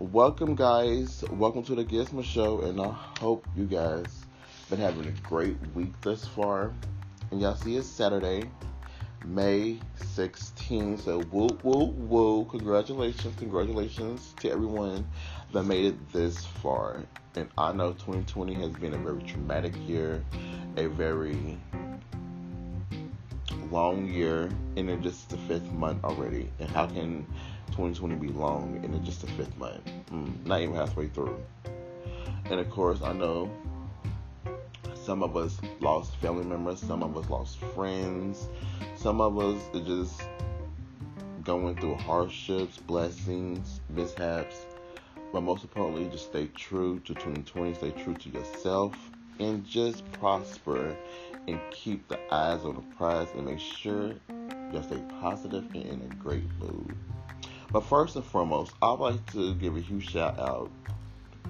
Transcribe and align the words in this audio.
Welcome, 0.00 0.54
guys. 0.54 1.24
Welcome 1.28 1.64
to 1.64 1.74
the 1.74 1.84
Gizmo 1.84 2.22
Show, 2.22 2.60
and 2.60 2.80
I 2.80 2.94
hope 3.18 3.48
you 3.56 3.64
guys 3.64 4.06
been 4.70 4.78
having 4.78 5.08
a 5.08 5.28
great 5.28 5.56
week 5.74 5.92
thus 6.02 6.24
far. 6.24 6.72
And 7.32 7.40
y'all 7.40 7.56
see 7.56 7.74
it's 7.74 7.88
Saturday, 7.88 8.48
May 9.24 9.80
16th. 9.98 11.00
So 11.00 11.18
woo 11.32 11.48
woo 11.64 11.86
woo! 11.86 12.44
Congratulations, 12.44 13.34
congratulations 13.40 14.34
to 14.38 14.52
everyone 14.52 15.04
that 15.52 15.64
made 15.64 15.86
it 15.86 16.12
this 16.12 16.46
far. 16.46 17.04
And 17.34 17.48
I 17.58 17.72
know 17.72 17.90
2020 17.90 18.54
has 18.54 18.70
been 18.74 18.94
a 18.94 18.98
very 18.98 19.22
traumatic 19.22 19.74
year, 19.88 20.24
a 20.76 20.86
very 20.86 21.58
long 23.72 24.06
year, 24.06 24.48
and 24.76 24.88
it's 24.88 25.02
just 25.02 25.30
the 25.30 25.38
fifth 25.38 25.72
month 25.72 26.04
already. 26.04 26.52
And 26.60 26.70
how 26.70 26.86
can 26.86 27.26
2020 27.68 28.14
be 28.16 28.28
long 28.28 28.80
and 28.82 28.94
it's 28.94 29.06
just 29.06 29.20
the 29.20 29.26
fifth 29.32 29.56
month? 29.58 29.84
Mm, 30.10 30.46
not 30.46 30.60
even 30.60 30.74
halfway 30.74 31.08
through. 31.08 31.38
And 32.46 32.60
of 32.60 32.70
course, 32.70 33.02
I 33.02 33.12
know 33.12 33.50
some 34.94 35.22
of 35.22 35.36
us 35.36 35.58
lost 35.80 36.16
family 36.16 36.44
members, 36.44 36.80
some 36.80 37.02
of 37.02 37.16
us 37.16 37.30
lost 37.30 37.58
friends, 37.74 38.48
some 38.96 39.20
of 39.20 39.38
us 39.38 39.60
are 39.74 39.84
just 39.84 40.22
going 41.44 41.76
through 41.76 41.94
hardships, 41.94 42.76
blessings, 42.76 43.80
mishaps. 43.88 44.66
But 45.32 45.42
most 45.42 45.62
importantly, 45.62 46.08
just 46.10 46.26
stay 46.26 46.46
true 46.48 47.00
to 47.00 47.14
2020, 47.14 47.74
stay 47.74 47.90
true 47.92 48.14
to 48.14 48.28
yourself, 48.28 48.94
and 49.38 49.64
just 49.64 50.10
prosper 50.12 50.96
and 51.46 51.58
keep 51.70 52.06
the 52.08 52.18
eyes 52.32 52.64
on 52.64 52.74
the 52.74 52.96
prize 52.96 53.28
and 53.34 53.46
make 53.46 53.60
sure 53.60 54.12
you 54.28 54.82
stay 54.82 55.02
positive 55.20 55.64
and 55.74 55.86
in 55.86 56.02
a 56.02 56.14
great 56.16 56.44
mood. 56.58 56.94
But 57.70 57.80
first 57.80 58.16
and 58.16 58.24
foremost, 58.24 58.72
I'd 58.80 58.98
like 58.98 59.32
to 59.32 59.54
give 59.54 59.76
a 59.76 59.80
huge 59.80 60.10
shout 60.10 60.38
out 60.38 60.70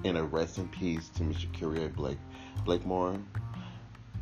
and 0.03 0.17
a 0.17 0.23
rest 0.23 0.57
in 0.57 0.67
peace 0.67 1.09
to 1.15 1.23
Mr. 1.23 1.47
Kyrie 1.57 1.87
Blake 1.87 2.17
Blakemore. 2.65 3.19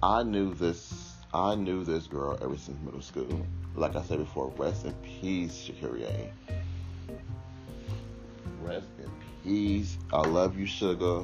I 0.03 0.23
knew 0.23 0.53
this 0.53 1.15
I 1.33 1.55
knew 1.55 1.83
this 1.83 2.07
girl 2.07 2.37
ever 2.41 2.55
since 2.55 2.77
middle 2.83 3.01
school. 3.01 3.45
Like 3.75 3.95
I 3.95 4.01
said 4.03 4.19
before, 4.19 4.53
rest 4.57 4.85
in 4.85 4.93
peace, 5.03 5.69
Shakuria. 5.69 6.31
Rest 8.61 8.87
in 8.99 9.11
peace. 9.43 9.97
I 10.13 10.21
love 10.21 10.57
you, 10.57 10.65
sugar. 10.65 11.23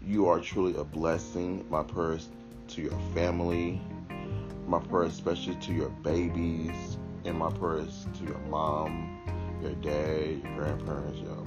You 0.00 0.28
are 0.28 0.40
truly 0.40 0.76
a 0.76 0.84
blessing. 0.84 1.66
My 1.68 1.82
prayers 1.82 2.28
to 2.68 2.82
your 2.82 2.98
family, 3.14 3.80
my 4.66 4.78
prayers 4.78 5.12
especially 5.12 5.56
to 5.56 5.72
your 5.72 5.90
babies, 5.90 6.95
and 7.26 7.36
my 7.36 7.50
prayers 7.50 8.06
to 8.16 8.24
your 8.24 8.38
mom, 8.48 9.20
your 9.60 9.74
dad, 9.74 10.40
your 10.44 10.54
grandparents, 10.54 11.18
your 11.18 11.42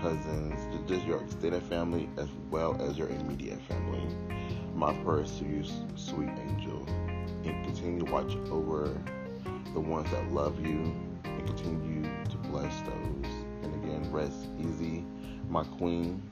cousins, 0.00 0.88
just 0.88 1.04
your 1.04 1.20
extended 1.20 1.62
family 1.64 2.08
as 2.16 2.28
well 2.50 2.80
as 2.80 2.96
your 2.96 3.08
immediate 3.08 3.60
family. 3.62 4.06
My 4.74 4.94
prayers 5.02 5.36
to 5.38 5.44
you, 5.44 5.64
sweet 5.96 6.30
angel, 6.38 6.86
and 7.44 7.64
continue 7.64 8.04
to 8.04 8.12
watch 8.12 8.36
over 8.50 8.96
the 9.72 9.80
ones 9.80 10.08
that 10.12 10.30
love 10.30 10.64
you 10.64 10.94
and 11.24 11.46
continue 11.46 12.02
to 12.02 12.36
bless 12.48 12.80
those. 12.82 13.32
And 13.62 13.74
again, 13.82 14.08
rest 14.12 14.46
easy, 14.60 15.04
my 15.48 15.64
queen, 15.64 16.30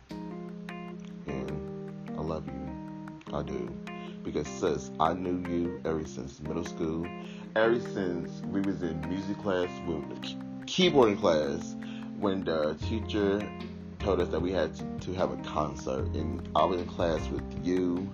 and 1.27 2.11
I 2.17 2.21
love 2.23 2.47
you. 2.47 3.35
I 3.37 3.43
do 3.43 3.69
because 4.23 4.47
sis, 4.47 4.91
I 5.01 5.15
knew 5.15 5.43
you 5.51 5.81
ever 5.85 6.05
since 6.05 6.41
middle 6.41 6.65
school, 6.65 7.07
ever 7.55 7.79
since 7.81 8.41
we 8.47 8.61
was 8.63 8.83
in 8.83 8.99
music 9.09 9.39
class, 9.39 9.69
with 9.87 10.03
keyboarding 10.67 11.21
class, 11.21 11.77
when 12.19 12.45
the 12.45 12.75
teacher 12.75 13.47
told 13.99 14.21
us 14.21 14.29
that 14.29 14.41
we 14.41 14.51
had 14.51 14.75
to, 14.75 14.85
to 15.01 15.13
have 15.13 15.33
a 15.33 15.37
concert, 15.43 16.07
and 16.15 16.49
I 16.57 16.65
was 16.65 16.81
in 16.81 16.87
class 16.87 17.29
with 17.29 17.45
you, 17.65 18.11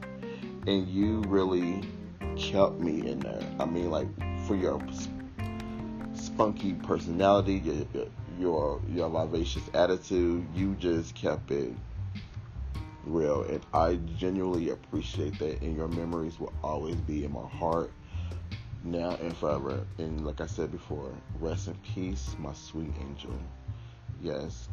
and 0.66 0.88
you 0.88 1.22
really 1.28 1.82
kept 2.36 2.80
me 2.80 3.08
in 3.08 3.20
there. 3.20 3.42
I 3.60 3.64
mean, 3.64 3.90
like 3.90 4.08
for 4.46 4.56
your 4.56 4.82
spunky 6.14 6.74
personality, 6.74 7.62
your 7.94 8.06
your 8.38 8.82
your 8.88 9.08
vivacious 9.08 9.62
attitude, 9.74 10.46
you 10.54 10.74
just 10.76 11.14
kept 11.14 11.50
it 11.50 11.74
real. 13.04 13.42
And 13.42 13.60
I 13.72 13.96
genuinely 14.16 14.70
appreciate 14.70 15.38
that. 15.38 15.62
And 15.62 15.76
your 15.76 15.88
memories 15.88 16.38
will 16.38 16.52
always 16.62 16.96
be 16.96 17.24
in 17.24 17.32
my 17.32 17.46
heart 17.48 17.92
now 18.84 19.16
and 19.20 19.36
forever. 19.36 19.86
And 19.98 20.24
like 20.24 20.40
I 20.40 20.46
said 20.46 20.70
before, 20.70 21.12
rest 21.40 21.68
in 21.68 21.74
peace, 21.94 22.34
my 22.38 22.52
sweet 22.52 22.92
angel. 23.00 23.38
Yes. 24.20 24.68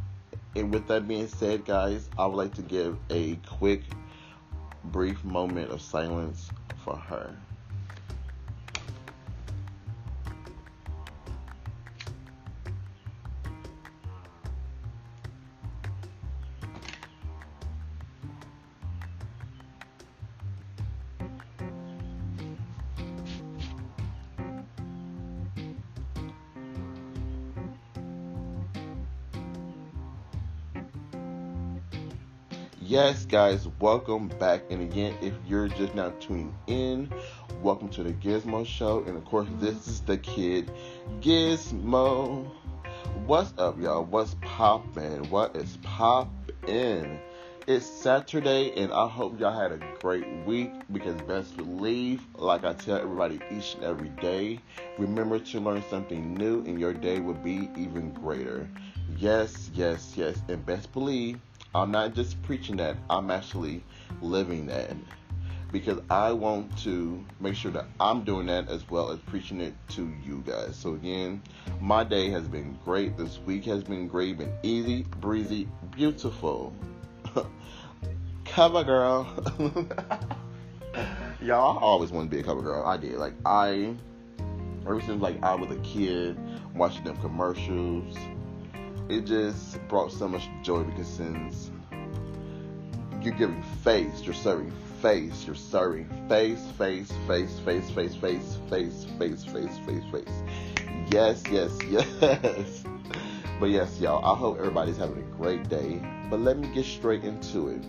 And 0.55 0.73
with 0.73 0.87
that 0.87 1.07
being 1.07 1.27
said, 1.27 1.65
guys, 1.65 2.09
I 2.17 2.25
would 2.25 2.35
like 2.35 2.53
to 2.55 2.61
give 2.61 2.97
a 3.09 3.35
quick, 3.47 3.83
brief 4.85 5.23
moment 5.23 5.71
of 5.71 5.81
silence 5.81 6.49
for 6.83 6.95
her. 6.95 7.35
Yes, 32.95 33.25
guys, 33.25 33.67
welcome 33.81 34.29
back. 34.39 34.61
And 34.69 34.81
again, 34.81 35.17
if 35.21 35.33
you're 35.45 35.67
just 35.67 35.95
now 35.95 36.13
tuning 36.21 36.55
in, 36.67 37.13
welcome 37.61 37.89
to 37.89 38.03
the 38.03 38.13
Gizmo 38.13 38.65
Show. 38.65 39.03
And 39.05 39.17
of 39.17 39.25
course, 39.25 39.49
this 39.59 39.89
is 39.89 39.99
the 39.99 40.17
kid 40.17 40.71
Gizmo. 41.19 42.49
What's 43.25 43.53
up, 43.57 43.77
y'all? 43.81 44.05
What's 44.05 44.35
poppin'? 44.35 45.29
What 45.29 45.57
is 45.57 45.77
poppin'? 45.83 47.19
It's 47.67 47.85
Saturday, 47.85 48.71
and 48.77 48.93
I 48.93 49.09
hope 49.09 49.41
y'all 49.41 49.51
had 49.51 49.73
a 49.73 49.79
great 49.99 50.25
week 50.45 50.71
because 50.93 51.19
best 51.23 51.57
believe, 51.57 52.25
like 52.35 52.63
I 52.63 52.71
tell 52.75 52.95
everybody 52.95 53.41
each 53.51 53.75
and 53.75 53.83
every 53.83 54.09
day, 54.21 54.61
remember 54.97 55.39
to 55.39 55.59
learn 55.59 55.83
something 55.89 56.33
new, 56.37 56.59
and 56.59 56.79
your 56.79 56.93
day 56.93 57.19
will 57.19 57.33
be 57.33 57.67
even 57.75 58.13
greater. 58.13 58.69
Yes, 59.17 59.69
yes, 59.73 60.13
yes, 60.15 60.41
and 60.47 60.65
best 60.65 60.93
believe 60.93 61.41
I'm 61.75 61.91
not 61.91 62.13
just 62.13 62.41
preaching 62.43 62.77
that, 62.77 62.95
I'm 63.09 63.29
actually 63.29 63.83
living 64.21 64.67
that. 64.67 64.95
Because 65.73 65.99
I 66.09 66.31
want 66.31 66.77
to 66.83 67.21
make 67.41 67.55
sure 67.55 67.71
that 67.71 67.85
I'm 67.99 68.23
doing 68.23 68.45
that 68.47 68.69
as 68.69 68.89
well 68.89 69.11
as 69.11 69.19
preaching 69.19 69.59
it 69.59 69.73
to 69.89 70.09
you 70.25 70.41
guys. 70.47 70.77
So, 70.77 70.93
again, 70.93 71.41
my 71.81 72.05
day 72.05 72.29
has 72.29 72.47
been 72.47 72.79
great. 72.85 73.17
This 73.17 73.39
week 73.39 73.65
has 73.65 73.83
been 73.83 74.07
great, 74.07 74.37
been 74.37 74.53
easy, 74.63 75.03
breezy, 75.19 75.67
beautiful. 75.91 76.73
cover 78.45 78.85
girl. 78.85 79.27
Y'all, 81.41 81.77
I 81.77 81.81
always 81.81 82.09
wanted 82.09 82.29
to 82.29 82.35
be 82.37 82.41
a 82.41 82.43
cover 82.43 82.61
girl. 82.61 82.85
I 82.85 82.95
did. 82.95 83.15
Like, 83.15 83.33
I, 83.45 83.93
ever 84.85 85.01
since 85.01 85.21
like 85.21 85.43
I 85.43 85.55
was 85.55 85.71
a 85.71 85.79
kid, 85.81 86.37
watching 86.73 87.03
them 87.03 87.17
commercials, 87.17 88.15
it 89.09 89.25
just 89.25 89.79
brought 89.87 90.11
so 90.11 90.27
much 90.27 90.47
joy 90.63 90.83
because 90.83 91.07
since 91.07 91.71
you're 93.21 93.33
giving 93.33 93.61
face, 93.83 94.21
you're 94.23 94.33
serving 94.33 94.71
face, 95.01 95.45
you're 95.45 95.55
serving 95.55 96.09
face, 96.27 96.61
face, 96.77 97.11
face, 97.27 97.59
face, 97.59 97.89
face, 97.89 98.15
face, 98.15 98.15
face, 98.69 99.05
face, 99.19 99.45
face, 99.45 99.77
face, 99.85 100.03
face. 100.11 100.43
Yes, 101.11 101.43
yes, 101.51 101.77
yes. 101.89 102.83
But 103.59 103.69
yes, 103.69 104.01
y'all, 104.01 104.25
I 104.25 104.37
hope 104.37 104.57
everybody's 104.57 104.97
having 104.97 105.17
a 105.17 105.35
great 105.37 105.69
day. 105.69 106.01
But 106.29 106.41
let 106.41 106.57
me 106.57 106.67
get 106.73 106.85
straight 106.85 107.23
into 107.23 107.69
it. 107.69 107.83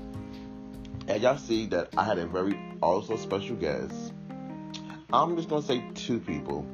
And 1.09 1.23
y'all 1.23 1.39
see 1.39 1.67
that 1.67 1.89
I 1.97 2.05
had 2.05 2.19
a 2.19 2.27
very 2.27 2.59
also 2.81 3.17
special 3.17 3.57
guest. 3.57 4.13
I'm 5.13 5.37
just 5.37 5.49
gonna 5.49 5.63
say 5.63 5.85
two 5.95 6.21
people. 6.21 6.67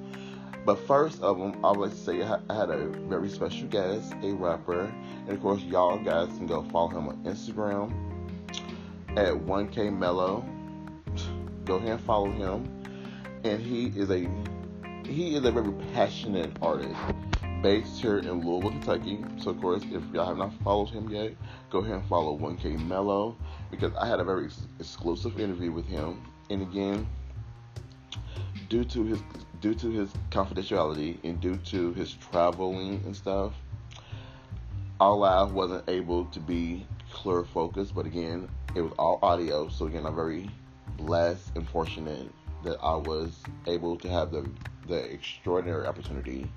But 0.64 0.78
first 0.86 1.20
of 1.22 1.38
them, 1.38 1.64
I 1.64 1.70
would 1.70 1.80
like 1.80 1.90
to 1.90 1.96
say 1.96 2.22
I 2.22 2.54
had 2.54 2.70
a 2.70 2.86
very 3.08 3.28
special 3.28 3.66
guest, 3.66 4.14
a 4.22 4.32
rapper. 4.32 4.92
And 5.26 5.30
of 5.30 5.42
course, 5.42 5.60
y'all 5.62 5.98
guys 5.98 6.28
can 6.28 6.46
go 6.46 6.62
follow 6.70 6.90
him 6.90 7.08
on 7.08 7.24
Instagram 7.24 7.92
at 9.16 9.34
1K 9.34 9.90
Meloo. 9.90 10.44
Go 11.64 11.76
ahead 11.76 11.90
and 11.90 12.00
follow 12.00 12.30
him. 12.30 12.68
And 13.44 13.60
he 13.60 13.86
is 13.98 14.10
a 14.10 14.28
he 15.04 15.34
is 15.34 15.44
a 15.44 15.50
very 15.50 15.72
passionate 15.94 16.56
artist 16.62 16.94
based 17.60 18.00
here 18.00 18.18
in 18.18 18.46
Louisville, 18.46 18.70
Kentucky. 18.70 19.24
So 19.38 19.50
of 19.50 19.60
course, 19.60 19.82
if 19.90 20.02
y'all 20.12 20.26
have 20.26 20.36
not 20.36 20.52
followed 20.62 20.90
him 20.90 21.08
yet, 21.08 21.32
go 21.70 21.78
ahead 21.78 21.96
and 21.96 22.06
follow 22.06 22.38
1K 22.38 22.78
Meloo 22.86 23.34
because 23.70 23.92
I 23.96 24.06
had 24.06 24.20
a 24.20 24.24
very 24.24 24.48
exclusive 24.78 25.40
interview 25.40 25.72
with 25.72 25.86
him. 25.86 26.22
And 26.50 26.62
again, 26.62 27.08
due 28.68 28.84
to 28.84 29.04
his 29.04 29.20
due 29.62 29.74
to 29.74 29.90
his 29.90 30.10
confidentiality 30.30 31.16
and 31.24 31.40
due 31.40 31.56
to 31.56 31.94
his 31.94 32.14
traveling 32.14 33.00
and 33.06 33.16
stuff, 33.16 33.54
all 35.00 35.18
live 35.18 35.52
wasn't 35.52 35.88
able 35.88 36.26
to 36.26 36.40
be 36.40 36.86
clear 37.10 37.44
focused, 37.44 37.94
but 37.94 38.04
again, 38.04 38.48
it 38.74 38.82
was 38.82 38.92
all 38.98 39.18
audio. 39.22 39.68
So 39.68 39.86
again, 39.86 40.04
I'm 40.04 40.16
very 40.16 40.50
blessed 40.98 41.56
and 41.56 41.66
fortunate 41.68 42.28
that 42.64 42.76
I 42.82 42.96
was 42.96 43.42
able 43.66 43.96
to 43.98 44.08
have 44.08 44.30
the 44.30 44.48
the 44.88 45.12
extraordinary 45.12 45.86
opportunity 45.86 46.50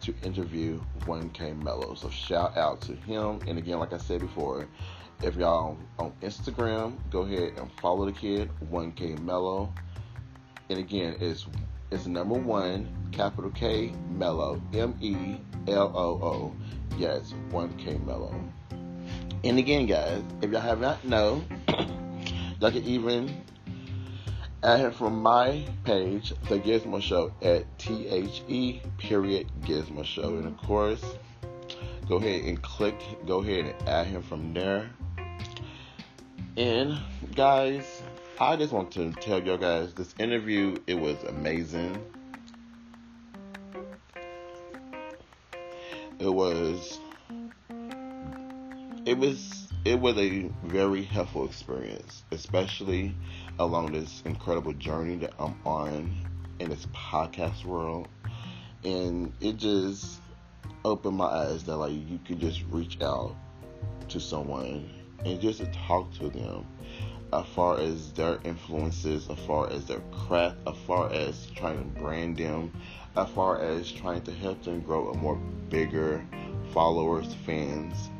to 0.00 0.12
interview 0.24 0.80
1K 1.02 1.62
Meloo. 1.62 1.96
So 1.96 2.10
shout 2.10 2.56
out 2.56 2.80
to 2.82 2.94
him. 2.94 3.38
And 3.46 3.56
again, 3.56 3.78
like 3.78 3.92
I 3.92 3.98
said 3.98 4.20
before, 4.20 4.66
if 5.22 5.36
y'all 5.36 5.78
on 6.00 6.12
Instagram, 6.22 6.98
go 7.10 7.20
ahead 7.20 7.52
and 7.56 7.70
follow 7.80 8.04
the 8.04 8.12
kid, 8.12 8.50
1K 8.72 9.20
Meloo. 9.20 9.70
And 10.70 10.80
again, 10.80 11.16
it's 11.20 11.46
it's 11.92 12.06
number 12.06 12.34
one, 12.34 12.88
capital 13.12 13.50
K 13.50 13.92
Meloo, 14.16 14.60
M 14.74 14.96
E 15.00 15.36
L 15.68 15.92
O 15.94 16.26
O. 16.26 16.56
Yes, 16.96 17.34
1K 17.50 18.04
Meloo. 18.04 18.50
And 19.44 19.58
again, 19.58 19.86
guys, 19.86 20.22
if 20.40 20.50
y'all 20.50 20.60
have 20.60 20.80
not 20.80 21.04
know, 21.04 21.44
y'all 21.68 22.70
can 22.70 22.84
even 22.84 23.44
add 24.62 24.80
him 24.80 24.92
from 24.92 25.20
my 25.20 25.64
page, 25.84 26.32
The 26.48 26.58
Gizmo 26.58 27.02
Show, 27.02 27.32
at 27.42 27.78
T 27.78 28.08
H 28.08 28.42
E 28.48 28.80
period 28.98 29.50
Gizmo 29.62 30.04
Show. 30.04 30.36
And 30.36 30.46
of 30.46 30.56
course, 30.56 31.04
go 32.08 32.16
ahead 32.16 32.44
and 32.44 32.60
click, 32.62 32.98
go 33.26 33.40
ahead 33.40 33.66
and 33.66 33.88
add 33.88 34.06
him 34.06 34.22
from 34.22 34.54
there. 34.54 34.90
And 36.56 36.98
guys, 37.34 38.01
I 38.40 38.56
just 38.56 38.72
want 38.72 38.90
to 38.92 39.12
tell 39.12 39.42
y'all 39.42 39.58
guys 39.58 39.92
this 39.92 40.14
interview, 40.18 40.80
it 40.86 40.94
was 40.94 41.22
amazing. 41.24 42.02
It 46.18 46.28
was 46.28 46.98
it 49.04 49.18
was 49.18 49.68
it 49.84 50.00
was 50.00 50.16
a 50.16 50.50
very 50.64 51.02
helpful 51.02 51.44
experience, 51.44 52.24
especially 52.32 53.14
along 53.58 53.92
this 53.92 54.22
incredible 54.24 54.72
journey 54.72 55.16
that 55.16 55.34
I'm 55.38 55.54
on 55.66 56.14
in 56.58 56.70
this 56.70 56.86
podcast 56.86 57.64
world. 57.66 58.08
And 58.82 59.32
it 59.40 59.58
just 59.58 60.20
opened 60.84 61.18
my 61.18 61.26
eyes 61.26 61.64
that 61.64 61.76
like 61.76 61.92
you 61.92 62.18
could 62.26 62.40
just 62.40 62.62
reach 62.70 63.00
out 63.02 63.36
to 64.08 64.18
someone 64.18 64.90
and 65.24 65.40
just 65.40 65.60
to 65.60 65.66
talk 65.66 66.12
to 66.14 66.30
them 66.30 66.66
as 67.32 67.46
far 67.46 67.78
as 67.78 68.12
their 68.12 68.38
influences, 68.44 69.28
as 69.30 69.38
far 69.40 69.70
as 69.70 69.86
their 69.86 70.00
craft, 70.12 70.56
as 70.66 70.76
far 70.86 71.10
as 71.12 71.46
trying 71.54 71.78
to 71.78 72.00
brand 72.00 72.36
them, 72.36 72.72
as 73.16 73.28
far 73.30 73.60
as 73.60 73.90
trying 73.90 74.22
to 74.22 74.32
help 74.32 74.62
them 74.62 74.80
grow 74.80 75.10
a 75.10 75.16
more 75.16 75.36
bigger 75.68 76.24
followers, 76.72 77.34
fans, 77.46 78.10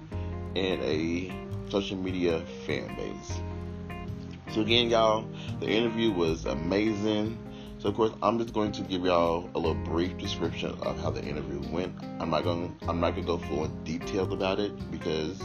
and 0.57 0.81
a 0.83 1.33
social 1.71 1.97
media 1.97 2.41
fan 2.67 2.95
base. 2.97 3.41
So 4.55 4.61
again, 4.61 4.91
y'all, 4.91 5.27
the 5.61 5.67
interview 5.67 6.11
was 6.11 6.45
amazing. 6.45 7.39
So 7.79 7.89
of 7.89 7.97
course, 7.97 8.13
I'm 8.23 8.39
just 8.39 8.55
going 8.55 8.73
to 8.73 8.83
give 8.83 9.05
y'all 9.05 9.51
a 9.55 9.59
little 9.59 9.75
brief 9.75 10.17
description 10.17 10.71
of 10.83 11.01
how 11.01 11.11
the 11.11 11.23
interview 11.23 11.61
went. 11.71 11.95
I'm 12.21 12.31
not 12.31 12.45
going 12.45 12.77
I'm 12.87 13.01
not 13.01 13.13
going 13.15 13.27
to 13.27 13.33
go 13.33 13.39
full 13.39 13.65
in 13.65 13.85
detail 13.85 14.33
about 14.33 14.61
it 14.61 14.91
because 14.91 15.41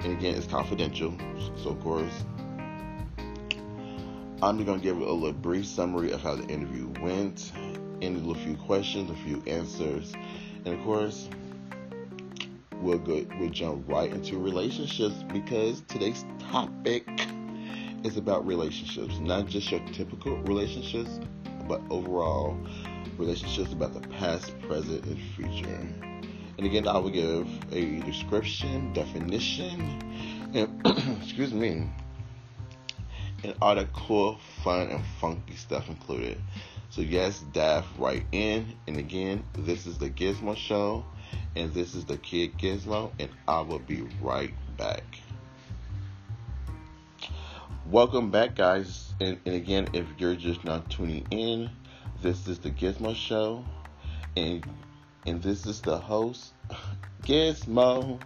and 0.00 0.12
again, 0.12 0.34
it's 0.34 0.46
confidential. 0.46 1.14
So 1.56 1.70
of 1.70 1.80
course, 1.80 2.24
I'm 4.42 4.56
just 4.56 4.80
to 4.80 4.84
give 4.84 4.96
a 4.96 5.04
little 5.04 5.32
brief 5.32 5.66
summary 5.66 6.10
of 6.10 6.20
how 6.20 6.34
the 6.34 6.42
interview 6.48 6.88
went, 7.00 7.52
and 8.02 8.28
a 8.28 8.34
few 8.34 8.56
questions, 8.56 9.08
a 9.08 9.14
few 9.14 9.40
answers, 9.46 10.12
and 10.64 10.74
of 10.74 10.82
course, 10.84 11.28
we'll 12.80 12.98
go 12.98 13.24
we'll 13.38 13.50
jump 13.50 13.88
right 13.88 14.12
into 14.12 14.38
relationships 14.38 15.14
because 15.32 15.82
today's 15.82 16.24
topic 16.50 17.06
is 18.02 18.16
about 18.16 18.44
relationships, 18.44 19.16
not 19.20 19.46
just 19.46 19.70
your 19.70 19.80
typical 19.92 20.36
relationships, 20.38 21.20
but 21.68 21.80
overall 21.88 22.58
relationships 23.18 23.72
about 23.72 23.94
the 23.94 24.08
past, 24.08 24.60
present, 24.62 25.04
and 25.04 25.20
future. 25.36 25.86
And 26.58 26.66
again, 26.66 26.88
I 26.88 26.98
will 26.98 27.10
give 27.10 27.46
a 27.72 28.00
description, 28.00 28.92
definition, 28.92 30.50
and 30.52 30.82
excuse 31.22 31.54
me, 31.54 31.88
and 33.44 33.54
all 33.60 33.74
the 33.74 33.86
cool, 33.92 34.38
fun, 34.62 34.88
and 34.88 35.04
funky 35.20 35.56
stuff 35.56 35.88
included. 35.88 36.38
So 36.90 37.00
yes, 37.00 37.44
dive 37.52 37.86
right 37.98 38.24
in. 38.32 38.74
And 38.86 38.98
again, 38.98 39.42
this 39.54 39.86
is 39.86 39.98
the 39.98 40.10
Gizmo 40.10 40.56
Show, 40.56 41.04
and 41.56 41.72
this 41.72 41.94
is 41.94 42.04
the 42.04 42.18
Kid 42.18 42.58
Gizmo, 42.58 43.10
and 43.18 43.30
I 43.48 43.60
will 43.60 43.78
be 43.78 44.02
right 44.20 44.52
back. 44.76 45.02
Welcome 47.90 48.30
back, 48.30 48.54
guys. 48.54 49.12
And, 49.20 49.38
and, 49.44 49.54
again, 49.54 49.88
if 49.92 50.06
you're 50.18 50.36
just 50.36 50.64
not 50.64 50.90
tuning 50.90 51.26
in, 51.30 51.70
this 52.22 52.46
is 52.46 52.58
the 52.58 52.70
Gizmo 52.70 53.14
Show, 53.14 53.64
and 54.36 54.64
and 55.26 55.42
this 55.42 55.66
is 55.66 55.80
the 55.80 55.98
host, 55.98 56.52
Gizmo. 57.22 58.20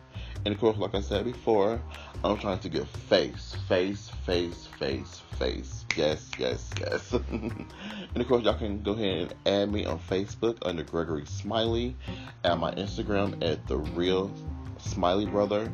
And 0.45 0.55
of 0.55 0.61
course, 0.61 0.77
like 0.77 0.95
I 0.95 1.01
said 1.01 1.25
before, 1.25 1.81
I'm 2.23 2.39
trying 2.39 2.59
to 2.61 2.69
get 2.69 2.87
face, 2.87 3.57
face, 3.69 4.11
face, 4.27 4.67
face, 4.79 5.23
face. 5.39 5.87
Yes, 5.97 6.31
yes, 6.39 6.71
yes. 6.81 7.13
and 7.31 7.67
of 8.17 8.29
course, 8.29 8.45
y'all 8.45 8.59
can 8.59 8.83
go 8.83 8.93
ahead 8.93 9.33
and 9.33 9.35
add 9.47 9.73
me 9.73 9.87
on 9.87 9.99
Facebook 9.99 10.59
under 10.63 10.83
Gregory 10.83 11.25
Smiley, 11.25 11.97
at 12.45 12.59
my 12.59 12.73
Instagram 12.73 13.43
at 13.43 13.67
the 13.67 13.79
Real 13.79 14.31
Smiley 14.79 15.25
Brother 15.27 15.73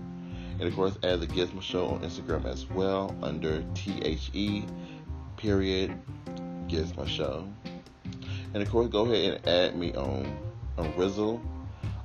and 0.62 0.68
of 0.68 0.76
course, 0.76 0.96
add 1.02 1.20
the 1.20 1.26
Gizmo 1.26 1.60
Show 1.60 1.86
on 1.86 2.02
Instagram 2.02 2.44
as 2.44 2.68
well 2.70 3.14
under 3.20 3.64
T 3.74 4.00
H 4.02 4.30
E 4.32 4.62
period 5.36 5.92
Gizmo 6.68 7.06
Show. 7.06 7.48
And 8.54 8.62
of 8.62 8.70
course, 8.70 8.88
go 8.88 9.04
ahead 9.06 9.34
and 9.34 9.48
add 9.48 9.76
me 9.76 9.92
on 9.94 10.38
on 10.78 10.92
Rizzle 10.92 11.40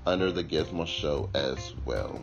under 0.08 0.32
the 0.32 0.44
Gizmo 0.44 0.88
Show 0.88 1.30
as 1.36 1.74
well. 1.86 2.20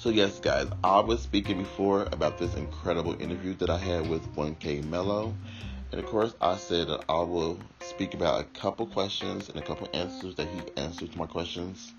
So 0.00 0.10
yes, 0.10 0.38
guys, 0.38 0.68
I 0.84 1.00
was 1.00 1.20
speaking 1.20 1.58
before 1.58 2.02
about 2.12 2.38
this 2.38 2.54
incredible 2.54 3.20
interview 3.20 3.54
that 3.54 3.68
I 3.68 3.78
had 3.78 4.08
with 4.08 4.22
1K 4.36 4.84
Meloo. 4.84 5.34
And 5.90 6.00
of 6.00 6.06
course, 6.06 6.36
I 6.40 6.56
said 6.56 6.86
that 6.86 7.04
I 7.08 7.18
will 7.22 7.58
speak 7.80 8.14
about 8.14 8.40
a 8.40 8.44
couple 8.44 8.86
questions 8.86 9.48
and 9.48 9.58
a 9.58 9.62
couple 9.62 9.88
answers 9.92 10.36
that 10.36 10.46
he 10.46 10.60
answered 10.80 11.10
to 11.10 11.18
my 11.18 11.26
questions 11.26 11.92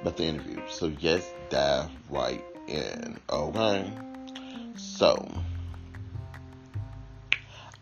about 0.00 0.16
the 0.16 0.24
interview. 0.24 0.60
So 0.68 0.92
yes, 0.98 1.32
dive 1.50 1.88
right 2.10 2.44
in. 2.66 3.20
Okay. 3.30 3.92
So 4.74 5.30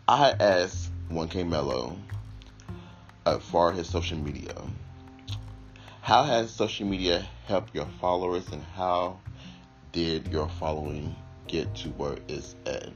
I 0.07 0.35
asked 0.39 0.91
1K 1.09 1.43
Meloo 1.49 1.97
uh, 3.25 3.39
for 3.39 3.71
his 3.71 3.89
social 3.89 4.19
media. 4.19 4.53
How 6.07 6.23
has 6.23 6.51
social 6.51 6.87
media 6.87 7.27
helped 7.47 7.75
your 7.75 7.89
followers 7.99 8.47
and 8.53 8.63
how 8.63 9.19
did 9.91 10.25
your 10.29 10.47
following 10.47 11.13
get 11.49 11.75
to 11.75 11.89
where 11.89 12.15
it's 12.29 12.55
at? 12.65 12.93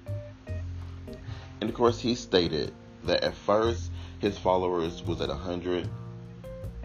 And 1.59 1.69
of 1.69 1.75
course 1.75 1.99
he 1.99 2.15
stated 2.15 2.73
that 3.03 3.21
at 3.21 3.35
first 3.35 3.91
his 4.19 4.37
followers 4.37 5.03
was 5.03 5.19
at 5.19 5.27
100 5.27 5.89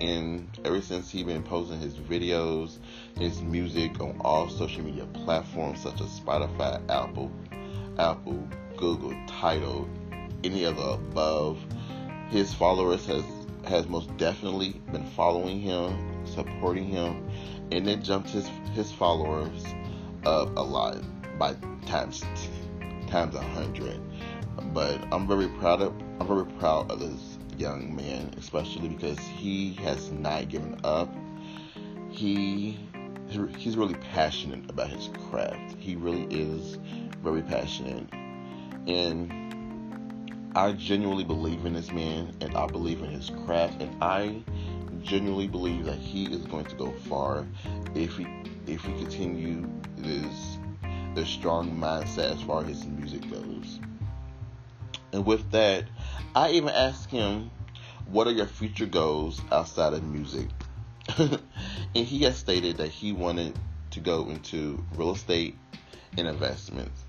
and 0.00 0.49
ever 0.64 0.80
since 0.80 1.09
he 1.09 1.23
been 1.23 1.45
posting 1.45 1.78
his 1.78 1.95
videos, 1.95 2.78
his 3.16 3.40
music 3.40 4.00
on 4.00 4.21
all 4.23 4.49
social 4.49 4.83
media 4.83 5.06
platforms 5.06 5.80
such 5.80 6.00
as 6.00 6.18
Spotify, 6.18 6.83
Apple, 6.90 7.30
Apple, 8.00 8.49
Google, 8.76 9.14
Tidal, 9.28 9.88
any 10.42 10.64
of 10.64 10.75
the 10.75 10.88
above, 10.95 11.56
his 12.30 12.52
followers 12.52 13.06
has 13.06 13.23
has 13.64 13.88
most 13.88 14.16
definitely 14.16 14.80
been 14.92 15.04
following 15.04 15.61
him, 15.61 16.15
supporting 16.37 16.85
him, 16.85 17.28
and 17.73 17.88
it 17.88 18.02
jumped 18.02 18.31
his 18.31 18.47
his 18.75 18.93
followers 18.93 19.64
up 20.25 20.57
a 20.57 20.62
lot 20.62 20.99
by 21.38 21.55
times 21.87 22.23
times 23.09 23.35
a 23.35 23.43
hundred. 23.43 24.00
But 24.73 25.00
I'm 25.12 25.26
very 25.26 25.49
proud 25.49 25.83
of 25.83 25.93
I'm 26.21 26.28
very 26.28 26.47
proud 26.59 26.90
of 26.93 27.00
this 27.00 27.38
young 27.59 27.97
man, 27.97 28.35
especially 28.38 28.88
because 28.88 29.19
he 29.19 29.73
has 29.75 30.12
not 30.12 30.49
given 30.49 30.78
up. 30.85 31.12
He 32.11 32.78
he's 33.57 33.76
really 33.76 33.95
passionate 33.95 34.71
about 34.71 34.90
his 34.90 35.11
craft. 35.31 35.76
He 35.78 35.97
really 35.97 36.26
is 36.31 36.78
very 37.23 37.43
passionate, 37.43 38.07
and 38.87 39.33
I 40.55 40.73
genuinely 40.73 41.25
believe 41.25 41.66
in 41.66 41.75
this 41.75 41.90
man, 41.93 42.35
and 42.40 42.57
I 42.57 42.66
believe 42.66 43.02
in 43.02 43.11
his 43.11 43.31
craft, 43.45 43.83
and 43.83 44.02
I 44.02 44.43
genuinely 45.07 45.47
believe 45.47 45.85
that 45.87 45.99
he 45.99 46.27
is 46.27 46.45
going 46.47 46.65
to 46.67 46.77
go 46.77 46.91
far 47.09 47.47
if 47.95 48.17
he 48.17 48.27
if 48.67 48.83
he 48.85 48.93
continue 48.99 49.69
this 49.97 50.59
strong 51.25 51.71
mindset 51.71 52.35
as 52.35 52.43
far 52.43 52.63
as 52.63 52.69
his 52.69 52.87
music 52.87 53.23
goes. 53.31 53.81
And 55.13 55.25
with 55.25 55.51
that, 55.53 55.85
I 56.35 56.51
even 56.53 56.69
asked 56.69 57.11
him, 57.11 57.51
What 58.07 58.27
are 58.27 58.33
your 58.33 58.47
future 58.47 58.87
goals 58.87 59.41
outside 59.51 59.93
of 59.93 60.05
music? 60.05 60.49
and 61.19 61.41
he 61.95 62.25
has 62.25 62.37
stated 62.37 62.77
that 62.79 62.89
he 62.89 63.13
wanted 63.13 63.59
to 63.93 64.01
go 64.01 64.29
into 64.29 64.85
real 64.95 65.13
estate 65.13 65.57
and 66.19 66.27
investments. 66.27 67.05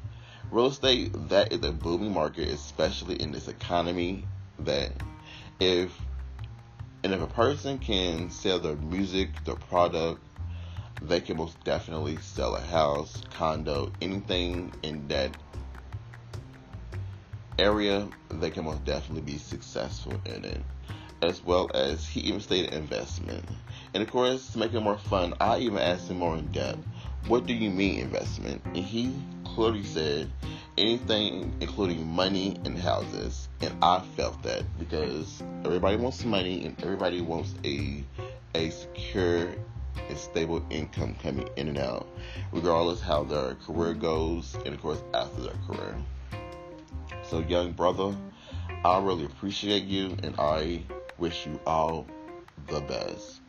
Real 0.52 0.68
estate 0.68 1.12
that 1.30 1.52
is 1.52 1.64
a 1.64 1.72
booming 1.72 2.14
market, 2.14 2.48
especially 2.48 3.22
in 3.22 3.32
this 3.32 3.48
economy. 3.48 4.24
That 4.60 4.92
if 5.60 5.92
and 7.08 7.16
if 7.16 7.22
a 7.22 7.34
person 7.34 7.80
can 7.80 8.30
sell 8.30 8.60
their 8.60 8.76
music, 8.76 9.30
their 9.46 9.56
product, 9.56 10.22
they 11.02 11.22
can 11.22 11.38
most 11.38 11.64
definitely 11.64 12.18
sell 12.18 12.58
a 12.58 12.60
house, 12.60 13.24
condo, 13.30 13.94
anything 14.02 14.74
in 14.84 15.08
that 15.08 15.32
area. 17.58 18.06
They 18.28 18.50
can 18.50 18.66
most 18.66 18.84
definitely 18.84 19.22
be 19.22 19.38
successful 19.38 20.20
in 20.26 20.44
it 20.44 20.62
as 21.22 21.42
well 21.42 21.72
as 21.74 22.06
he 22.06 22.20
even 22.20 22.42
stated 22.42 22.74
investment. 22.74 23.46
And 23.94 24.04
of 24.04 24.12
course, 24.12 24.52
to 24.52 24.58
make 24.58 24.74
it 24.74 24.82
more 24.82 24.98
fun, 24.98 25.34
I 25.40 25.60
even 25.60 25.78
asked 25.78 26.10
him 26.10 26.18
more 26.18 26.36
in 26.36 26.48
depth, 26.48 26.84
what 27.28 27.46
do 27.46 27.54
you 27.54 27.70
mean 27.70 28.02
investment? 28.02 28.62
And 28.66 28.76
he 28.76 29.16
clearly 29.46 29.86
said 29.86 30.30
anything 30.78 31.56
including 31.62 32.06
money 32.06 32.60
and 32.66 32.78
houses. 32.78 33.47
And 33.62 33.74
I 33.84 34.02
felt 34.16 34.44
that 34.44 34.64
because 34.78 35.42
everybody 35.66 35.98
wants 35.98 36.24
money 36.24 36.66
and 36.66 36.82
everybody 36.84 37.22
wants 37.22 37.56
a 37.66 38.04
a 38.56 38.70
secure 38.70 39.54
and 40.10 40.18
stable 40.18 40.66
income 40.70 41.16
coming 41.22 41.50
in 41.58 41.68
and 41.68 41.78
out, 41.78 42.08
regardless 42.52 43.02
how 43.02 43.24
their 43.24 43.56
career 43.56 43.94
goes 43.94 44.56
and 44.66 44.76
of 44.76 44.82
course 44.82 45.04
after 45.14 45.42
their 45.42 45.56
career. 45.68 45.96
So 47.24 47.40
young 47.40 47.74
brother, 47.74 48.16
I 48.86 49.00
really 49.00 49.26
appreciate 49.26 49.84
you 49.84 50.16
and 50.24 50.36
I 50.40 50.84
wish 51.18 51.46
you 51.46 51.60
all 51.66 52.08
the 52.68 52.80
best. 52.82 53.42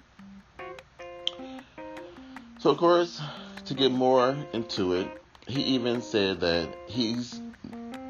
So, 2.58 2.70
of 2.70 2.78
course, 2.78 3.20
to 3.66 3.74
get 3.74 3.92
more 3.92 4.36
into 4.52 4.94
it, 4.94 5.08
he 5.46 5.62
even 5.62 6.02
said 6.02 6.40
that 6.40 6.68
he's 6.86 7.40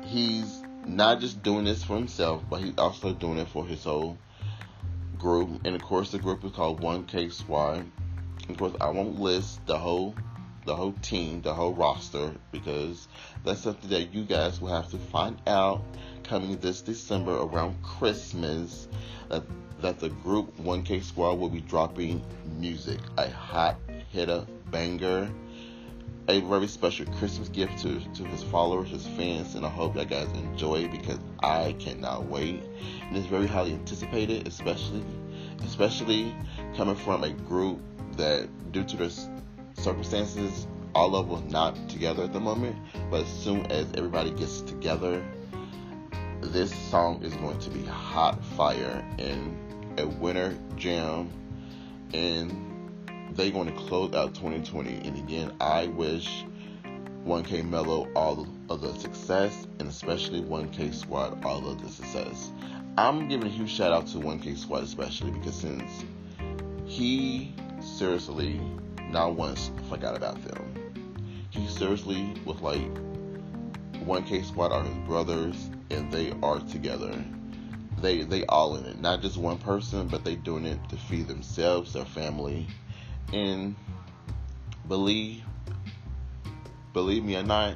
he's 0.06 0.62
not 0.88 1.20
just 1.20 1.42
doing 1.42 1.64
this 1.64 1.84
for 1.84 1.96
himself, 1.96 2.42
but 2.48 2.60
he's 2.60 2.78
also 2.78 3.12
doing 3.12 3.38
it 3.38 3.48
for 3.48 3.66
his 3.66 3.84
whole 3.84 4.18
group. 5.18 5.60
And 5.64 5.74
of 5.74 5.82
course, 5.82 6.10
the 6.10 6.18
group 6.18 6.44
is 6.44 6.52
called 6.52 6.80
1K 6.80 7.32
Squad. 7.32 7.86
Of 8.48 8.56
course, 8.56 8.74
I 8.80 8.90
won't 8.90 9.20
list 9.20 9.64
the 9.66 9.78
whole 9.78 10.14
the 10.68 10.76
whole 10.76 10.92
team, 11.00 11.40
the 11.40 11.54
whole 11.54 11.72
roster, 11.72 12.30
because 12.52 13.08
that's 13.42 13.62
something 13.62 13.88
that 13.88 14.12
you 14.12 14.22
guys 14.22 14.60
will 14.60 14.68
have 14.68 14.90
to 14.90 14.98
find 14.98 15.40
out 15.46 15.82
coming 16.24 16.58
this 16.58 16.82
December 16.82 17.32
around 17.32 17.82
Christmas 17.82 18.86
that, 19.30 19.44
that 19.80 19.98
the 19.98 20.10
group 20.10 20.54
1K 20.58 21.02
Squad 21.02 21.38
will 21.38 21.48
be 21.48 21.62
dropping 21.62 22.22
music, 22.58 23.00
a 23.16 23.30
hot 23.30 23.76
hitter 24.10 24.46
banger, 24.70 25.30
a 26.28 26.40
very 26.40 26.66
special 26.66 27.06
Christmas 27.14 27.48
gift 27.48 27.78
to, 27.78 28.00
to 28.14 28.24
his 28.24 28.42
followers, 28.42 28.90
his 28.90 29.06
fans, 29.06 29.54
and 29.54 29.64
I 29.64 29.70
hope 29.70 29.94
that 29.94 30.10
guys 30.10 30.28
enjoy 30.32 30.88
because 30.88 31.18
I 31.40 31.74
cannot 31.78 32.26
wait. 32.26 32.62
And 33.02 33.16
it's 33.16 33.26
very 33.26 33.46
highly 33.46 33.72
anticipated, 33.72 34.46
especially 34.46 35.02
especially 35.64 36.34
coming 36.76 36.94
from 36.94 37.24
a 37.24 37.30
group 37.30 37.80
that 38.16 38.48
due 38.72 38.84
to 38.84 38.96
their 38.96 39.10
circumstances 39.74 40.66
all 40.94 41.16
of 41.16 41.32
us 41.32 41.42
not 41.50 41.76
together 41.88 42.24
at 42.24 42.32
the 42.32 42.40
moment, 42.40 42.76
but 43.10 43.22
as 43.22 43.28
soon 43.28 43.66
as 43.66 43.86
everybody 43.94 44.30
gets 44.30 44.60
together 44.62 45.22
this 46.40 46.74
song 46.90 47.22
is 47.22 47.34
going 47.34 47.58
to 47.58 47.70
be 47.70 47.84
hot 47.84 48.42
fire 48.44 49.04
and 49.18 49.56
a 49.98 50.06
winter 50.06 50.56
jam 50.76 51.30
and 52.14 52.67
they're 53.38 53.52
going 53.52 53.68
to 53.68 53.82
close 53.84 54.12
out 54.14 54.34
2020 54.34 55.06
and 55.06 55.16
again 55.16 55.52
i 55.60 55.86
wish 55.86 56.44
1k 57.24 57.62
meloo 57.62 58.10
all 58.16 58.48
of 58.68 58.80
the 58.80 58.92
success 58.94 59.68
and 59.78 59.88
especially 59.88 60.40
1k 60.40 60.92
squad 60.92 61.44
all 61.44 61.68
of 61.68 61.80
the 61.80 61.88
success. 61.88 62.50
I'm 62.96 63.28
giving 63.28 63.46
a 63.46 63.50
huge 63.50 63.70
shout 63.70 63.92
out 63.92 64.08
to 64.08 64.18
1k 64.18 64.58
squad 64.58 64.82
especially 64.82 65.30
because 65.30 65.54
since 65.54 66.04
he 66.84 67.54
seriously 67.80 68.60
not 69.10 69.36
once 69.36 69.70
forgot 69.88 70.16
about 70.16 70.42
them. 70.42 70.92
He 71.50 71.66
seriously 71.68 72.34
was 72.44 72.60
like 72.60 72.92
1k 74.04 74.46
squad 74.46 74.72
are 74.72 74.82
his 74.82 74.96
brothers 75.06 75.70
and 75.90 76.10
they 76.10 76.32
are 76.42 76.58
together. 76.60 77.24
They 78.00 78.22
they 78.22 78.46
all 78.46 78.76
in 78.76 78.84
it, 78.84 79.00
not 79.00 79.22
just 79.22 79.36
one 79.36 79.58
person, 79.58 80.08
but 80.08 80.24
they 80.24 80.34
doing 80.34 80.64
it 80.64 80.78
to 80.88 80.96
feed 80.96 81.28
themselves, 81.28 81.92
their 81.92 82.04
family, 82.04 82.66
and 83.32 83.74
believe 84.86 85.42
believe 86.92 87.24
me 87.24 87.36
or 87.36 87.42
not, 87.42 87.74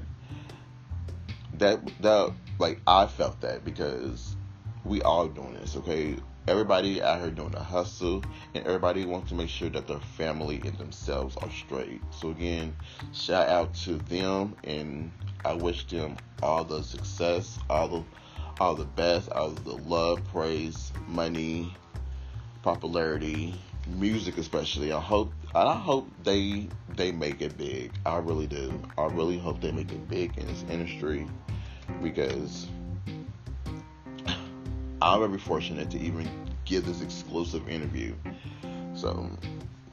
that 1.58 1.80
that 2.00 2.32
like 2.58 2.80
I 2.86 3.06
felt 3.06 3.40
that 3.40 3.64
because 3.64 4.36
we 4.84 5.02
all 5.02 5.28
doing 5.28 5.54
this, 5.54 5.76
okay? 5.76 6.16
Everybody 6.48 7.00
out 7.00 7.20
here 7.20 7.30
doing 7.30 7.54
a 7.54 7.62
hustle, 7.62 8.24
and 8.54 8.66
everybody 8.66 9.04
wants 9.04 9.28
to 9.28 9.36
make 9.36 9.48
sure 9.48 9.68
that 9.70 9.86
their 9.86 10.00
family 10.00 10.60
and 10.64 10.76
themselves 10.76 11.36
are 11.36 11.50
straight. 11.50 12.00
So 12.10 12.30
again, 12.30 12.74
shout 13.12 13.48
out 13.48 13.74
to 13.84 13.94
them, 13.94 14.56
and 14.64 15.12
I 15.44 15.54
wish 15.54 15.86
them 15.86 16.16
all 16.42 16.64
the 16.64 16.82
success, 16.82 17.58
all 17.70 17.88
the 17.88 18.04
all 18.60 18.74
the 18.74 18.84
best, 18.84 19.30
all 19.30 19.50
the 19.50 19.76
love, 19.76 20.22
praise, 20.32 20.92
money, 21.08 21.74
popularity, 22.62 23.54
music 23.86 24.38
especially. 24.38 24.92
I 24.92 25.00
hope 25.00 25.32
I 25.54 25.74
hope 25.74 26.08
they 26.24 26.68
they 26.96 27.12
make 27.12 27.40
it 27.42 27.56
big. 27.58 27.92
I 28.06 28.16
really 28.18 28.46
do. 28.46 28.72
I 28.96 29.06
really 29.06 29.38
hope 29.38 29.60
they 29.60 29.72
make 29.72 29.92
it 29.92 30.08
big 30.08 30.36
in 30.38 30.46
this 30.46 30.64
industry 30.70 31.26
because 32.02 32.68
I'm 35.02 35.20
very 35.20 35.38
fortunate 35.38 35.90
to 35.90 35.98
even 35.98 36.28
give 36.64 36.86
this 36.86 37.02
exclusive 37.02 37.68
interview. 37.68 38.14
So 38.94 39.30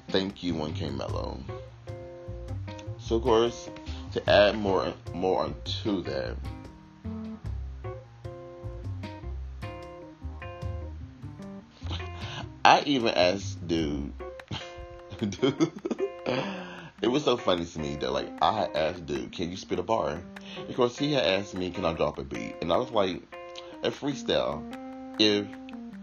thank 0.09 0.43
you, 0.43 0.53
1K 0.53 0.95
Meloo. 0.97 1.41
So 2.99 3.15
of 3.15 3.23
course, 3.23 3.69
to 4.13 4.29
add 4.29 4.57
more 4.57 4.93
more 5.13 5.43
onto 5.43 6.03
that. 6.03 6.35
I 12.65 12.81
even 12.85 13.13
asked 13.13 13.58
dude, 13.69 14.11
dude, 15.29 15.71
it 17.01 17.07
was 17.07 17.23
so 17.23 17.37
funny 17.37 17.63
to 17.63 17.79
me 17.79 17.95
that 17.97 18.11
like 18.11 18.27
I 18.41 18.67
asked 18.75 19.05
dude, 19.05 19.31
can 19.31 19.51
you 19.51 19.57
spit 19.57 19.79
a 19.79 19.83
bar? 19.83 20.19
Because 20.67 20.97
he 20.97 21.13
had 21.13 21.23
asked 21.23 21.53
me, 21.53 21.69
can 21.69 21.85
I 21.85 21.93
drop 21.93 22.17
a 22.17 22.23
beat? 22.23 22.55
And 22.61 22.73
I 22.73 22.77
was 22.77 22.89
like, 22.89 23.21
a 23.83 23.91
freestyle. 23.91 24.63
If 25.19 25.45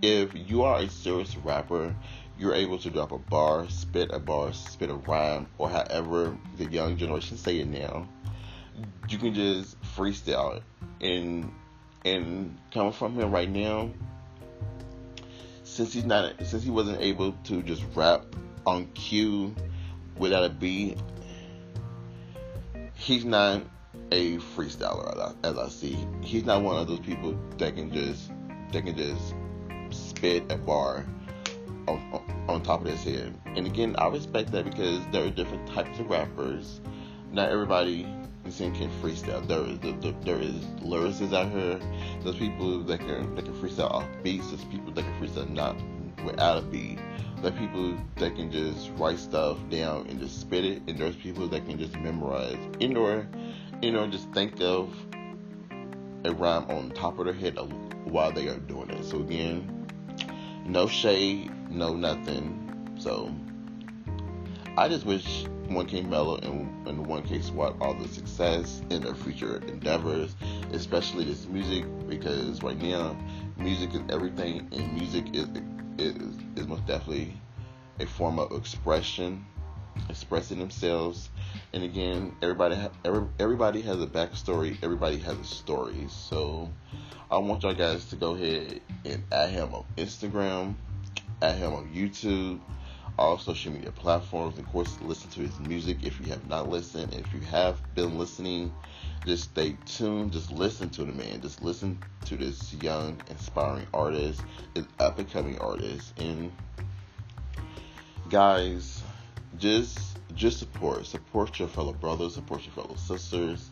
if 0.01 0.31
you 0.35 0.63
are 0.63 0.79
a 0.79 0.89
serious 0.89 1.37
rapper, 1.39 1.95
you're 2.39 2.55
able 2.55 2.79
to 2.79 2.91
drop 2.91 3.11
a 3.11 3.19
bar, 3.19 3.69
spit 3.69 4.11
a 4.13 4.21
bar, 4.21 4.53
spit 4.53 4.91
a 4.91 4.95
rhyme, 4.95 5.49
or 5.59 5.69
however 5.69 6.39
the 6.59 6.67
young 6.67 6.97
generation 6.97 7.37
say 7.37 7.59
it 7.59 7.67
now. 7.67 8.09
You 9.09 9.19
can 9.19 9.35
just 9.35 9.81
freestyle 9.83 10.59
it. 10.59 10.63
And 11.01 11.53
and 12.05 12.57
coming 12.73 12.93
from 12.93 13.15
him 13.15 13.33
right 13.33 13.51
now, 13.51 13.91
since 15.77 15.93
he's 15.93 16.07
not 16.07 16.33
since 16.43 16.65
he 16.65 16.71
wasn't 16.71 17.01
able 17.03 17.33
to 17.45 17.63
just 17.63 17.85
rap 17.95 18.25
on 18.65 18.87
cue 18.95 19.55
without 20.17 20.43
a 20.43 20.49
beat, 20.49 20.99
he's 22.95 23.25
not 23.25 23.63
a 24.11 24.39
freestyler 24.39 25.35
as 25.45 25.59
I 25.59 25.69
see. 25.69 25.99
He's 26.23 26.45
not 26.45 26.63
one 26.63 26.79
of 26.79 26.89
those 26.89 27.01
people 27.01 27.39
that 27.59 27.77
can 27.77 27.93
just 27.93 28.31
that 28.73 28.87
can 28.87 28.97
just 28.97 29.35
spit 29.91 30.51
a 30.51 30.57
bar 30.57 31.05
on, 31.87 32.23
on 32.49 32.63
top 32.63 32.81
of 32.81 32.87
his 32.87 33.05
head. 33.05 33.35
And 33.45 33.67
again, 33.67 33.97
I 33.99 34.09
respect 34.09 34.53
that 34.53 34.65
because 34.65 35.01
there 35.13 35.27
are 35.27 35.31
different 35.31 35.69
types 35.69 35.99
of 35.99 36.09
rappers. 36.09 36.81
Not 37.33 37.51
everybody 37.51 38.09
can 38.51 38.91
freestyle. 39.03 39.47
There 39.47 39.65
is 39.65 39.79
there, 39.81 40.13
there 40.23 40.41
is 40.41 40.55
lyricists 40.81 41.35
out 41.35 41.51
here. 41.51 41.81
There's 42.23 42.37
people 42.37 42.83
that 42.85 42.99
can 42.99 43.35
that 43.35 43.45
can 43.45 43.55
freestyle 43.55 43.91
off 43.91 44.07
beats. 44.23 44.49
There's 44.49 44.65
people 44.65 44.93
that 44.93 45.03
can 45.03 45.21
freestyle 45.21 45.51
not 45.51 45.77
without 46.25 46.59
a 46.59 46.63
beat. 46.63 46.99
There's 47.43 47.55
people 47.55 47.97
that 48.17 48.37
can 48.37 48.51
just 48.51 48.91
write 48.97 49.19
stuff 49.19 49.59
down 49.69 50.07
and 50.09 50.21
just 50.21 50.41
spit 50.41 50.65
it. 50.65 50.83
And 50.87 50.99
there's 50.99 51.17
people 51.17 51.49
that 51.49 51.67
can 51.67 51.79
just 51.79 51.97
memorize 51.97 52.59
in 52.81 52.97
or 52.97 53.27
you 53.83 53.93
know 53.93 54.07
just 54.07 54.31
think 54.33 54.61
of 54.61 54.95
a 56.25 56.33
rhyme 56.33 56.71
on 56.71 56.91
top 56.91 57.19
of 57.19 57.27
their 57.27 57.35
head 57.35 57.59
while 58.05 58.33
they 58.33 58.49
are 58.49 58.59
doing 58.59 58.91
it. 58.91 59.05
So 59.05 59.21
again, 59.21 59.87
no 60.65 60.87
shade, 60.87 61.51
no 61.71 61.95
nothing. 61.95 62.95
So 62.99 63.35
I 64.77 64.89
just 64.89 65.05
wish 65.05 65.47
1K 65.69 66.07
Meloo 66.09 66.43
and, 66.45 66.89
and 66.89 67.07
1K 67.07 67.43
Squad 67.43 67.77
all 67.81 67.95
the 67.95 68.09
success 68.09 68.83
in 68.91 69.03
their 69.03 69.15
future 69.15 69.63
endeavors, 69.69 70.37
especially 70.73 71.25
this 71.25 71.47
music, 71.47 71.85
because 72.09 72.63
right 72.63 72.81
now 72.81 73.17
music 73.57 73.95
is 73.95 74.01
everything, 74.11 74.69
and 74.73 74.93
music 74.95 75.35
is 75.35 75.49
is, 75.99 76.37
is 76.57 76.67
most 76.67 76.87
definitely 76.87 77.35
a 78.01 78.07
form 78.07 78.39
of 78.39 78.53
expression, 78.53 79.45
expressing 80.09 80.59
themselves. 80.59 81.31
And 81.73 81.83
again, 81.83 82.35
everybody 82.43 82.77
every, 83.05 83.27
everybody 83.39 83.81
has 83.83 84.01
a 84.03 84.07
backstory. 84.07 84.77
Everybody 84.83 85.19
has 85.19 85.39
a 85.39 85.45
story. 85.45 86.07
So 86.09 86.71
I 87.31 87.39
want 87.39 87.63
y'all 87.63 87.75
guys 87.75 88.05
to 88.07 88.17
go 88.17 88.35
ahead 88.35 88.81
and 89.05 89.23
add 89.33 89.51
him 89.51 89.75
on 89.75 89.85
Instagram, 89.97 90.75
add 91.43 91.57
him 91.57 91.73
on 91.73 91.89
YouTube, 91.89 92.61
all 93.19 93.39
social 93.39 93.73
media 93.73 93.93
platforms. 93.93 94.59
Of 94.59 94.67
course, 94.67 94.99
listen 95.01 95.31
to 95.31 95.41
his 95.41 95.59
music 95.61 95.99
if 96.03 96.21
you 96.21 96.27
have 96.27 96.49
not 96.49 96.69
listened. 96.69 97.15
If 97.15 97.33
you 97.33 97.41
have 97.41 97.79
been 97.95 98.19
listening, 98.19 98.73
just 99.25 99.45
stay 99.45 99.77
tuned. 99.87 100.33
Just 100.33 100.53
listen 100.53 100.91
to 100.91 101.05
the 101.05 101.13
man. 101.13 101.41
Just 101.41 101.63
listen 101.63 101.99
to 102.27 102.37
this 102.37 102.75
young, 102.75 103.21
inspiring 103.31 103.87
artist, 103.95 104.43
an 104.75 104.87
up 105.01 105.19
and 105.19 105.31
coming 105.31 105.59
artist. 105.59 106.19
And 106.19 106.53
guys, 108.29 109.03
just 109.59 110.19
just 110.35 110.59
support, 110.59 111.07
support 111.07 111.59
your 111.59 111.69
fellow 111.69 111.95
brothers, 111.95 112.35
support 112.35 112.63
your 112.65 112.73
fellow 112.73 112.97
sisters, 112.97 113.71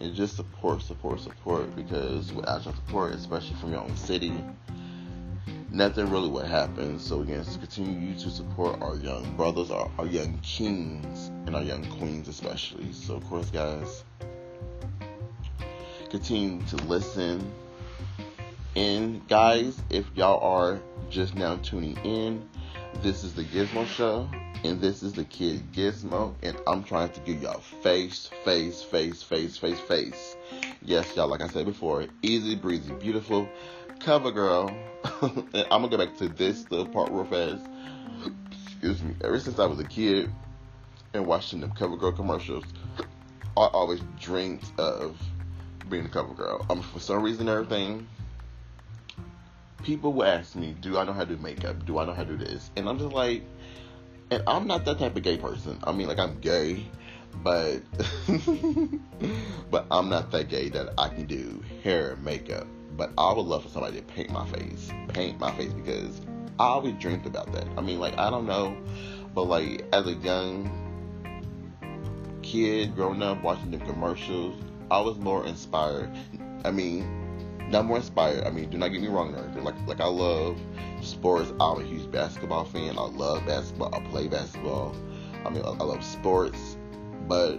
and 0.00 0.14
just 0.14 0.36
support, 0.36 0.80
support, 0.82 1.20
support. 1.20 1.74
Because 1.74 2.32
without 2.32 2.64
your 2.64 2.74
support, 2.74 3.14
especially 3.14 3.56
from 3.56 3.72
your 3.72 3.80
own 3.80 3.96
city, 3.96 4.32
nothing 5.74 6.08
really 6.08 6.28
would 6.28 6.46
happen. 6.46 6.98
So 6.98 7.22
again, 7.22 7.44
continue 7.44 8.14
to 8.14 8.30
support 8.30 8.80
our 8.80 8.96
young 8.96 9.36
brothers, 9.36 9.70
our, 9.70 9.90
our 9.98 10.06
young 10.06 10.38
kings, 10.38 11.28
and 11.46 11.56
our 11.56 11.62
young 11.62 11.84
queens 11.98 12.28
especially. 12.28 12.92
So 12.92 13.16
of 13.16 13.24
course, 13.24 13.50
guys, 13.50 14.04
continue 16.10 16.64
to 16.66 16.76
listen. 16.76 17.50
And 18.76 19.26
guys, 19.28 19.80
if 19.90 20.06
y'all 20.14 20.40
are 20.40 20.80
just 21.10 21.34
now 21.34 21.56
tuning 21.56 21.96
in, 22.04 22.48
this 23.02 23.24
is 23.24 23.34
the 23.34 23.44
Gizmo 23.44 23.86
Show, 23.86 24.28
and 24.64 24.80
this 24.80 25.02
is 25.02 25.12
the 25.12 25.24
Kid 25.24 25.72
Gizmo, 25.72 26.34
and 26.42 26.56
I'm 26.66 26.82
trying 26.84 27.10
to 27.10 27.20
give 27.20 27.42
y'all 27.42 27.60
face, 27.60 28.30
face, 28.44 28.82
face, 28.82 29.22
face, 29.22 29.56
face, 29.56 29.78
face. 29.80 30.36
Yes, 30.82 31.14
y'all, 31.16 31.28
like 31.28 31.40
I 31.40 31.48
said 31.48 31.66
before, 31.66 32.06
easy 32.22 32.54
breezy, 32.54 32.92
beautiful 32.94 33.48
cover 34.04 34.30
girl. 34.30 34.76
I'm 35.22 35.46
gonna 35.70 35.88
go 35.88 35.96
back 35.96 36.14
to 36.18 36.28
this 36.28 36.70
little 36.70 36.86
part 36.86 37.10
real 37.10 37.24
fast. 37.24 37.64
Excuse 38.52 39.02
me. 39.02 39.14
Ever 39.24 39.40
since 39.40 39.58
I 39.58 39.64
was 39.64 39.80
a 39.80 39.84
kid 39.84 40.30
and 41.14 41.26
watching 41.26 41.60
them 41.60 41.72
cover 41.72 41.96
girl 41.96 42.12
commercials, 42.12 42.64
I 43.56 43.64
always 43.72 44.00
dreamed 44.20 44.62
of 44.76 45.18
being 45.88 46.04
a 46.04 46.08
cover 46.08 46.34
girl. 46.34 46.66
Um, 46.68 46.82
for 46.82 47.00
some 47.00 47.22
reason, 47.22 47.48
everything. 47.48 48.06
People 49.82 50.12
will 50.12 50.24
ask 50.24 50.54
me, 50.54 50.76
"Do 50.80 50.98
I 50.98 51.04
know 51.04 51.14
how 51.14 51.24
to 51.24 51.36
do 51.36 51.42
makeup? 51.42 51.86
Do 51.86 51.98
I 51.98 52.04
know 52.04 52.12
how 52.12 52.24
to 52.24 52.36
do 52.36 52.44
this?" 52.44 52.70
And 52.76 52.88
I'm 52.88 52.98
just 52.98 53.12
like, 53.12 53.42
and 54.30 54.42
I'm 54.46 54.66
not 54.66 54.84
that 54.84 54.98
type 54.98 55.16
of 55.16 55.22
gay 55.22 55.38
person. 55.38 55.78
I 55.84 55.92
mean, 55.92 56.08
like 56.08 56.18
I'm 56.18 56.38
gay, 56.40 56.84
but 57.42 57.80
but 59.70 59.86
I'm 59.90 60.10
not 60.10 60.30
that 60.32 60.50
gay 60.50 60.68
that 60.70 60.92
I 60.98 61.08
can 61.08 61.24
do 61.24 61.62
hair, 61.82 62.16
makeup. 62.22 62.66
But 62.96 63.12
I 63.18 63.32
would 63.32 63.46
love 63.46 63.64
for 63.64 63.68
somebody 63.68 63.96
to 63.96 64.02
paint 64.02 64.30
my 64.30 64.46
face, 64.46 64.90
paint 65.08 65.40
my 65.40 65.52
face 65.56 65.72
because 65.72 66.20
I 66.58 66.66
always 66.66 66.94
dreamed 66.94 67.26
about 67.26 67.52
that. 67.52 67.66
I 67.76 67.80
mean, 67.80 67.98
like 67.98 68.16
I 68.18 68.30
don't 68.30 68.46
know, 68.46 68.76
but 69.34 69.44
like 69.44 69.84
as 69.92 70.06
a 70.06 70.14
young 70.14 70.70
kid 72.42 72.94
growing 72.94 73.22
up 73.22 73.42
watching 73.42 73.70
the 73.70 73.78
commercials, 73.78 74.60
I 74.90 75.00
was 75.00 75.18
more 75.18 75.44
inspired. 75.46 76.10
I 76.64 76.70
mean, 76.70 77.24
not 77.70 77.86
more 77.86 77.96
inspired. 77.96 78.44
I 78.44 78.50
mean, 78.50 78.70
do 78.70 78.78
not 78.78 78.88
get 78.88 79.00
me 79.00 79.08
wrong, 79.08 79.34
or 79.34 79.62
like 79.62 79.74
like 79.86 80.00
I 80.00 80.06
love 80.06 80.60
sports. 81.02 81.52
I'm 81.60 81.80
a 81.80 81.84
huge 81.84 82.10
basketball 82.10 82.64
fan. 82.64 82.96
I 82.96 83.02
love 83.02 83.44
basketball. 83.46 83.94
I 83.94 84.00
play 84.10 84.28
basketball. 84.28 84.94
I 85.44 85.50
mean, 85.50 85.64
I, 85.64 85.70
I 85.70 85.82
love 85.82 86.04
sports, 86.04 86.76
but 87.26 87.58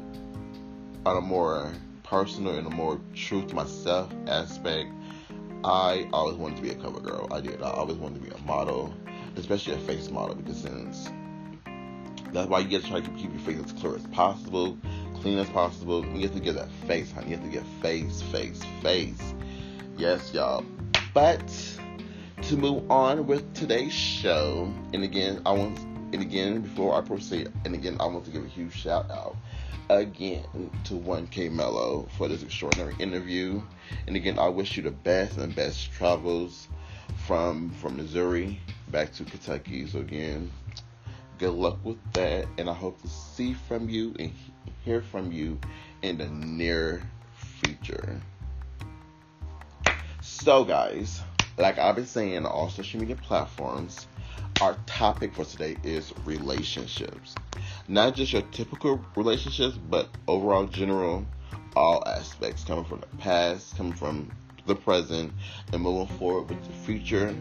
on 1.06 1.18
a 1.18 1.22
more 1.22 1.72
personal 2.04 2.56
and 2.56 2.68
a 2.68 2.70
more 2.70 3.00
true 3.14 3.46
to 3.46 3.56
myself 3.56 4.12
aspect, 4.28 4.92
I 5.66 6.08
always 6.14 6.36
wanted 6.36 6.58
to 6.58 6.62
be 6.62 6.70
a 6.70 6.76
cover 6.76 7.00
girl. 7.00 7.28
I 7.32 7.42
did. 7.42 7.60
I 7.64 7.72
always 7.72 7.98
wanted 7.98 8.22
to 8.22 8.30
be 8.30 8.36
a 8.36 8.38
model, 8.46 8.94
especially 9.36 9.74
a 9.74 9.80
face 9.80 10.12
model, 10.12 10.36
because 10.36 10.62
since 10.62 11.10
that's 12.32 12.48
why 12.48 12.60
you 12.60 12.68
get 12.68 12.84
to 12.84 12.90
try 12.90 13.02
to 13.02 13.10
keep 13.12 13.32
your 13.32 13.40
face 13.40 13.60
as 13.66 13.72
clear 13.74 13.96
as 13.96 14.06
possible, 14.08 14.78
clean 15.22 15.40
as 15.40 15.50
possible. 15.50 16.06
You 16.06 16.22
have 16.22 16.36
to 16.36 16.40
get 16.40 16.54
that 16.54 16.70
face, 16.88 17.12
honey. 17.12 17.32
You 17.32 17.38
have 17.38 17.46
to 17.46 17.52
get 17.52 17.64
face, 17.82 18.22
face, 18.22 18.62
face. 18.84 19.34
Yes, 19.98 20.32
y'all. 20.36 20.64
But 21.16 21.42
to 22.44 22.58
move 22.58 22.92
on 22.92 23.26
with 23.26 23.52
today's 23.56 23.92
show, 23.92 24.72
and 24.94 25.04
again, 25.04 25.42
I 25.48 25.54
want, 25.54 25.80
and 25.80 26.22
again, 26.22 26.62
before 26.62 26.94
I 26.94 27.02
proceed, 27.02 27.52
and 27.66 27.74
again, 27.74 27.98
I 28.00 28.06
want 28.06 28.26
to 28.26 28.32
give 28.32 28.46
a 28.46 28.48
huge 28.48 28.74
shout 28.74 29.10
out 29.10 29.36
again 29.90 30.46
to 30.84 30.94
1K 30.94 31.50
Meloo 31.50 32.08
for 32.12 32.28
this 32.28 32.44
extraordinary 32.44 32.94
interview. 33.00 33.64
And 34.08 34.16
again, 34.16 34.40
I 34.40 34.48
wish 34.48 34.78
you 34.78 34.84
the 34.84 34.92
best 34.92 35.38
and 35.38 35.56
best 35.56 35.92
travels 35.92 36.68
from 37.26 37.70
from 37.72 37.98
Missouri 37.98 38.60
back 38.90 39.14
to 39.14 39.24
Kentucky. 39.24 39.88
So 39.88 40.00
again, 40.00 40.52
good 41.38 41.54
luck 41.54 41.80
with 41.84 41.98
that, 42.14 42.48
and 42.58 42.70
I 42.70 42.74
hope 42.74 43.02
to 43.02 43.08
see 43.08 43.54
from 43.54 43.90
you 43.90 44.16
and 44.20 44.32
hear 44.84 45.02
from 45.02 45.32
you 45.32 45.60
in 46.02 46.18
the 46.18 46.28
near 46.28 47.02
future. 47.34 48.22
So, 50.22 50.64
guys, 50.64 51.22
like 51.58 51.78
I've 51.78 51.96
been 51.96 52.06
saying 52.06 52.38
on 52.38 52.46
all 52.46 52.70
social 52.70 53.00
media 53.00 53.16
platforms, 53.16 54.08
our 54.62 54.78
topic 54.86 55.34
for 55.34 55.46
today 55.46 55.78
is 55.84 56.14
relationships. 56.26 57.36
Not 57.88 58.16
just 58.16 58.34
your 58.34 58.42
typical 58.44 59.04
relationships, 59.16 59.78
but 59.78 60.10
overall, 60.28 60.66
general, 60.66 61.26
all 61.76 62.04
aspects 62.08 62.64
coming 62.64 62.86
from 62.86 63.02
the 63.02 63.18
past, 63.18 63.76
coming 63.78 63.94
from 63.94 64.32
the 64.66 64.76
present, 64.76 65.32
and 65.74 65.82
moving 65.82 66.18
forward 66.18 66.50
with 66.50 66.64
the 66.66 66.74
future. 66.86 67.36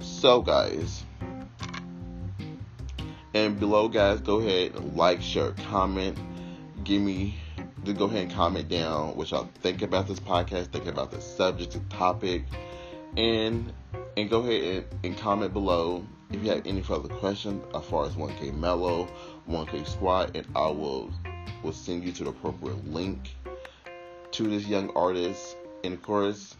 So, 0.00 0.42
guys, 0.42 1.04
and 3.34 3.58
below, 3.60 3.88
guys, 3.88 4.20
go 4.20 4.40
ahead, 4.40 4.96
like, 4.96 5.22
share, 5.22 5.52
comment, 5.70 6.18
give 6.84 7.00
me 7.00 7.36
to 7.84 7.92
go 7.92 8.06
ahead 8.06 8.24
and 8.24 8.32
comment 8.32 8.68
down 8.68 9.16
what 9.16 9.30
y'all 9.30 9.48
think 9.62 9.82
about 9.82 10.08
this 10.08 10.20
podcast, 10.20 10.72
think 10.72 10.86
about 10.86 11.10
the 11.10 11.20
subject, 11.20 11.72
the 11.72 11.80
topic, 11.94 12.44
and 13.16 13.72
and 14.16 14.28
go 14.28 14.40
ahead 14.40 14.84
and, 15.02 15.04
and 15.04 15.18
comment 15.18 15.52
below 15.52 16.04
if 16.30 16.42
you 16.42 16.50
have 16.50 16.66
any 16.66 16.82
further 16.82 17.08
questions 17.08 17.64
as 17.74 17.84
far 17.84 18.04
as 18.04 18.14
1K 18.14 18.52
Meloo, 18.58 19.08
1K 19.48 19.86
Squad, 19.86 20.36
and 20.36 20.46
I 20.54 20.68
will 20.68 21.10
will 21.62 21.72
send 21.72 22.04
you 22.04 22.12
to 22.12 22.24
the 22.24 22.30
appropriate 22.30 22.86
link 22.92 23.34
to 24.32 24.44
this 24.44 24.66
young 24.66 24.90
artist. 24.96 25.56
And 25.84 25.94
of 25.94 26.02
course, 26.02 26.56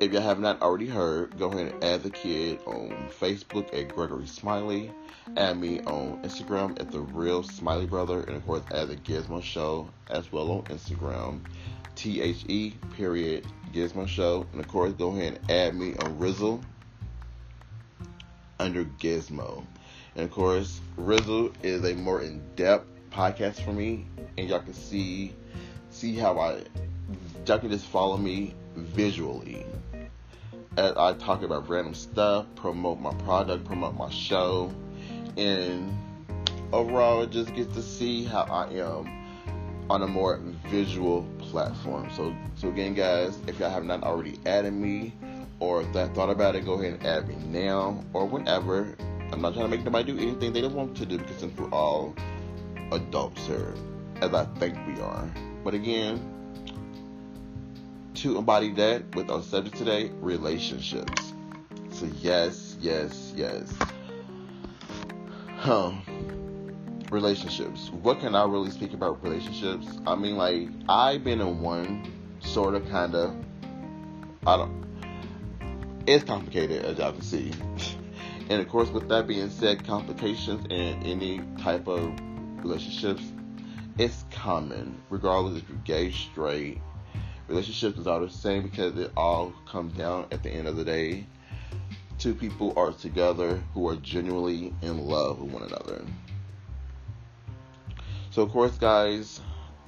if 0.00 0.12
you 0.12 0.20
have 0.20 0.38
not 0.38 0.62
already 0.62 0.86
heard, 0.86 1.36
go 1.38 1.50
ahead 1.50 1.72
and 1.72 1.84
add 1.84 2.02
the 2.02 2.10
kid 2.10 2.60
on 2.66 3.08
Facebook 3.20 3.76
at 3.76 3.94
Gregory 3.94 4.26
Smiley. 4.26 4.90
Add 5.36 5.58
me 5.58 5.80
on 5.80 6.22
Instagram 6.22 6.80
at 6.80 6.90
the 6.90 7.00
Real 7.00 7.42
Smiley 7.42 7.86
Brother, 7.86 8.20
and 8.20 8.36
of 8.36 8.46
course, 8.46 8.62
add 8.72 8.88
the 8.88 8.96
Gizmo 8.96 9.42
Show 9.42 9.90
as 10.08 10.30
well 10.32 10.50
on 10.50 10.62
Instagram. 10.64 11.40
T 11.96 12.22
H 12.22 12.44
E 12.48 12.74
period 12.96 13.44
Gizmo 13.72 14.06
Show, 14.06 14.46
and 14.52 14.60
of 14.60 14.68
course, 14.68 14.92
go 14.92 15.08
ahead 15.10 15.34
and 15.34 15.50
add 15.50 15.74
me 15.74 15.94
on 15.96 16.18
Rizzle 16.18 16.62
under 18.60 18.84
Gizmo. 18.84 19.64
And 20.14 20.24
of 20.24 20.30
course, 20.30 20.80
Rizzle 20.96 21.52
is 21.62 21.84
a 21.84 21.94
more 21.94 22.22
in-depth 22.22 22.86
podcast 23.10 23.64
for 23.64 23.72
me, 23.72 24.06
and 24.36 24.48
y'all 24.48 24.60
can 24.60 24.74
see 24.74 25.34
see 25.98 26.14
how 26.14 26.38
I 26.38 26.62
y'all 27.46 27.58
just 27.58 27.86
follow 27.86 28.16
me 28.16 28.54
visually 28.76 29.66
as 30.76 30.96
I 30.96 31.12
talk 31.14 31.42
about 31.42 31.68
random 31.68 31.94
stuff, 31.94 32.46
promote 32.54 33.00
my 33.00 33.12
product, 33.24 33.64
promote 33.64 33.96
my 33.96 34.08
show, 34.10 34.72
and 35.36 35.92
overall, 36.72 37.26
just 37.26 37.52
gets 37.56 37.74
to 37.74 37.82
see 37.82 38.22
how 38.22 38.42
I 38.42 38.68
am 38.74 39.10
on 39.90 40.02
a 40.02 40.06
more 40.06 40.40
visual 40.68 41.26
platform. 41.38 42.08
So, 42.14 42.32
so 42.54 42.68
again, 42.68 42.94
guys, 42.94 43.36
if 43.48 43.58
y'all 43.58 43.70
have 43.70 43.84
not 43.84 44.04
already 44.04 44.38
added 44.46 44.74
me 44.74 45.14
or 45.58 45.82
that 45.82 46.14
thought 46.14 46.30
about 46.30 46.54
it, 46.54 46.64
go 46.64 46.74
ahead 46.74 46.92
and 46.92 47.06
add 47.06 47.26
me 47.26 47.34
now 47.46 48.04
or 48.12 48.24
whenever. 48.24 48.94
I'm 49.32 49.40
not 49.40 49.54
trying 49.54 49.68
to 49.68 49.76
make 49.76 49.84
nobody 49.84 50.12
do 50.12 50.18
anything 50.18 50.52
they 50.52 50.60
don't 50.60 50.74
want 50.74 50.96
to 50.98 51.06
do 51.06 51.18
because 51.18 51.38
since 51.38 51.58
we're 51.58 51.70
all 51.70 52.14
adults 52.92 53.44
here, 53.46 53.74
as 54.20 54.32
I 54.32 54.44
think 54.60 54.78
we 54.86 55.00
are. 55.00 55.28
But 55.68 55.74
again, 55.74 56.18
to 58.14 58.38
embody 58.38 58.72
that 58.72 59.14
with 59.14 59.28
our 59.28 59.42
subject 59.42 59.76
today, 59.76 60.10
relationships. 60.18 61.34
So 61.90 62.06
yes, 62.22 62.78
yes, 62.80 63.34
yes. 63.36 63.74
Huh. 65.58 65.92
Relationships. 67.10 67.90
What 67.90 68.18
can 68.20 68.34
I 68.34 68.46
really 68.46 68.70
speak 68.70 68.94
about 68.94 69.22
relationships? 69.22 69.86
I 70.06 70.14
mean, 70.14 70.38
like 70.38 70.70
I've 70.88 71.22
been 71.22 71.42
in 71.42 71.60
one 71.60 72.10
sort 72.40 72.74
of, 72.74 72.88
kind 72.88 73.14
of. 73.14 73.36
I 74.46 74.56
don't. 74.56 74.86
It's 76.06 76.24
complicated, 76.24 76.82
as 76.86 76.96
y'all 76.96 77.12
can 77.12 77.20
see. 77.20 77.52
And 78.48 78.62
of 78.62 78.68
course, 78.70 78.88
with 78.88 79.10
that 79.10 79.26
being 79.26 79.50
said, 79.50 79.86
complications 79.86 80.64
in 80.70 81.02
any 81.02 81.42
type 81.62 81.86
of 81.86 82.18
relationships, 82.64 83.20
it's 83.98 84.24
common, 84.30 84.96
regardless 85.10 85.60
if 85.60 85.68
you're 85.68 85.78
gay, 85.78 86.12
straight. 86.12 86.80
Relationships 87.48 87.98
is 87.98 88.06
all 88.06 88.20
the 88.20 88.30
same 88.30 88.62
because 88.62 88.96
it 88.96 89.10
all 89.16 89.52
comes 89.68 89.92
down 89.94 90.26
at 90.30 90.42
the 90.42 90.50
end 90.50 90.68
of 90.68 90.76
the 90.76 90.84
day. 90.84 91.26
Two 92.18 92.34
people 92.34 92.72
are 92.76 92.92
together 92.92 93.60
who 93.74 93.88
are 93.88 93.96
genuinely 93.96 94.72
in 94.82 95.04
love 95.04 95.40
with 95.40 95.52
one 95.52 95.62
another. 95.64 96.04
So, 98.30 98.42
of 98.42 98.50
course, 98.50 98.76
guys, 98.78 99.40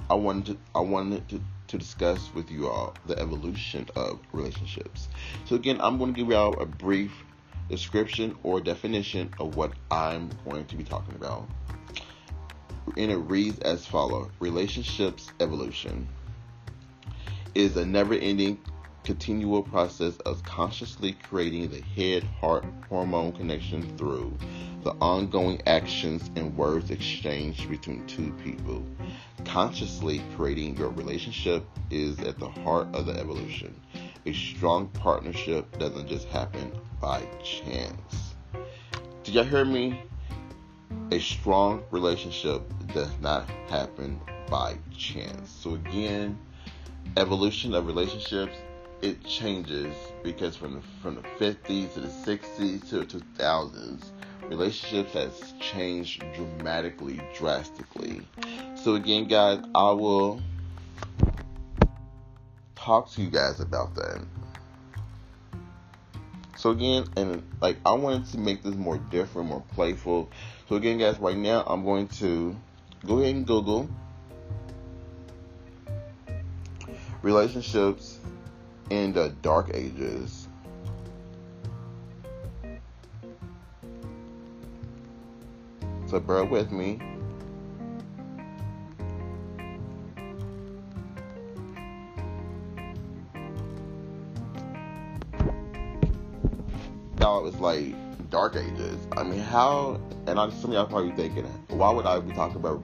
I 0.08 0.14
wanted 0.14 0.46
to, 0.46 0.58
I 0.74 0.80
wanted 0.80 1.28
to, 1.28 1.40
to 1.68 1.78
discuss 1.78 2.34
with 2.34 2.50
you 2.50 2.68
all 2.68 2.94
the 3.06 3.16
evolution 3.16 3.86
of 3.94 4.18
relationships. 4.32 5.08
So, 5.44 5.54
again, 5.54 5.80
I'm 5.80 5.98
going 5.98 6.14
to 6.14 6.20
give 6.20 6.30
y'all 6.30 6.60
a 6.60 6.66
brief 6.66 7.12
description 7.68 8.36
or 8.42 8.60
definition 8.60 9.32
of 9.38 9.54
what 9.54 9.72
I'm 9.90 10.30
going 10.44 10.64
to 10.66 10.76
be 10.76 10.82
talking 10.82 11.14
about. 11.14 11.48
And 12.96 13.10
it 13.10 13.16
reads 13.16 13.58
as 13.60 13.86
follows 13.86 14.30
Relationships 14.40 15.30
evolution 15.40 16.08
is 17.54 17.76
a 17.76 17.84
never 17.84 18.14
ending 18.14 18.58
continual 19.04 19.62
process 19.62 20.16
of 20.18 20.42
consciously 20.44 21.12
creating 21.28 21.70
the 21.70 21.80
head 21.80 22.22
heart 22.40 22.64
hormone 22.88 23.32
connection 23.32 23.96
through 23.96 24.36
the 24.82 24.92
ongoing 25.00 25.60
actions 25.66 26.30
and 26.36 26.56
words 26.56 26.90
exchanged 26.90 27.68
between 27.68 28.06
two 28.06 28.32
people. 28.42 28.84
Consciously 29.44 30.22
creating 30.36 30.76
your 30.76 30.90
relationship 30.90 31.64
is 31.90 32.18
at 32.20 32.38
the 32.38 32.48
heart 32.48 32.88
of 32.94 33.06
the 33.06 33.12
evolution. 33.12 33.74
A 34.26 34.32
strong 34.32 34.88
partnership 34.88 35.78
doesn't 35.78 36.08
just 36.08 36.28
happen 36.28 36.72
by 37.00 37.22
chance. 37.42 38.34
Did 39.24 39.34
y'all 39.34 39.44
hear 39.44 39.64
me? 39.64 40.02
A 41.10 41.18
strong 41.18 41.82
relationship 41.90 42.62
does 42.92 43.12
not 43.20 43.48
happen 43.68 44.20
by 44.48 44.76
chance. 44.96 45.50
So, 45.50 45.74
again, 45.74 46.38
evolution 47.16 47.74
of 47.74 47.86
relationships 47.86 48.56
it 49.02 49.24
changes 49.24 49.94
because 50.22 50.56
from 50.56 50.74
the 50.74 50.82
from 51.02 51.14
the 51.14 51.22
50s 51.22 51.94
to 51.94 52.00
the 52.00 52.08
60s 52.08 52.88
to 52.90 52.98
the 52.98 53.06
2000s 53.06 54.10
relationships 54.48 55.12
has 55.14 55.54
changed 55.60 56.22
dramatically 56.34 57.20
drastically 57.34 58.26
so 58.74 58.94
again 58.94 59.26
guys 59.26 59.60
i 59.74 59.90
will 59.90 60.40
talk 62.74 63.10
to 63.10 63.22
you 63.22 63.30
guys 63.30 63.60
about 63.60 63.94
that 63.94 64.22
so 66.60 66.70
again 66.70 67.04
and 67.16 67.42
like 67.60 67.76
i 67.86 67.92
wanted 67.92 68.26
to 68.26 68.38
make 68.38 68.62
this 68.62 68.74
more 68.74 68.98
different 68.98 69.48
more 69.48 69.64
playful 69.74 70.30
so 70.68 70.76
again 70.76 70.98
guys 70.98 71.18
right 71.18 71.36
now 71.36 71.64
i'm 71.66 71.84
going 71.84 72.06
to 72.06 72.56
go 73.06 73.18
ahead 73.18 73.34
and 73.34 73.46
google 73.46 73.88
relationships 77.22 78.18
in 78.90 79.12
the 79.12 79.28
dark 79.42 79.70
ages. 79.74 80.48
So 86.06 86.18
bear 86.18 86.44
with 86.44 86.72
me. 86.72 87.00
Y'all, 97.40 97.48
it's 97.48 97.58
like 97.58 97.94
dark 98.28 98.54
ages. 98.54 99.06
I 99.12 99.22
mean, 99.22 99.40
how? 99.40 99.98
And 100.26 100.38
I'm 100.38 100.50
some 100.50 100.70
of 100.70 100.74
y'all 100.74 100.86
probably 100.86 101.12
thinking, 101.12 101.44
why 101.68 101.90
would 101.90 102.04
I 102.04 102.20
be 102.20 102.34
talking 102.34 102.56
about 102.56 102.82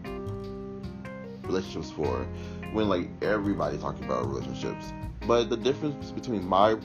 relationships 1.42 1.90
for 1.90 2.26
when 2.72 2.88
like 2.88 3.10
everybody 3.20 3.76
talking 3.76 4.04
about 4.04 4.26
relationships? 4.26 4.94
But 5.26 5.50
the 5.50 5.58
difference 5.58 6.10
between 6.10 6.46
my 6.48 6.78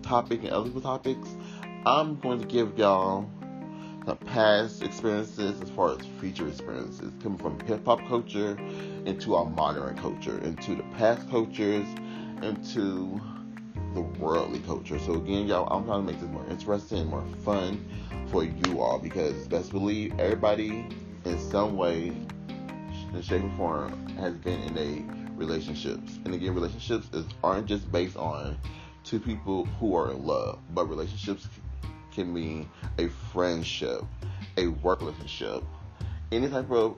topic 0.00 0.44
and 0.44 0.50
other 0.50 0.64
people's 0.68 0.84
topics, 0.84 1.28
I'm 1.84 2.18
going 2.20 2.40
to 2.40 2.46
give 2.46 2.78
y'all 2.78 3.28
the 4.06 4.16
past 4.16 4.82
experiences 4.82 5.60
as 5.60 5.68
far 5.68 5.90
as 5.90 5.98
future 6.20 6.48
experiences, 6.48 7.12
coming 7.22 7.36
from 7.36 7.60
hip 7.60 7.84
hop 7.84 8.00
culture 8.08 8.58
into 9.04 9.34
our 9.34 9.44
modern 9.44 9.94
culture, 9.98 10.38
into 10.38 10.74
the 10.74 10.84
past 10.96 11.28
cultures, 11.28 11.86
into 12.42 13.20
the 13.94 14.00
worldly 14.00 14.60
culture. 14.60 14.98
So 14.98 15.14
again, 15.14 15.46
y'all, 15.46 15.66
I'm 15.70 15.84
trying 15.84 16.06
to 16.06 16.12
make 16.12 16.20
this 16.20 16.30
more 16.30 16.46
interesting, 16.48 17.06
more 17.06 17.24
fun 17.44 17.84
for 18.30 18.44
you 18.44 18.80
all 18.80 18.98
because 18.98 19.48
best 19.48 19.72
believe 19.72 20.18
everybody 20.18 20.86
in 21.24 21.38
some 21.38 21.76
way, 21.76 22.12
in 23.12 23.22
shape 23.22 23.44
or 23.44 23.50
form, 23.56 24.08
has 24.10 24.34
been 24.34 24.60
in 24.62 24.78
a 24.78 25.36
relationships. 25.36 26.18
And 26.24 26.34
again, 26.34 26.54
relationships 26.54 27.08
is, 27.12 27.24
aren't 27.42 27.66
just 27.66 27.90
based 27.90 28.16
on 28.16 28.56
two 29.04 29.18
people 29.18 29.64
who 29.64 29.96
are 29.96 30.12
in 30.12 30.24
love, 30.24 30.58
but 30.74 30.88
relationships 30.88 31.48
can 32.12 32.32
mean 32.32 32.68
a 32.98 33.08
friendship, 33.32 34.04
a 34.56 34.68
work 34.68 35.00
relationship, 35.00 35.64
any 36.30 36.48
type 36.48 36.70
of 36.70 36.96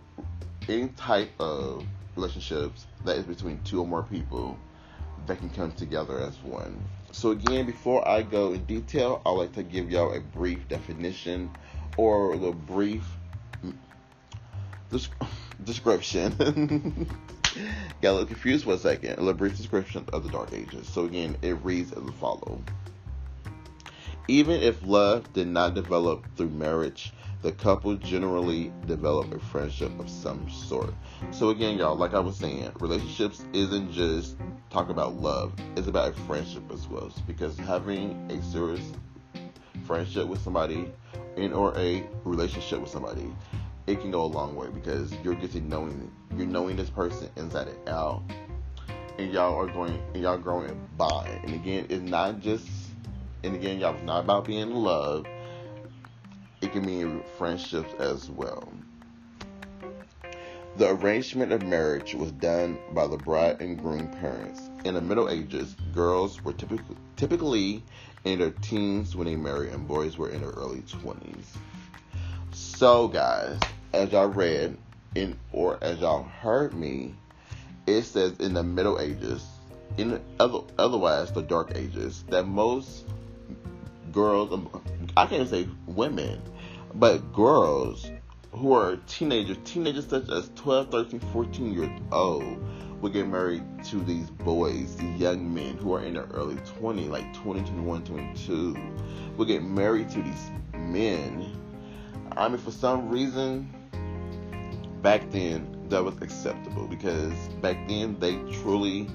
any 0.69 0.89
type 0.89 1.31
of 1.41 1.85
relationships 2.17 2.87
that 3.05 3.17
is 3.17 3.25
between 3.25 3.61
two 3.65 3.81
or 3.81 3.87
more 3.87 4.03
people 4.03 4.57
that 5.27 5.39
can 5.39 5.51
come 5.51 5.73
together 5.73 6.19
as 6.21 6.37
one. 6.43 6.83
So 7.13 7.31
again, 7.31 7.67
before 7.67 8.07
I 8.09 8.23
go 8.23 8.53
in 8.53 8.65
detail, 8.65 9.23
I'd 9.27 9.31
like 9.31 9.53
to 9.53 9.63
give 9.63 9.91
y'all 9.91 10.15
a 10.15 10.21
brief 10.21 10.69
definition 10.69 11.51
or 11.97 12.35
a 12.35 12.53
brief 12.53 13.07
description 15.65 17.09
Got 18.01 18.11
a 18.11 18.13
little 18.13 18.27
confused 18.27 18.65
for 18.65 18.75
a 18.75 18.79
second. 18.79 19.15
A 19.15 19.21
little 19.21 19.35
brief 19.35 19.57
description 19.57 20.07
of 20.13 20.25
the 20.25 20.31
Dark 20.31 20.53
Ages. 20.53 20.89
So 20.89 21.05
again, 21.05 21.37
it 21.43 21.53
reads 21.63 21.93
as 21.93 22.03
follows. 22.19 22.63
Even 24.29 24.63
if 24.63 24.83
love 24.85 25.33
did 25.33 25.49
not 25.49 25.75
develop 25.75 26.25
through 26.37 26.51
marriage, 26.51 27.13
the 27.43 27.53
couple 27.53 27.97
generally 27.97 28.73
develop 28.87 29.33
a 29.35 29.39
friendship 29.39 29.99
of 29.99 30.09
some 30.09 30.49
sort. 30.49 30.95
So 31.33 31.51
again, 31.51 31.77
y'all, 31.77 31.97
like 31.97 32.15
I 32.15 32.21
was 32.21 32.37
saying, 32.37 32.71
relationships 32.81 33.45
isn't 33.53 33.93
just 33.93 34.37
talk 34.71 34.89
about 34.89 35.21
love; 35.21 35.53
it's 35.77 35.89
about 35.89 36.11
a 36.11 36.13
friendship 36.23 36.63
as 36.73 36.89
well. 36.89 37.13
Because 37.27 37.59
having 37.59 38.31
a 38.31 38.43
serious 38.43 38.93
friendship 39.85 40.29
with 40.29 40.41
somebody, 40.41 40.91
in 41.37 41.53
or 41.53 41.77
a 41.77 42.07
relationship 42.25 42.81
with 42.81 42.91
somebody, 42.91 43.35
it 43.87 44.01
can 44.01 44.11
go 44.11 44.23
a 44.23 44.27
long 44.27 44.55
way 44.55 44.69
because 44.69 45.13
you're 45.25 45.35
getting 45.35 45.69
knowing 45.69 46.11
you're 46.37 46.47
knowing 46.47 46.77
this 46.77 46.91
person 46.91 47.29
inside 47.37 47.69
and 47.69 47.89
out, 47.89 48.23
and 49.19 49.33
y'all 49.33 49.59
are 49.59 49.67
going 49.67 50.01
and 50.15 50.23
y'all 50.23 50.39
growing 50.39 50.89
by. 50.97 51.41
And 51.43 51.55
again, 51.55 51.87
it's 51.89 52.03
not 52.03 52.41
just 52.41 52.69
and 53.43 53.57
again, 53.57 53.81
y'all 53.81 53.95
it's 53.95 54.05
not 54.05 54.21
about 54.25 54.45
being 54.45 54.61
in 54.61 54.75
love. 54.75 55.27
It 56.63 56.73
can 56.73 56.87
mean 56.87 57.23
friendships 57.37 57.93
as 57.99 58.31
well. 58.31 58.73
The 60.77 60.91
arrangement 60.91 61.53
of 61.53 61.63
marriage 61.63 62.15
was 62.15 62.31
done 62.33 62.79
by 62.93 63.07
the 63.07 63.19
bride 63.19 63.61
and 63.61 63.79
groom 63.79 64.09
parents. 64.09 64.71
In 64.85 64.95
the 64.95 65.01
Middle 65.01 65.29
Ages, 65.29 65.77
girls 65.93 66.43
were 66.43 66.55
typically, 66.55 66.97
typically 67.17 67.83
in 68.25 68.39
their 68.39 68.53
teens 68.53 69.15
when 69.15 69.27
they 69.27 69.37
married, 69.37 69.73
and 69.73 69.87
boys 69.87 70.17
were 70.17 70.31
in 70.31 70.41
their 70.41 70.51
early 70.51 70.81
20s. 70.83 71.45
So, 72.53 73.09
guys, 73.09 73.61
as 73.93 74.13
y'all 74.13 74.29
read 74.29 74.79
in 75.15 75.39
or 75.53 75.83
as 75.83 75.99
y'all 75.99 76.23
heard 76.23 76.75
me, 76.75 77.15
it 77.87 78.03
says 78.03 78.39
in 78.39 78.55
the 78.55 78.63
Middle 78.63 79.01
Ages, 79.01 79.45
in 79.99 80.21
other, 80.39 80.61
otherwise 80.79 81.33
the 81.33 81.43
Dark 81.43 81.73
Ages, 81.75 82.25
that 82.29 82.47
most 82.47 83.05
girls, 84.13 84.53
um, 84.53 84.69
I 85.17 85.27
can't 85.27 85.49
say 85.49 85.69
women, 85.87 86.41
but 86.95 87.33
girls 87.33 88.11
who 88.53 88.75
are 88.75 88.97
teenagers, 89.07 89.57
teenagers 89.65 90.07
such 90.07 90.29
as 90.29 90.51
12, 90.57 90.91
13, 90.91 91.21
14 91.21 91.73
years 91.73 92.01
old, 92.13 92.59
would 93.01 93.13
get 93.13 93.27
married 93.27 93.65
to 93.85 93.97
these 94.05 94.31
boys, 94.31 94.97
these 94.97 95.21
young 95.21 95.53
men 95.53 95.77
who 95.79 95.93
are 95.95 96.05
in 96.05 96.15
their 96.15 96.29
early 96.33 96.55
20s, 96.81 97.09
like 97.09 97.35
20, 97.35 97.61
21, 97.61 98.05
22, 98.05 98.77
would 99.37 99.49
get 99.49 99.65
married 99.65 100.09
to 100.11 100.23
these 100.23 100.51
men. 100.75 101.51
I 102.37 102.49
mean, 102.49 102.59
for 102.59 102.71
some 102.71 103.11
reason, 103.11 103.75
back 105.03 105.29
then 105.31 105.87
that 105.89 106.03
was 106.03 106.15
acceptable 106.23 106.87
because 106.87 107.35
back 107.61 107.77
then 107.89 108.17
they 108.21 108.37
truly 108.63 109.09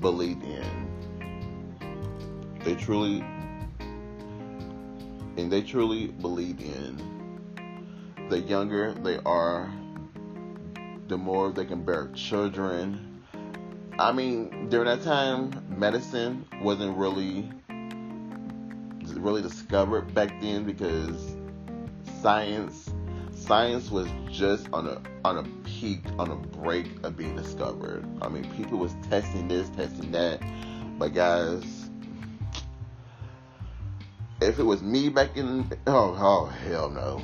believed 0.00 0.42
in, 0.42 0.64
they 2.64 2.74
truly, 2.74 3.22
and 5.36 5.50
they 5.50 5.62
truly 5.62 6.08
believe 6.08 6.60
in. 6.60 8.26
The 8.28 8.40
younger 8.40 8.92
they 8.92 9.18
are, 9.24 9.72
the 11.08 11.16
more 11.16 11.52
they 11.52 11.64
can 11.64 11.84
bear 11.84 12.08
children. 12.14 13.22
I 13.98 14.12
mean, 14.12 14.68
during 14.68 14.86
that 14.86 15.02
time, 15.02 15.64
medicine 15.78 16.44
wasn't 16.60 16.96
really 16.96 17.48
really 19.14 19.42
discovered 19.42 20.12
back 20.14 20.40
then 20.40 20.64
because 20.64 21.36
science 22.20 22.90
science 23.34 23.90
was 23.90 24.08
just 24.30 24.68
on 24.72 24.86
a 24.86 25.00
on 25.24 25.38
a 25.38 25.42
peak 25.64 26.00
on 26.18 26.30
a 26.30 26.36
break 26.36 27.04
of 27.04 27.16
being 27.16 27.36
discovered. 27.36 28.04
I 28.22 28.28
mean, 28.28 28.50
people 28.56 28.78
was 28.78 28.94
testing 29.08 29.48
this, 29.48 29.68
testing 29.70 30.10
that, 30.12 30.40
but 30.98 31.14
guys, 31.14 31.75
if 34.40 34.58
it 34.58 34.62
was 34.62 34.82
me 34.82 35.08
back 35.08 35.36
in 35.36 35.70
oh 35.86 36.16
oh 36.18 36.46
hell 36.46 36.90
no. 36.90 37.22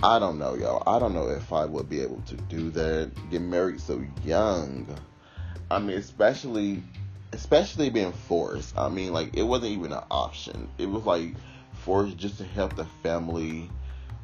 I 0.00 0.20
don't 0.20 0.38
know, 0.38 0.54
y'all. 0.54 0.84
I 0.86 1.00
don't 1.00 1.12
know 1.12 1.28
if 1.28 1.52
I 1.52 1.64
would 1.64 1.88
be 1.88 2.00
able 2.00 2.22
to 2.26 2.36
do 2.36 2.70
that. 2.70 3.10
Get 3.30 3.42
married 3.42 3.80
so 3.80 4.00
young. 4.24 4.86
I 5.72 5.80
mean, 5.80 5.98
especially 5.98 6.82
especially 7.32 7.90
being 7.90 8.12
forced. 8.12 8.78
I 8.78 8.88
mean, 8.88 9.12
like 9.12 9.36
it 9.36 9.42
wasn't 9.42 9.72
even 9.72 9.92
an 9.92 10.04
option. 10.10 10.68
It 10.78 10.86
was 10.86 11.04
like 11.04 11.34
forced 11.72 12.16
just 12.16 12.38
to 12.38 12.44
help 12.44 12.76
the 12.76 12.86
family 13.02 13.68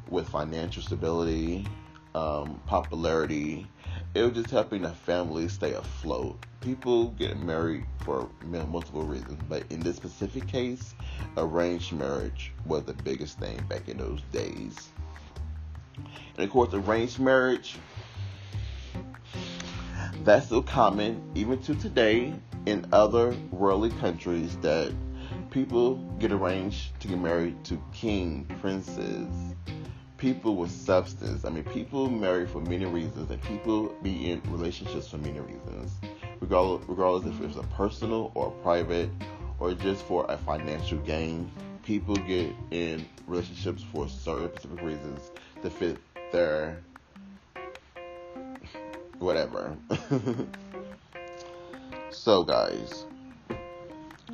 with 0.09 0.29
financial 0.29 0.81
stability, 0.81 1.67
um, 2.13 2.61
popularity. 2.67 3.67
It 4.13 4.23
was 4.23 4.33
just 4.33 4.49
helping 4.49 4.83
the 4.83 4.91
family 4.91 5.49
stay 5.49 5.73
afloat. 5.73 6.39
People 6.61 7.09
get 7.11 7.37
married 7.39 7.85
for 7.99 8.29
multiple 8.41 9.03
reasons, 9.03 9.39
but 9.49 9.63
in 9.69 9.81
this 9.81 9.97
specific 9.97 10.47
case, 10.47 10.94
arranged 11.37 11.93
marriage 11.93 12.51
was 12.65 12.83
the 12.83 12.93
biggest 12.93 13.39
thing 13.39 13.57
back 13.69 13.87
in 13.89 13.97
those 13.97 14.21
days. 14.31 14.89
And 16.37 16.43
of 16.43 16.49
course, 16.49 16.73
arranged 16.73 17.19
marriage 17.19 17.77
that's 20.23 20.47
still 20.47 20.63
common 20.63 21.21
even 21.35 21.61
to 21.61 21.75
today 21.75 22.33
in 22.65 22.87
other 22.91 23.35
worldly 23.51 23.91
countries 23.91 24.57
that 24.57 24.91
people 25.51 25.95
get 26.19 26.31
arranged 26.31 26.99
to 26.99 27.07
get 27.07 27.19
married 27.19 27.63
to 27.63 27.81
king, 27.93 28.45
princes, 28.59 29.27
people 30.17 30.55
with 30.55 30.71
substance. 30.71 31.45
I 31.45 31.49
mean, 31.49 31.63
people 31.65 32.09
marry 32.09 32.47
for 32.47 32.59
many 32.61 32.85
reasons, 32.85 33.29
and 33.29 33.41
people 33.43 33.95
be 34.01 34.31
in 34.31 34.41
relationships 34.47 35.09
for 35.09 35.17
many 35.17 35.39
reasons, 35.39 35.91
regardless, 36.39 36.83
regardless 36.87 37.25
if 37.25 37.41
it's 37.41 37.57
a 37.57 37.63
personal 37.63 38.31
or 38.33 38.49
private 38.63 39.09
or 39.59 39.73
just 39.73 40.03
for 40.03 40.25
a 40.29 40.37
financial 40.37 40.97
gain. 40.99 41.51
People 41.83 42.15
get 42.15 42.51
in 42.71 43.05
relationships 43.27 43.83
for 43.91 44.09
certain 44.09 44.49
specific 44.49 44.81
reasons 44.81 45.31
to 45.61 45.69
fit 45.69 45.99
their 46.31 46.81
whatever. 49.19 49.77
so, 52.09 52.43
guys, 52.43 53.05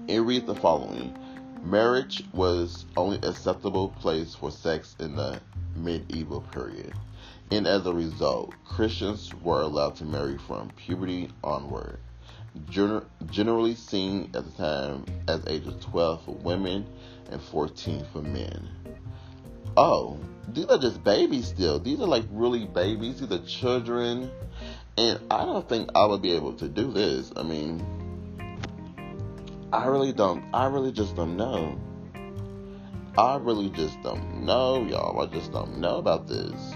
it 0.07 0.19
reads 0.19 0.45
the 0.45 0.55
following 0.55 1.13
Marriage 1.63 2.23
was 2.33 2.85
only 2.97 3.17
acceptable 3.17 3.89
place 3.99 4.33
for 4.33 4.49
sex 4.49 4.95
in 4.99 5.15
the 5.15 5.39
medieval 5.75 6.41
period, 6.41 6.91
and 7.51 7.67
as 7.67 7.85
a 7.85 7.93
result, 7.93 8.55
Christians 8.65 9.31
were 9.43 9.61
allowed 9.61 9.95
to 9.97 10.05
marry 10.05 10.39
from 10.39 10.71
puberty 10.75 11.29
onward. 11.43 11.99
Gener- 12.65 13.05
generally 13.27 13.75
seen 13.75 14.31
at 14.35 14.45
the 14.45 14.51
time 14.51 15.05
as 15.27 15.45
ages 15.47 15.73
12 15.85 16.25
for 16.25 16.35
women 16.35 16.85
and 17.31 17.41
14 17.41 18.05
for 18.11 18.21
men. 18.21 18.69
Oh, 19.77 20.19
these 20.49 20.65
are 20.65 20.77
just 20.77 21.03
babies 21.03 21.47
still. 21.47 21.79
These 21.79 21.99
are 22.01 22.07
like 22.07 22.25
really 22.31 22.65
babies. 22.65 23.21
These 23.21 23.31
are 23.31 23.45
children. 23.45 24.29
And 24.97 25.19
I 25.31 25.45
don't 25.45 25.67
think 25.67 25.89
I 25.95 26.05
would 26.05 26.21
be 26.21 26.33
able 26.33 26.53
to 26.55 26.67
do 26.67 26.91
this. 26.91 27.31
I 27.37 27.43
mean, 27.43 27.85
I 29.71 29.85
really 29.85 30.11
don't. 30.11 30.43
I 30.53 30.65
really 30.65 30.91
just 30.91 31.15
don't 31.15 31.37
know. 31.37 31.79
I 33.17 33.37
really 33.37 33.69
just 33.69 34.01
don't 34.01 34.45
know, 34.45 34.83
y'all. 34.83 35.21
I 35.21 35.25
just 35.27 35.51
don't 35.51 35.77
know 35.77 35.97
about 35.97 36.27
this. 36.27 36.75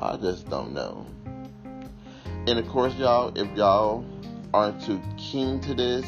I 0.00 0.16
just 0.16 0.48
don't 0.50 0.72
know. 0.72 1.06
And 2.48 2.58
of 2.58 2.68
course, 2.68 2.94
y'all, 2.94 3.36
if 3.36 3.56
y'all 3.56 4.04
aren't 4.56 4.82
too 4.82 4.98
keen 5.18 5.60
to 5.60 5.74
this, 5.74 6.06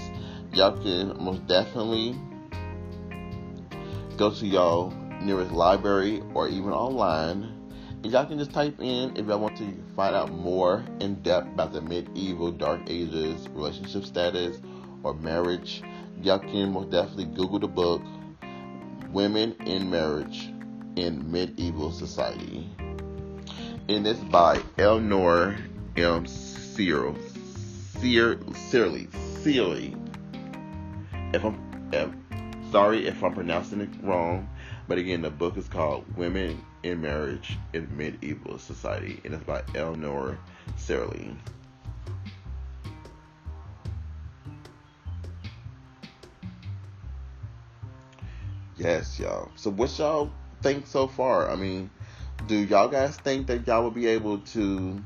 y'all 0.54 0.76
can 0.82 1.22
most 1.22 1.46
definitely 1.46 2.18
go 4.16 4.30
to 4.30 4.46
y'all 4.46 4.90
nearest 5.20 5.52
library 5.52 6.22
or 6.32 6.48
even 6.48 6.70
online. 6.70 7.54
And 8.02 8.06
y'all 8.10 8.24
can 8.24 8.38
just 8.38 8.52
type 8.52 8.80
in 8.80 9.14
if 9.18 9.26
y'all 9.26 9.38
want 9.38 9.58
to 9.58 9.66
find 9.94 10.16
out 10.16 10.32
more 10.32 10.82
in 11.00 11.16
depth 11.16 11.48
about 11.48 11.74
the 11.74 11.82
medieval 11.82 12.50
dark 12.50 12.80
ages, 12.86 13.46
relationship 13.50 14.06
status, 14.06 14.58
or 15.02 15.12
marriage. 15.12 15.82
Y'all 16.22 16.38
can 16.38 16.72
most 16.72 16.88
definitely 16.90 17.26
Google 17.26 17.58
the 17.58 17.68
book 17.68 18.00
Women 19.10 19.56
in 19.66 19.90
Marriage 19.90 20.48
in 20.96 21.30
Medieval 21.30 21.92
Society. 21.92 22.66
And 23.90 24.06
it's 24.06 24.20
by 24.20 24.62
Eleanor 24.78 25.56
M. 25.96 26.26
Cyril. 28.00 28.54
Searly. 28.54 29.08
Searly. 29.42 29.96
If 31.34 31.44
I'm 31.44 31.88
if, 31.92 32.10
sorry 32.70 33.08
if 33.08 33.24
I'm 33.24 33.34
pronouncing 33.34 33.80
it 33.80 33.88
wrong, 34.02 34.48
but 34.86 34.98
again, 34.98 35.22
the 35.22 35.30
book 35.30 35.56
is 35.56 35.68
called 35.68 36.04
Women 36.16 36.64
in 36.84 37.00
Marriage 37.00 37.58
in 37.72 37.88
Medieval 37.96 38.58
Society, 38.58 39.20
and 39.24 39.34
it's 39.34 39.42
by 39.42 39.62
Eleanor 39.74 40.38
Searly. 40.76 41.34
Yes, 48.76 49.18
y'all. 49.18 49.50
So 49.56 49.70
what 49.70 49.98
y'all 49.98 50.30
think 50.62 50.86
so 50.86 51.08
far? 51.08 51.50
I 51.50 51.56
mean, 51.56 51.90
do 52.46 52.54
y'all 52.54 52.86
guys 52.86 53.16
think 53.16 53.48
that 53.48 53.66
y'all 53.66 53.82
will 53.82 53.90
be 53.90 54.06
able 54.06 54.38
to 54.38 55.02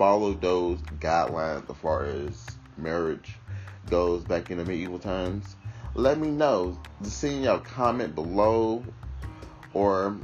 follow 0.00 0.32
those 0.32 0.80
guidelines 0.98 1.68
as 1.68 1.76
far 1.76 2.06
as 2.06 2.56
marriage 2.78 3.34
goes 3.90 4.24
back 4.24 4.50
in 4.50 4.56
the 4.56 4.64
medieval 4.64 4.98
times? 4.98 5.56
Let 5.94 6.18
me 6.18 6.28
know. 6.28 6.80
Just 7.02 7.18
seeing 7.18 7.42
y'all 7.42 7.58
comment 7.58 8.14
below 8.14 8.82
or 9.74 10.16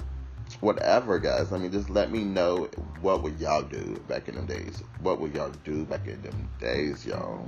whatever, 0.60 1.18
guys. 1.18 1.52
I 1.52 1.58
mean, 1.58 1.72
just 1.72 1.90
let 1.90 2.10
me 2.10 2.24
know 2.24 2.70
what 3.02 3.22
would 3.22 3.38
y'all 3.38 3.60
do 3.60 4.02
back 4.08 4.28
in 4.28 4.36
them 4.36 4.46
days. 4.46 4.82
What 5.00 5.20
would 5.20 5.34
y'all 5.34 5.52
do 5.62 5.84
back 5.84 6.06
in 6.06 6.22
them 6.22 6.48
days, 6.58 7.04
y'all? 7.04 7.46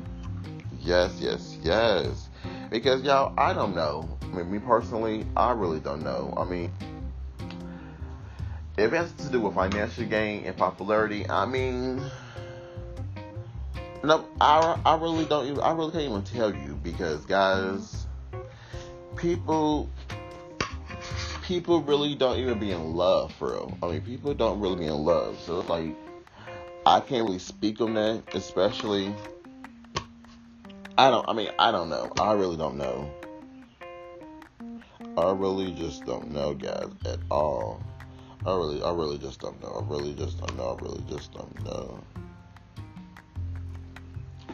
Yes, 0.83 1.19
yes, 1.23 1.57
yes. 1.63 2.29
Because 2.69 3.03
y'all, 3.05 3.33
I 3.39 3.55
don't 3.55 3.75
know. 3.75 4.07
I 4.21 4.27
mean, 4.27 4.51
me 4.51 4.59
personally, 4.59 5.25
I 5.35 5.53
really 5.53 5.81
don't 5.81 6.05
know. 6.05 6.35
I 6.37 6.45
mean, 6.45 6.71
if 8.79 8.93
it 8.93 8.97
has 8.97 9.13
to 9.13 9.29
do 9.31 9.41
with 9.41 9.55
financial 9.55 10.05
gain 10.05 10.45
and 10.45 10.57
popularity, 10.57 11.29
I 11.29 11.47
mean, 11.47 12.01
no, 14.05 14.27
I, 14.41 14.79
I 14.87 14.97
really 14.97 15.25
don't 15.25 15.47
even, 15.47 15.61
I 15.61 15.73
really 15.73 15.93
can't 15.93 16.05
even 16.05 16.23
tell 16.23 16.55
you 16.55 16.79
because, 16.83 17.25
guys, 17.27 18.07
people, 19.17 19.91
people 21.43 21.83
really 21.83 22.15
don't 22.15 22.39
even 22.39 22.59
be 22.59 22.71
in 22.71 22.95
love 22.95 23.35
for 23.35 23.53
real. 23.53 23.79
I 23.83 23.89
mean, 23.89 24.01
people 24.03 24.33
don't 24.35 24.61
really 24.61 24.77
be 24.77 24.87
in 24.87 24.95
love. 24.95 25.39
So 25.41 25.61
it's 25.61 25.69
like, 25.69 25.97
I 26.87 27.01
can't 27.01 27.27
really 27.27 27.41
speak 27.41 27.81
on 27.81 27.95
that, 27.95 28.23
especially 28.35 29.13
I 30.99 31.11
don't. 31.11 31.29
I 31.29 31.33
mean, 31.33 31.51
I 31.61 31.71
don't 31.71 31.89
know. 31.91 32.13
I 32.21 32.33
really 32.33 32.57
don't 32.57 32.77
know. 32.77 33.09
I 35.17 35.31
really 35.31 35.73
just 35.73 36.05
don't 36.05 36.33
know, 36.33 36.55
guys, 36.55 36.89
at 37.07 37.21
all. 37.31 37.81
I 38.47 38.51
really, 38.51 38.83
I 38.83 38.93
really 38.93 39.19
just 39.19 39.41
don't 39.41 39.61
know. 39.63 39.85
I 39.85 39.91
really 39.91 40.15
just 40.15 40.39
don't 40.39 40.57
know. 40.57 40.77
I 40.79 40.83
really 40.83 41.05
just 41.09 41.33
don't 41.33 41.65
know. 41.65 42.01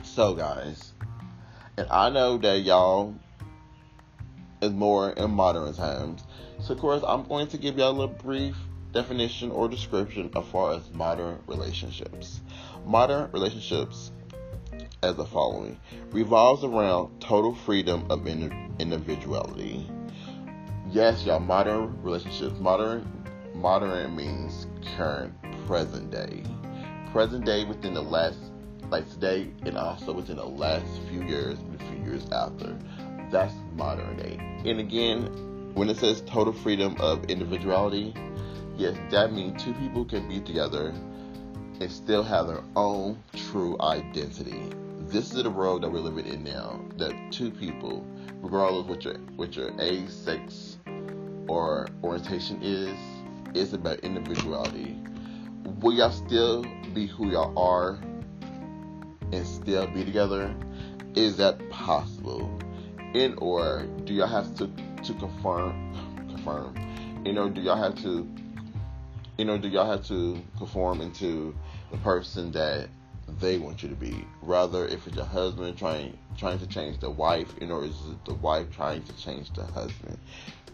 So, 0.02 0.34
guys, 0.34 0.92
and 1.76 1.86
I 1.90 2.10
know 2.10 2.38
that 2.38 2.60
y'all 2.60 3.14
is 4.62 4.72
more 4.72 5.10
in 5.10 5.30
modern 5.30 5.74
times. 5.74 6.24
So, 6.60 6.74
of 6.74 6.80
course, 6.80 7.02
I'm 7.06 7.24
going 7.24 7.48
to 7.48 7.58
give 7.58 7.78
y'all 7.78 8.00
a 8.02 8.08
brief 8.08 8.56
definition 8.92 9.50
or 9.50 9.68
description 9.68 10.30
as 10.36 10.44
far 10.46 10.74
as 10.74 10.90
modern 10.92 11.40
relationships. 11.46 12.40
Modern 12.86 13.30
relationships 13.32 14.12
as 15.02 15.16
the 15.16 15.26
following 15.26 15.78
revolves 16.10 16.64
around 16.64 17.20
total 17.20 17.54
freedom 17.54 18.06
of 18.10 18.26
individuality. 18.26 19.86
Yes, 20.90 21.24
y'all, 21.24 21.40
modern 21.40 22.00
relationships. 22.02 22.58
Modern 22.60 23.23
modern 23.54 24.14
means 24.14 24.66
current, 24.96 25.32
present 25.66 26.10
day. 26.10 26.42
Present 27.12 27.44
day 27.44 27.64
within 27.64 27.94
the 27.94 28.02
last 28.02 28.38
like 28.90 29.08
today 29.10 29.48
and 29.64 29.78
also 29.78 30.12
within 30.12 30.36
the 30.36 30.44
last 30.44 30.86
few 31.08 31.22
years 31.22 31.58
and 31.58 31.80
a 31.80 31.84
few 31.84 32.04
years 32.04 32.26
after. 32.30 32.76
That's 33.30 33.54
modern 33.74 34.16
day. 34.16 34.38
And 34.64 34.80
again, 34.80 35.72
when 35.74 35.88
it 35.88 35.96
says 35.96 36.22
total 36.22 36.52
freedom 36.52 36.96
of 37.00 37.24
individuality, 37.24 38.14
yes, 38.76 38.96
that 39.10 39.32
means 39.32 39.62
two 39.62 39.72
people 39.74 40.04
can 40.04 40.28
be 40.28 40.40
together 40.40 40.94
and 41.80 41.90
still 41.90 42.22
have 42.22 42.46
their 42.46 42.62
own 42.76 43.18
true 43.34 43.80
identity 43.80 44.70
this 45.08 45.32
is 45.32 45.42
the 45.42 45.50
world 45.50 45.82
that 45.82 45.90
we're 45.90 46.00
living 46.00 46.26
in 46.26 46.42
now. 46.42 46.80
That 46.96 47.14
two 47.30 47.50
people, 47.50 48.04
regardless 48.40 48.86
what 48.86 49.04
your 49.04 49.14
what 49.36 49.54
your 49.54 49.70
age, 49.80 50.08
sex, 50.08 50.78
or 51.46 51.88
orientation 52.02 52.60
is, 52.62 52.98
is 53.54 53.72
about 53.72 54.00
individuality. 54.00 54.98
Will 55.80 55.94
y'all 55.94 56.10
still 56.10 56.64
be 56.92 57.06
who 57.06 57.30
y'all 57.30 57.56
are 57.58 57.98
and 59.32 59.46
still 59.46 59.86
be 59.88 60.04
together? 60.04 60.54
Is 61.14 61.36
that 61.38 61.70
possible? 61.70 62.58
In 63.14 63.34
or 63.38 63.86
do 64.04 64.12
y'all 64.12 64.26
have 64.26 64.54
to 64.56 64.66
to 65.04 65.14
confirm 65.14 65.94
confirm? 66.28 66.74
You 67.24 67.32
know, 67.32 67.48
do 67.48 67.60
y'all 67.60 67.80
have 67.80 67.94
to 68.02 68.28
you 69.36 69.44
know, 69.44 69.58
do 69.58 69.68
y'all 69.68 69.90
have 69.90 70.06
to 70.06 70.40
conform 70.58 71.00
into 71.00 71.54
the 71.90 71.96
person 71.98 72.52
that 72.52 72.88
they 73.40 73.58
want 73.58 73.82
you 73.82 73.88
to 73.88 73.94
be? 73.94 74.24
Rather, 74.42 74.86
if 74.86 75.06
it's 75.06 75.16
your 75.16 75.24
husband 75.24 75.76
trying 75.76 76.16
trying 76.36 76.58
to 76.58 76.66
change 76.66 77.00
the 77.00 77.10
wife, 77.10 77.52
you 77.60 77.66
know, 77.66 77.80
is 77.80 77.94
it 78.10 78.24
the 78.24 78.34
wife 78.34 78.70
trying 78.74 79.02
to 79.02 79.12
change 79.16 79.52
the 79.52 79.64
husband? 79.64 80.18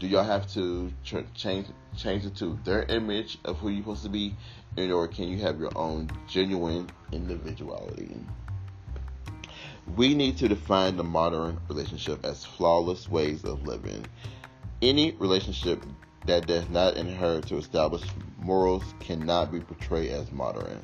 Do 0.01 0.07
y'all 0.07 0.25
have 0.25 0.51
to 0.55 0.91
ch- 1.05 1.27
change 1.35 1.67
change 1.95 2.25
it 2.25 2.35
to 2.37 2.59
their 2.65 2.85
image 2.85 3.37
of 3.45 3.59
who 3.59 3.69
you're 3.69 3.83
supposed 3.83 4.03
to 4.05 4.09
be, 4.09 4.35
and 4.79 4.91
or 4.91 5.07
can 5.07 5.29
you 5.29 5.37
have 5.41 5.61
your 5.61 5.77
own 5.77 6.11
genuine 6.27 6.89
individuality? 7.13 8.17
We 9.95 10.15
need 10.15 10.39
to 10.39 10.49
define 10.49 10.97
the 10.97 11.05
modern 11.05 11.61
relationship 11.69 12.25
as 12.25 12.47
flawless 12.47 13.11
ways 13.11 13.45
of 13.45 13.67
living. 13.67 14.07
Any 14.81 15.13
relationship 15.13 15.85
that 16.25 16.47
does 16.47 16.67
not 16.71 16.97
adhere 16.97 17.43
to 17.43 17.57
established 17.59 18.11
morals 18.39 18.95
cannot 19.01 19.53
be 19.53 19.61
portrayed 19.61 20.13
as 20.13 20.33
modern. 20.33 20.81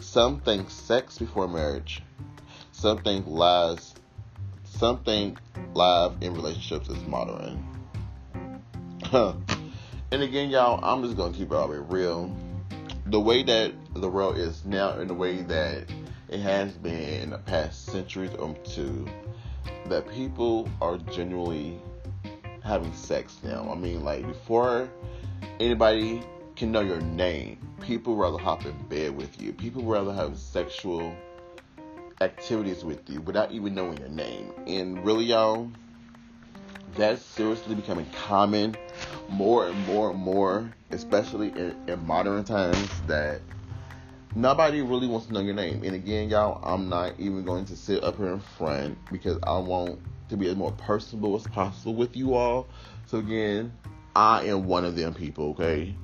Some 0.00 0.38
think 0.40 0.68
sex 0.68 1.16
before 1.16 1.48
marriage, 1.48 2.02
something 2.72 3.24
lies, 3.24 3.94
something 4.64 5.38
live 5.72 6.16
in 6.20 6.34
relationships 6.34 6.90
is 6.90 7.02
modern. 7.06 7.69
And 9.12 10.22
again, 10.22 10.50
y'all, 10.50 10.78
I'm 10.82 11.02
just 11.02 11.16
gonna 11.16 11.32
keep 11.32 11.50
it 11.50 11.54
all 11.54 11.68
real. 11.68 12.34
The 13.06 13.20
way 13.20 13.42
that 13.42 13.72
the 13.94 14.08
world 14.08 14.36
is 14.36 14.64
now, 14.64 14.90
and 14.92 15.08
the 15.08 15.14
way 15.14 15.42
that 15.42 15.84
it 16.28 16.40
has 16.40 16.72
been 16.72 17.22
in 17.22 17.30
the 17.30 17.38
past 17.38 17.86
centuries 17.86 18.30
um, 18.38 18.50
or 18.50 18.54
two, 18.64 19.08
that 19.86 20.08
people 20.10 20.68
are 20.80 20.98
genuinely 20.98 21.80
having 22.62 22.92
sex 22.94 23.38
now. 23.42 23.68
I 23.70 23.74
mean, 23.74 24.04
like 24.04 24.26
before 24.26 24.88
anybody 25.58 26.22
can 26.54 26.70
know 26.70 26.80
your 26.80 27.00
name, 27.00 27.58
people 27.80 28.14
rather 28.16 28.38
hop 28.38 28.64
in 28.64 28.76
bed 28.88 29.16
with 29.16 29.40
you. 29.40 29.52
People 29.52 29.82
rather 29.82 30.12
have 30.12 30.36
sexual 30.36 31.12
activities 32.20 32.84
with 32.84 33.08
you 33.08 33.20
without 33.22 33.50
even 33.50 33.74
knowing 33.74 33.96
your 33.96 34.08
name. 34.08 34.52
And 34.66 35.04
really, 35.04 35.24
y'all, 35.24 35.70
that's 36.96 37.22
seriously 37.22 37.74
becoming 37.74 38.06
common 38.26 38.76
more 39.28 39.68
and 39.68 39.86
more 39.86 40.10
and 40.10 40.18
more, 40.18 40.72
especially 40.90 41.48
in, 41.48 41.76
in 41.86 42.06
modern 42.06 42.44
times, 42.44 42.88
that 43.06 43.40
nobody 44.34 44.82
really 44.82 45.06
wants 45.06 45.26
to 45.26 45.32
know 45.32 45.40
your 45.40 45.54
name. 45.54 45.82
And 45.84 45.94
again, 45.94 46.28
y'all, 46.28 46.60
I'm 46.64 46.88
not 46.88 47.14
even 47.18 47.44
going 47.44 47.64
to 47.66 47.76
sit 47.76 48.02
up 48.04 48.16
here 48.16 48.28
in 48.28 48.40
front 48.40 48.98
because 49.10 49.38
I 49.42 49.58
want 49.58 50.00
to 50.28 50.36
be 50.36 50.48
as 50.48 50.56
more 50.56 50.72
personable 50.72 51.36
as 51.36 51.46
possible 51.48 51.94
with 51.94 52.16
you 52.16 52.34
all. 52.34 52.68
So 53.06 53.18
again, 53.18 53.72
I 54.14 54.44
am 54.46 54.66
one 54.66 54.84
of 54.84 54.96
them 54.96 55.14
people, 55.14 55.50
okay? 55.50 55.94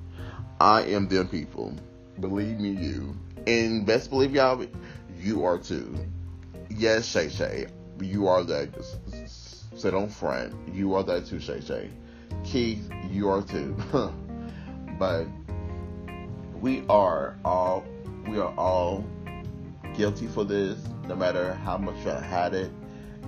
I 0.60 0.82
am 0.82 1.08
them 1.08 1.28
people. 1.28 1.74
Believe 2.20 2.58
me, 2.58 2.70
you. 2.70 3.16
And 3.46 3.86
best 3.86 4.10
believe 4.10 4.34
y'all, 4.34 4.64
you 5.20 5.44
are 5.44 5.58
too. 5.58 5.94
Yes, 6.70 7.06
Shay 7.06 7.28
Shay, 7.28 7.66
you 8.00 8.26
are 8.26 8.42
that. 8.44 8.68
Sit 9.76 9.94
on 9.94 10.08
front. 10.08 10.54
You 10.74 10.94
are 10.94 11.02
that 11.04 11.26
too, 11.26 11.38
Shay 11.38 11.60
Shay. 11.60 11.90
Keith, 12.44 12.90
you 13.10 13.28
are 13.28 13.42
too. 13.42 13.76
but 14.98 15.26
we 16.60 16.84
are 16.88 17.36
all 17.44 17.84
we 18.28 18.38
are 18.38 18.54
all 18.56 19.04
guilty 19.96 20.26
for 20.26 20.44
this, 20.44 20.78
no 21.06 21.14
matter 21.14 21.54
how 21.54 21.78
much 21.78 22.06
I 22.06 22.20
had 22.20 22.54
it 22.54 22.70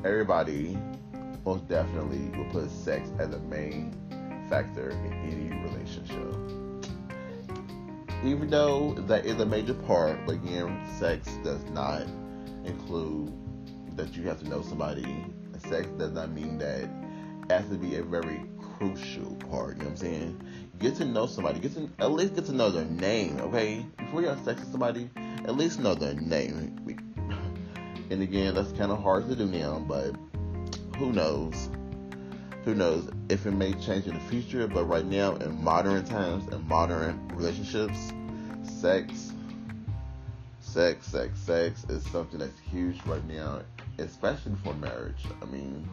everybody 0.05 0.79
most 1.45 1.67
definitely 1.69 2.31
will 2.37 2.51
put 2.51 2.71
sex 2.71 3.11
as 3.19 3.35
a 3.35 3.39
main 3.41 3.93
factor 4.49 4.91
in 4.91 5.13
any 5.13 5.49
relationship. 5.63 6.35
Even 8.25 8.49
though 8.51 8.95
that 9.07 9.25
is 9.25 9.41
a 9.41 9.47
major 9.47 9.75
part, 9.75 10.19
but 10.27 10.37
again, 10.37 10.87
sex 10.99 11.29
does 11.45 11.63
not 11.71 12.03
include 12.65 13.33
that 13.97 14.15
you 14.15 14.23
have 14.25 14.41
to 14.41 14.49
know 14.49 14.63
somebody. 14.63 15.25
Sex 15.59 15.87
does 15.99 16.13
not 16.13 16.31
mean 16.31 16.59
that 16.59 16.81
it 16.81 16.91
has 17.51 17.69
to 17.69 17.77
be 17.77 17.97
a 17.97 18.03
very 18.03 18.43
crucial 18.79 19.35
part. 19.51 19.77
You 19.77 19.83
know 19.83 19.85
what 19.85 19.91
I'm 19.91 19.97
saying? 19.97 20.41
Get 20.79 20.95
to 20.97 21.05
know 21.05 21.27
somebody. 21.27 21.59
Get 21.59 21.75
to 21.75 21.91
at 21.99 22.13
least 22.13 22.35
get 22.35 22.47
to 22.47 22.53
know 22.53 22.71
their 22.71 22.85
name. 22.85 23.41
Okay, 23.41 23.85
before 23.99 24.23
you 24.23 24.29
have 24.29 24.41
sex 24.45 24.61
with 24.61 24.71
somebody, 24.71 25.11
at 25.17 25.57
least 25.57 25.81
know 25.81 25.95
their 25.95 26.15
name. 26.15 26.85
And 28.11 28.23
again, 28.23 28.55
that's 28.55 28.73
kind 28.73 28.91
of 28.91 29.03
hard 29.03 29.29
to 29.29 29.37
do 29.37 29.45
now, 29.45 29.81
but 29.81 30.17
who 30.97 31.13
knows? 31.13 31.69
Who 32.65 32.75
knows 32.75 33.11
if 33.29 33.45
it 33.45 33.51
may 33.51 33.75
change 33.75 34.07
in 34.07 34.15
the 34.15 34.21
future? 34.21 34.67
But 34.67 34.85
right 34.85 35.05
now, 35.05 35.35
in 35.35 35.63
modern 35.63 36.07
times 36.07 36.51
and 36.51 36.67
modern 36.67 37.29
relationships, 37.35 37.99
sex, 38.63 39.35
sex, 40.61 41.07
sex, 41.07 41.39
sex 41.39 41.85
is 41.91 42.03
something 42.11 42.39
that's 42.39 42.59
huge 42.61 42.99
right 43.05 43.23
now, 43.29 43.61
especially 43.99 44.55
for 44.65 44.73
marriage. 44.73 45.27
I 45.43 45.45
mean, 45.45 45.87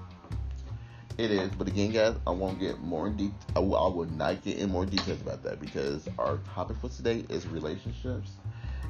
it 1.17 1.31
is, 1.31 1.49
but 1.51 1.67
again, 1.67 1.91
guys, 1.91 2.15
I 2.27 2.31
won't 2.31 2.59
get 2.59 2.79
more 2.79 3.07
in 3.07 3.17
detail. 3.17 3.35
I 3.55 3.59
will, 3.59 3.77
I 3.77 3.93
will 3.93 4.05
not 4.05 4.43
get 4.43 4.57
in 4.57 4.71
more 4.71 4.85
details 4.85 5.21
about 5.21 5.43
that 5.43 5.59
because 5.59 6.07
our 6.17 6.39
topic 6.53 6.77
for 6.77 6.89
today 6.89 7.25
is 7.29 7.47
relationships 7.47 8.31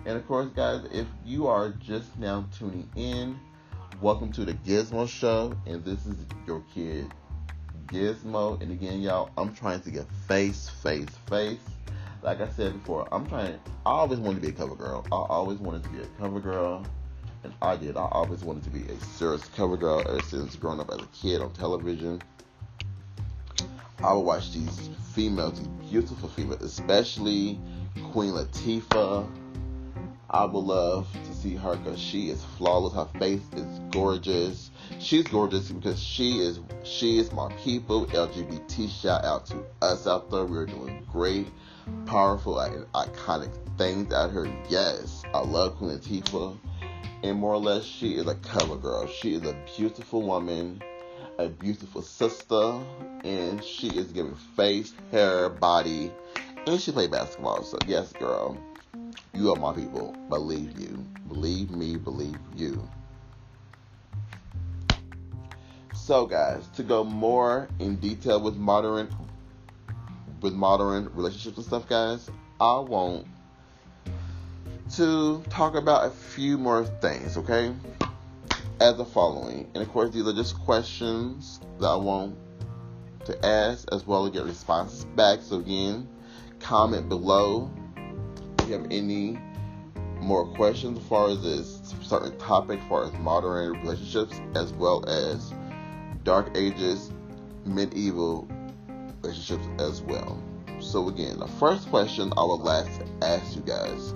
and 0.06 0.18
of 0.18 0.28
course, 0.28 0.50
guys, 0.56 0.82
if 0.92 1.08
you 1.26 1.48
are 1.48 1.70
just 1.70 2.16
now 2.20 2.46
tuning 2.56 2.88
in, 2.96 3.40
welcome 4.02 4.32
to 4.34 4.46
the 4.46 4.54
Gizmo 4.54 5.10
Show. 5.10 5.58
And 5.66 5.84
this 5.84 6.06
is 6.06 6.16
your 6.46 6.64
kid, 6.76 7.12
Gizmo. 7.88 8.62
And 8.62 8.72
again, 8.72 9.02
y'all, 9.02 9.32
I'm 9.36 9.56
trying 9.56 9.82
to 9.82 9.90
get 9.90 10.06
face, 10.28 10.70
face, 10.70 11.10
face. 11.28 11.58
Like 12.22 12.40
I 12.40 12.50
said 12.50 12.74
before, 12.74 13.08
I'm 13.12 13.26
trying, 13.26 13.60
I 13.84 13.90
always 13.90 14.20
wanted 14.20 14.36
to 14.36 14.42
be 14.42 14.50
a 14.50 14.52
cover 14.52 14.76
girl. 14.76 15.04
I 15.12 15.16
always 15.16 15.58
wanted 15.58 15.84
to 15.84 15.90
be 15.90 16.02
a 16.02 16.08
cover 16.20 16.40
girl. 16.40 16.86
And 17.46 17.54
I 17.62 17.76
did. 17.76 17.96
I 17.96 18.08
always 18.12 18.44
wanted 18.44 18.64
to 18.64 18.72
be 18.72 18.82
a 18.92 19.00
serious 19.00 19.48
cover 19.50 19.78
girl 19.78 20.02
ever 20.02 20.20
since 20.24 20.56
growing 20.56 20.80
up 20.80 20.90
as 20.90 21.00
a 21.00 21.08
kid 21.08 21.42
on 21.42 21.54
television. 21.54 22.20
I 24.00 24.14
would 24.14 24.22
watch 24.22 24.52
these 24.52 24.90
females, 25.14 25.60
these 25.60 25.68
beautiful 25.92 26.28
females, 26.30 26.64
especially 26.64 27.60
Queen 28.12 28.32
Latifah 28.32 29.30
I 30.36 30.44
would 30.44 30.66
love 30.66 31.08
to 31.14 31.34
see 31.34 31.56
her 31.56 31.78
because 31.78 32.00
she 32.00 32.30
is 32.30 32.44
flawless. 32.58 32.94
Her 32.94 33.06
face 33.20 33.48
is 33.56 33.80
gorgeous. 33.92 34.72
She's 35.00 35.24
gorgeous 35.28 35.72
because 35.72 36.02
she 36.02 36.40
is 36.40 36.60
she 36.84 37.20
is 37.20 37.32
my 37.32 37.54
people. 37.64 38.06
LGBT 38.08 38.90
shout 38.90 39.24
out 39.24 39.46
to 39.46 39.64
us 39.82 40.08
out 40.08 40.32
there. 40.32 40.46
We're 40.46 40.66
doing 40.66 41.06
great, 41.12 41.48
powerful, 42.06 42.60
and 42.60 42.86
iconic 42.94 43.52
things 43.78 44.12
out 44.12 44.32
here. 44.32 44.52
Yes, 44.68 45.24
I 45.34 45.40
love 45.40 45.78
Queen 45.78 45.92
Latifah. 45.92 46.58
And 47.24 47.38
more 47.40 47.54
or 47.54 47.60
less, 47.60 47.84
she 47.84 48.16
is 48.16 48.28
a 48.28 48.36
cover 48.36 48.76
girl. 48.78 49.08
She 49.08 49.34
is 49.34 49.44
a 49.44 49.56
beautiful 49.76 50.22
woman, 50.22 50.82
a 51.40 51.48
beautiful 51.48 52.02
sister, 52.02 52.80
and 53.24 53.64
she 53.64 53.98
is 53.98 54.12
giving 54.12 54.36
face, 54.56 54.94
hair, 55.12 55.50
body, 55.50 56.12
and 56.68 56.80
she 56.80 56.92
played 56.92 57.12
basketball. 57.12 57.64
So 57.64 57.80
yes, 57.88 58.14
girl. 58.14 58.58
You 59.34 59.52
are 59.52 59.58
my 59.58 59.74
people. 59.74 60.16
Believe 60.30 60.80
you. 60.80 61.06
Believe 61.28 61.70
me, 61.70 61.98
believe 61.98 62.40
you. 62.56 62.90
So 65.94 66.26
guys, 66.26 66.68
to 66.76 66.84
go 66.84 67.04
more 67.04 67.68
in 67.80 67.98
detail 67.98 68.42
with 68.42 68.56
modern 68.56 69.14
with 70.42 70.54
modern 70.54 71.10
relationships 71.14 71.58
and 71.58 71.66
stuff, 71.66 71.90
guys, 71.90 72.30
I 72.60 72.80
want 72.80 73.28
to 74.92 75.44
talk 75.50 75.76
about 75.76 76.06
a 76.06 76.10
few 76.10 76.58
more 76.58 76.86
things, 76.86 77.38
okay? 77.38 77.74
As 78.80 78.98
the 78.98 79.06
following. 79.06 79.70
And 79.74 79.82
of 79.82 79.90
course 79.90 80.12
these 80.12 80.28
are 80.28 80.34
just 80.34 80.60
questions 80.60 81.60
that 81.80 81.88
I 81.88 81.96
want 81.96 82.38
to 83.26 83.46
ask 83.46 83.88
as 83.92 84.06
well 84.06 84.26
as 84.26 84.32
get 84.32 84.44
responses 84.44 85.06
back. 85.06 85.40
So 85.42 85.60
again, 85.60 86.08
comment 86.60 87.10
below 87.10 87.72
if 88.60 88.68
you 88.68 88.74
have 88.74 88.88
any 88.92 89.40
more 90.20 90.46
questions 90.56 90.98
as 91.00 91.06
far 91.08 91.30
as 91.30 91.42
this 91.44 91.94
certain 92.02 92.38
topic, 92.38 92.80
as 92.80 92.88
far 92.88 93.04
as 93.06 93.14
modern 93.14 93.74
relationships, 93.82 94.40
as 94.56 94.74
well 94.74 95.08
as 95.10 95.54
dark 96.24 96.56
ages, 96.56 97.12
medieval 97.66 98.48
relationships 99.22 99.68
as 99.80 100.02
well. 100.02 100.42
So 100.80 101.08
again, 101.10 101.40
the 101.40 101.48
first 101.48 101.90
question 101.90 102.32
I 102.38 102.44
would 102.44 102.62
like 102.62 102.86
to 103.00 103.26
ask 103.26 103.56
you 103.56 103.62
guys: 103.62 104.14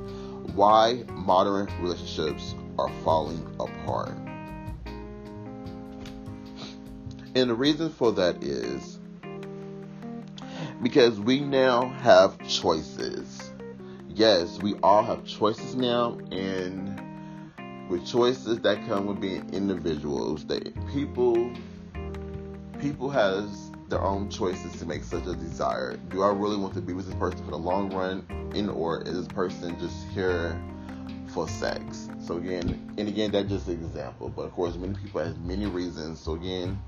Why 0.60 1.06
modern 1.14 1.70
relationships 1.80 2.54
are 2.78 2.90
falling 3.06 3.42
apart? 3.62 4.18
And 7.34 7.50
the 7.50 7.54
reason 7.56 7.90
for 7.90 8.12
that 8.12 8.44
is 8.44 9.00
because 10.84 11.18
we 11.18 11.40
now 11.40 11.88
have 11.88 12.46
choices. 12.46 13.54
Yes, 14.10 14.60
we 14.62 14.74
all 14.84 15.02
have 15.02 15.24
choices 15.24 15.78
now, 15.78 16.18
and 16.30 17.02
with 17.90 18.06
choices 18.06 18.60
that 18.60 18.86
come 18.86 19.06
with 19.06 19.22
being 19.22 19.54
individuals, 19.54 20.46
that 20.48 20.74
people 20.90 21.54
people 22.82 23.10
has 23.10 23.69
their 23.90 24.02
own 24.02 24.30
choices 24.30 24.78
to 24.80 24.86
make 24.86 25.04
such 25.04 25.26
a 25.26 25.36
desire. 25.36 25.98
Do 26.10 26.22
I 26.22 26.30
really 26.30 26.58
want 26.58 26.74
to 26.76 26.82
be 26.82 26.94
with 26.94 27.08
this 27.08 27.16
person 27.16 27.44
for 27.44 27.52
the 27.52 27.58
long 27.58 27.92
run, 27.92 28.26
in 28.54 28.70
or 28.70 29.02
is 29.02 29.16
this 29.16 29.28
person 29.28 29.78
just 29.80 30.08
here 30.10 30.60
for 31.28 31.48
sex? 31.48 32.10
So 32.22 32.38
again, 32.38 32.94
and 32.98 33.08
again, 33.08 33.32
that's 33.32 33.50
just 33.50 33.68
an 33.68 33.84
example. 33.84 34.30
But 34.30 34.44
of 34.44 34.52
course, 34.54 34.76
many 34.76 34.94
people 34.94 35.24
have 35.24 35.40
many 35.42 35.66
reasons. 35.66 36.20
So 36.20 36.34
again, 36.34 36.80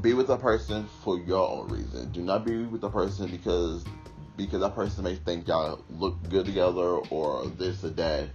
be 0.00 0.14
with 0.14 0.30
a 0.30 0.36
person 0.36 0.86
for 1.02 1.18
your 1.18 1.48
own 1.48 1.68
reason. 1.68 2.10
Do 2.12 2.22
not 2.22 2.44
be 2.44 2.64
with 2.64 2.84
a 2.84 2.90
person 2.90 3.30
because 3.30 3.84
because 4.36 4.60
that 4.60 4.74
person 4.74 5.04
may 5.04 5.14
think 5.14 5.46
y'all 5.46 5.84
look 5.90 6.16
good 6.28 6.46
together 6.46 6.98
or 7.10 7.46
this 7.58 7.84
or 7.84 7.90
that. 7.90 8.28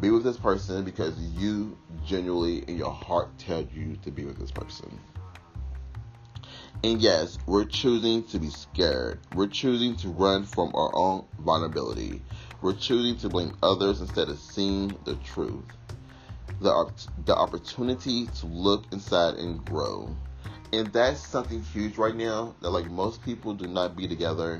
Be 0.00 0.10
with 0.10 0.22
this 0.22 0.36
person 0.36 0.84
because 0.84 1.18
you 1.18 1.76
genuinely 2.06 2.58
in 2.68 2.78
your 2.78 2.92
heart 2.92 3.36
tell 3.38 3.66
you 3.74 3.96
to 4.04 4.10
be 4.12 4.24
with 4.24 4.38
this 4.38 4.52
person. 4.52 4.98
And 6.82 7.02
yes, 7.02 7.36
we're 7.46 7.66
choosing 7.66 8.22
to 8.28 8.38
be 8.38 8.48
scared. 8.48 9.20
We're 9.34 9.48
choosing 9.48 9.96
to 9.96 10.08
run 10.08 10.44
from 10.44 10.74
our 10.74 10.90
own 10.94 11.26
vulnerability. 11.40 12.22
We're 12.62 12.72
choosing 12.72 13.18
to 13.18 13.28
blame 13.28 13.54
others 13.62 14.00
instead 14.00 14.30
of 14.30 14.38
seeing 14.38 14.96
the 15.04 15.16
truth. 15.16 15.64
The, 16.62 16.90
the 17.26 17.36
opportunity 17.36 18.28
to 18.28 18.46
look 18.46 18.84
inside 18.92 19.34
and 19.34 19.62
grow. 19.66 20.16
And 20.72 20.90
that's 20.90 21.20
something 21.20 21.62
huge 21.62 21.98
right 21.98 22.14
now 22.14 22.54
that 22.62 22.70
like 22.70 22.90
most 22.90 23.22
people 23.22 23.52
do 23.52 23.66
not 23.66 23.94
be 23.94 24.08
together 24.08 24.58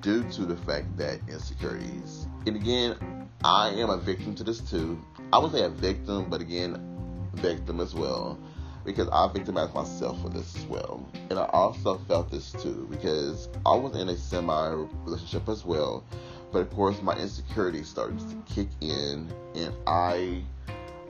due 0.00 0.22
to 0.30 0.46
the 0.46 0.56
fact 0.56 0.96
that 0.96 1.20
insecurities. 1.28 2.26
And 2.46 2.56
again, 2.56 2.96
I 3.44 3.68
am 3.70 3.90
a 3.90 3.98
victim 3.98 4.34
to 4.36 4.44
this 4.44 4.60
too. 4.60 4.98
I 5.30 5.38
would 5.38 5.52
say 5.52 5.64
a 5.64 5.68
victim, 5.68 6.30
but 6.30 6.40
again, 6.40 7.30
victim 7.34 7.80
as 7.80 7.94
well. 7.94 8.38
Because 8.84 9.08
I 9.08 9.30
victimized 9.32 9.74
myself 9.74 10.20
for 10.22 10.28
this 10.28 10.56
as 10.56 10.64
well. 10.66 11.06
And 11.28 11.38
I 11.38 11.44
also 11.46 11.98
felt 12.08 12.30
this 12.30 12.52
too 12.52 12.86
because 12.90 13.48
I 13.66 13.74
was 13.74 13.94
in 13.96 14.08
a 14.08 14.16
semi 14.16 14.68
relationship 15.04 15.48
as 15.48 15.64
well. 15.64 16.04
But 16.52 16.60
of 16.60 16.70
course, 16.70 17.00
my 17.02 17.14
insecurity 17.14 17.84
started 17.84 18.18
to 18.18 18.36
kick 18.52 18.68
in, 18.80 19.32
and 19.54 19.72
I 19.86 20.42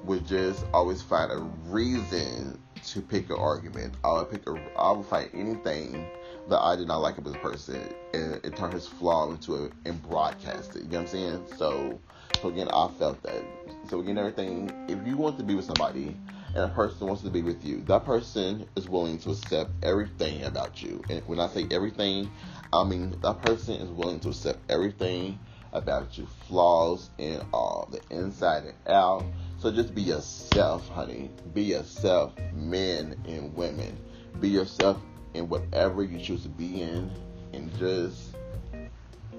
would 0.04 0.26
just 0.26 0.64
always 0.72 1.02
find 1.02 1.30
a 1.32 1.38
reason 1.66 2.58
to 2.86 3.00
pick 3.00 3.30
an 3.30 3.36
argument. 3.36 3.94
I 4.04 4.12
would 4.12 4.30
pick 4.30 4.46
a, 4.46 4.60
I 4.78 4.92
would 4.92 5.06
find 5.06 5.30
anything 5.34 6.06
that 6.48 6.58
I 6.58 6.76
did 6.76 6.88
not 6.88 6.98
like 6.98 7.18
about 7.18 7.32
this 7.32 7.42
person 7.42 7.94
and, 8.14 8.40
and 8.44 8.56
turn 8.56 8.72
his 8.72 8.86
flaw 8.86 9.30
into 9.30 9.54
a 9.54 9.70
and 9.84 10.02
broadcast 10.02 10.76
it. 10.76 10.82
You 10.82 10.88
know 10.88 10.98
what 10.98 11.00
I'm 11.02 11.06
saying? 11.06 11.44
So, 11.56 12.00
so 12.40 12.48
again, 12.48 12.68
I 12.68 12.88
felt 12.98 13.22
that. 13.22 13.42
So 13.88 14.00
again, 14.00 14.18
everything. 14.18 14.70
If 14.88 15.06
you 15.06 15.16
want 15.16 15.38
to 15.38 15.44
be 15.44 15.54
with 15.54 15.66
somebody 15.66 16.16
and 16.54 16.64
a 16.64 16.68
person 16.68 17.06
wants 17.06 17.22
to 17.22 17.30
be 17.30 17.42
with 17.42 17.64
you, 17.64 17.82
that 17.82 18.04
person 18.04 18.66
is 18.76 18.88
willing 18.88 19.18
to 19.20 19.30
accept 19.30 19.70
everything 19.82 20.44
about 20.44 20.82
you. 20.82 21.04
And 21.08 21.22
when 21.26 21.40
I 21.40 21.48
say 21.48 21.66
everything, 21.70 22.30
I 22.72 22.84
mean 22.84 23.14
that 23.22 23.42
person 23.42 23.74
is 23.74 23.90
willing 23.90 24.20
to 24.20 24.30
accept 24.30 24.58
everything 24.70 25.38
about 25.72 26.18
you, 26.18 26.26
flaws 26.48 27.10
and 27.18 27.44
all, 27.52 27.88
the 27.90 28.00
inside 28.14 28.64
and 28.64 28.74
out 28.88 29.24
so 29.60 29.70
just 29.70 29.94
be 29.94 30.00
yourself, 30.00 30.88
honey. 30.88 31.30
Be 31.52 31.62
yourself, 31.64 32.32
men 32.54 33.14
and 33.26 33.54
women. 33.54 33.94
Be 34.40 34.48
yourself 34.48 34.98
in 35.34 35.50
whatever 35.50 36.02
you 36.02 36.18
choose 36.18 36.44
to 36.44 36.48
be 36.48 36.80
in 36.80 37.10
and 37.52 37.70
just 37.78 38.34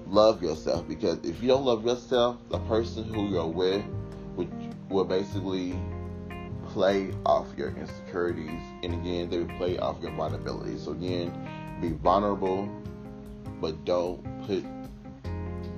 love 0.06 0.40
yourself 0.40 0.86
because 0.86 1.18
if 1.24 1.42
you 1.42 1.48
don't 1.48 1.64
love 1.64 1.84
yourself, 1.84 2.36
the 2.50 2.60
person 2.60 3.02
who 3.02 3.30
you're 3.30 3.48
with 3.48 3.84
will, 4.36 4.48
will 4.88 5.04
basically 5.04 5.76
play 6.72 7.12
off 7.26 7.46
your 7.56 7.68
insecurities 7.70 8.60
and 8.82 8.94
again 8.94 9.28
they 9.28 9.44
play 9.56 9.78
off 9.78 10.00
your 10.00 10.12
vulnerability. 10.12 10.78
So 10.78 10.92
again, 10.92 11.32
be 11.80 11.90
vulnerable 11.90 12.68
but 13.60 13.84
don't 13.84 14.22
put 14.46 14.64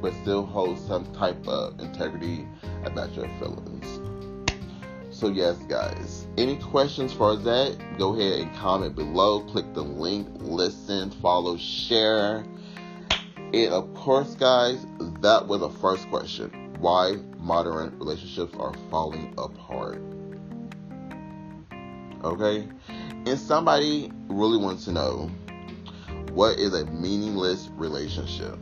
but 0.01 0.13
still 0.23 0.45
hold 0.45 0.79
some 0.79 1.11
type 1.15 1.47
of 1.49 1.81
integrity 1.81 2.47
about 2.85 3.15
your 3.15 3.29
feelings. 3.39 4.01
So 5.11 5.29
yes, 5.29 5.57
guys. 5.69 6.27
Any 6.37 6.57
questions 6.57 7.13
for 7.13 7.37
that? 7.37 7.79
Go 7.99 8.15
ahead 8.15 8.41
and 8.41 8.55
comment 8.57 8.95
below. 8.97 9.41
Click 9.45 9.73
the 9.73 9.83
link, 9.83 10.29
listen, 10.41 11.11
follow, 11.11 11.57
share. 11.57 12.45
And 13.55 13.73
of 13.73 13.95
course, 13.95 14.35
guys, 14.35 14.85
that 15.21 15.47
was 15.47 15.61
the 15.61 15.71
first 15.71 16.09
question. 16.11 16.75
Why 16.81 17.17
modern 17.39 17.99
relationships 17.99 18.55
are 18.59 18.75
falling 18.91 19.33
apart. 19.39 20.03
Okay? 22.25 22.67
And 23.27 23.39
somebody 23.39 24.11
really 24.29 24.59
wants 24.59 24.87
to 24.87 24.93
know 24.93 25.31
what 26.33 26.59
is 26.59 26.75
a 26.75 26.85
meaningless 26.87 27.69
relationship? 27.75 28.59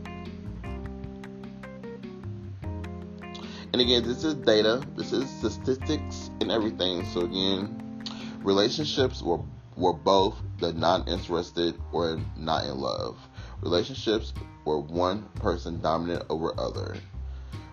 And 3.73 3.81
again, 3.81 4.03
this 4.03 4.23
is 4.23 4.35
data, 4.35 4.85
this 4.95 5.11
is 5.11 5.27
statistics 5.29 6.29
and 6.41 6.51
everything. 6.51 7.05
So 7.05 7.21
again, 7.21 8.03
relationships 8.43 9.23
were 9.23 9.39
were 9.75 9.93
both 9.93 10.35
the 10.59 10.71
non-interested 10.73 11.79
or 11.91 12.19
not 12.37 12.65
in 12.65 12.77
love. 12.77 13.17
Relationships 13.61 14.33
were 14.65 14.79
one 14.79 15.23
person 15.35 15.81
dominant 15.81 16.23
over 16.29 16.53
other. 16.59 16.95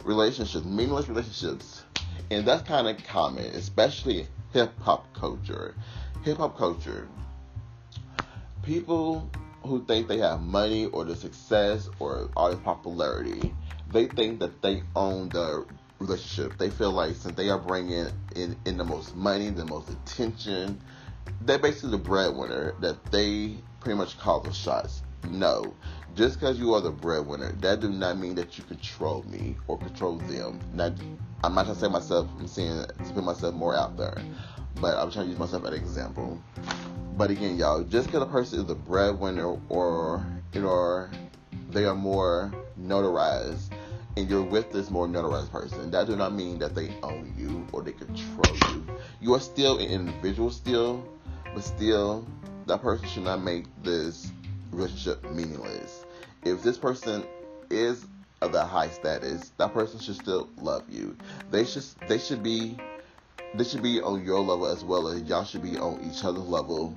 Relationships, 0.04 0.64
meaningless 0.64 1.08
relationships, 1.08 1.84
and 2.30 2.46
that's 2.46 2.66
kind 2.66 2.88
of 2.88 2.96
common, 3.04 3.44
especially 3.44 4.26
hip 4.52 4.78
hop 4.80 5.12
culture. 5.14 5.74
Hip 6.24 6.38
hop 6.38 6.56
culture. 6.56 7.08
People 8.62 9.30
who 9.62 9.84
think 9.84 10.08
they 10.08 10.18
have 10.18 10.40
money 10.40 10.86
or 10.86 11.04
the 11.04 11.16
success 11.16 11.88
or 11.98 12.30
all 12.36 12.50
the 12.50 12.56
popularity, 12.56 13.54
they 13.92 14.06
think 14.06 14.40
that 14.40 14.62
they 14.62 14.82
own 14.96 15.28
the 15.30 15.64
relationship. 15.98 16.58
They 16.58 16.70
feel 16.70 16.92
like 16.92 17.14
since 17.16 17.36
they 17.36 17.48
are 17.50 17.58
bringing 17.58 18.06
in, 18.34 18.56
in 18.64 18.76
the 18.76 18.84
most 18.84 19.14
money, 19.16 19.50
the 19.50 19.66
most 19.66 19.90
attention, 19.90 20.80
they're 21.42 21.58
basically 21.58 21.90
the 21.90 21.98
breadwinner 21.98 22.74
that 22.80 23.04
they 23.10 23.56
pretty 23.80 23.96
much 23.96 24.18
call 24.18 24.40
the 24.40 24.52
shots. 24.52 25.02
No, 25.28 25.74
just 26.14 26.40
because 26.40 26.58
you 26.58 26.74
are 26.74 26.80
the 26.80 26.90
breadwinner, 26.90 27.52
that 27.60 27.80
do 27.80 27.90
not 27.90 28.18
mean 28.18 28.34
that 28.36 28.56
you 28.56 28.64
control 28.64 29.22
me 29.28 29.56
or 29.68 29.78
control 29.78 30.16
them. 30.16 30.58
Now, 30.72 30.94
I'm 31.42 31.54
not 31.54 31.64
trying 31.64 31.74
to 31.74 31.80
say 31.80 31.88
myself. 31.88 32.28
I'm 32.38 32.46
saying 32.46 32.84
to 32.86 33.12
put 33.14 33.24
myself 33.24 33.54
more 33.54 33.74
out 33.74 33.96
there, 33.96 34.16
but 34.80 34.96
I'm 34.96 35.10
trying 35.10 35.26
to 35.26 35.30
use 35.30 35.38
myself 35.38 35.64
as 35.64 35.70
an 35.70 35.74
example. 35.76 36.42
But 37.16 37.30
again, 37.30 37.56
y'all, 37.56 37.82
just 37.82 38.06
because 38.06 38.22
a 38.22 38.26
person 38.26 38.64
is 38.64 38.70
a 38.70 38.74
breadwinner 38.74 39.58
or 39.68 40.24
you 40.52 40.60
know 40.60 41.08
they 41.70 41.84
are 41.84 41.94
more 41.94 42.52
notarized 42.78 43.72
and 44.16 44.28
you're 44.28 44.42
with 44.42 44.72
this 44.72 44.90
more 44.90 45.06
notarized 45.06 45.50
person, 45.50 45.90
that 45.90 46.06
do 46.06 46.16
not 46.16 46.34
mean 46.34 46.58
that 46.58 46.74
they 46.74 46.92
own 47.02 47.32
you 47.38 47.66
or 47.72 47.82
they 47.82 47.92
control 47.92 48.56
you. 48.72 48.84
You 49.20 49.34
are 49.34 49.40
still 49.40 49.78
an 49.78 49.86
individual 49.86 50.50
still, 50.50 51.06
but 51.54 51.62
still 51.62 52.26
that 52.66 52.82
person 52.82 53.08
should 53.08 53.24
not 53.24 53.42
make 53.42 53.64
this 53.82 54.30
relationship 54.72 55.24
meaningless. 55.30 56.04
If 56.44 56.62
this 56.62 56.76
person 56.76 57.24
is 57.70 58.04
of 58.42 58.52
the 58.52 58.64
high 58.64 58.88
status, 58.88 59.52
that 59.58 59.72
person 59.74 60.00
should 60.00 60.16
still 60.16 60.48
love 60.56 60.84
you. 60.88 61.16
They 61.50 61.64
should 61.64 61.84
they 62.08 62.18
should 62.18 62.42
be 62.42 62.78
they 63.54 63.64
should 63.64 63.82
be 63.82 64.00
on 64.00 64.24
your 64.24 64.40
level 64.40 64.66
as 64.66 64.84
well 64.84 65.08
as 65.08 65.22
y'all 65.22 65.44
should 65.44 65.62
be 65.62 65.76
on 65.76 66.00
each 66.10 66.24
other's 66.24 66.46
level 66.46 66.94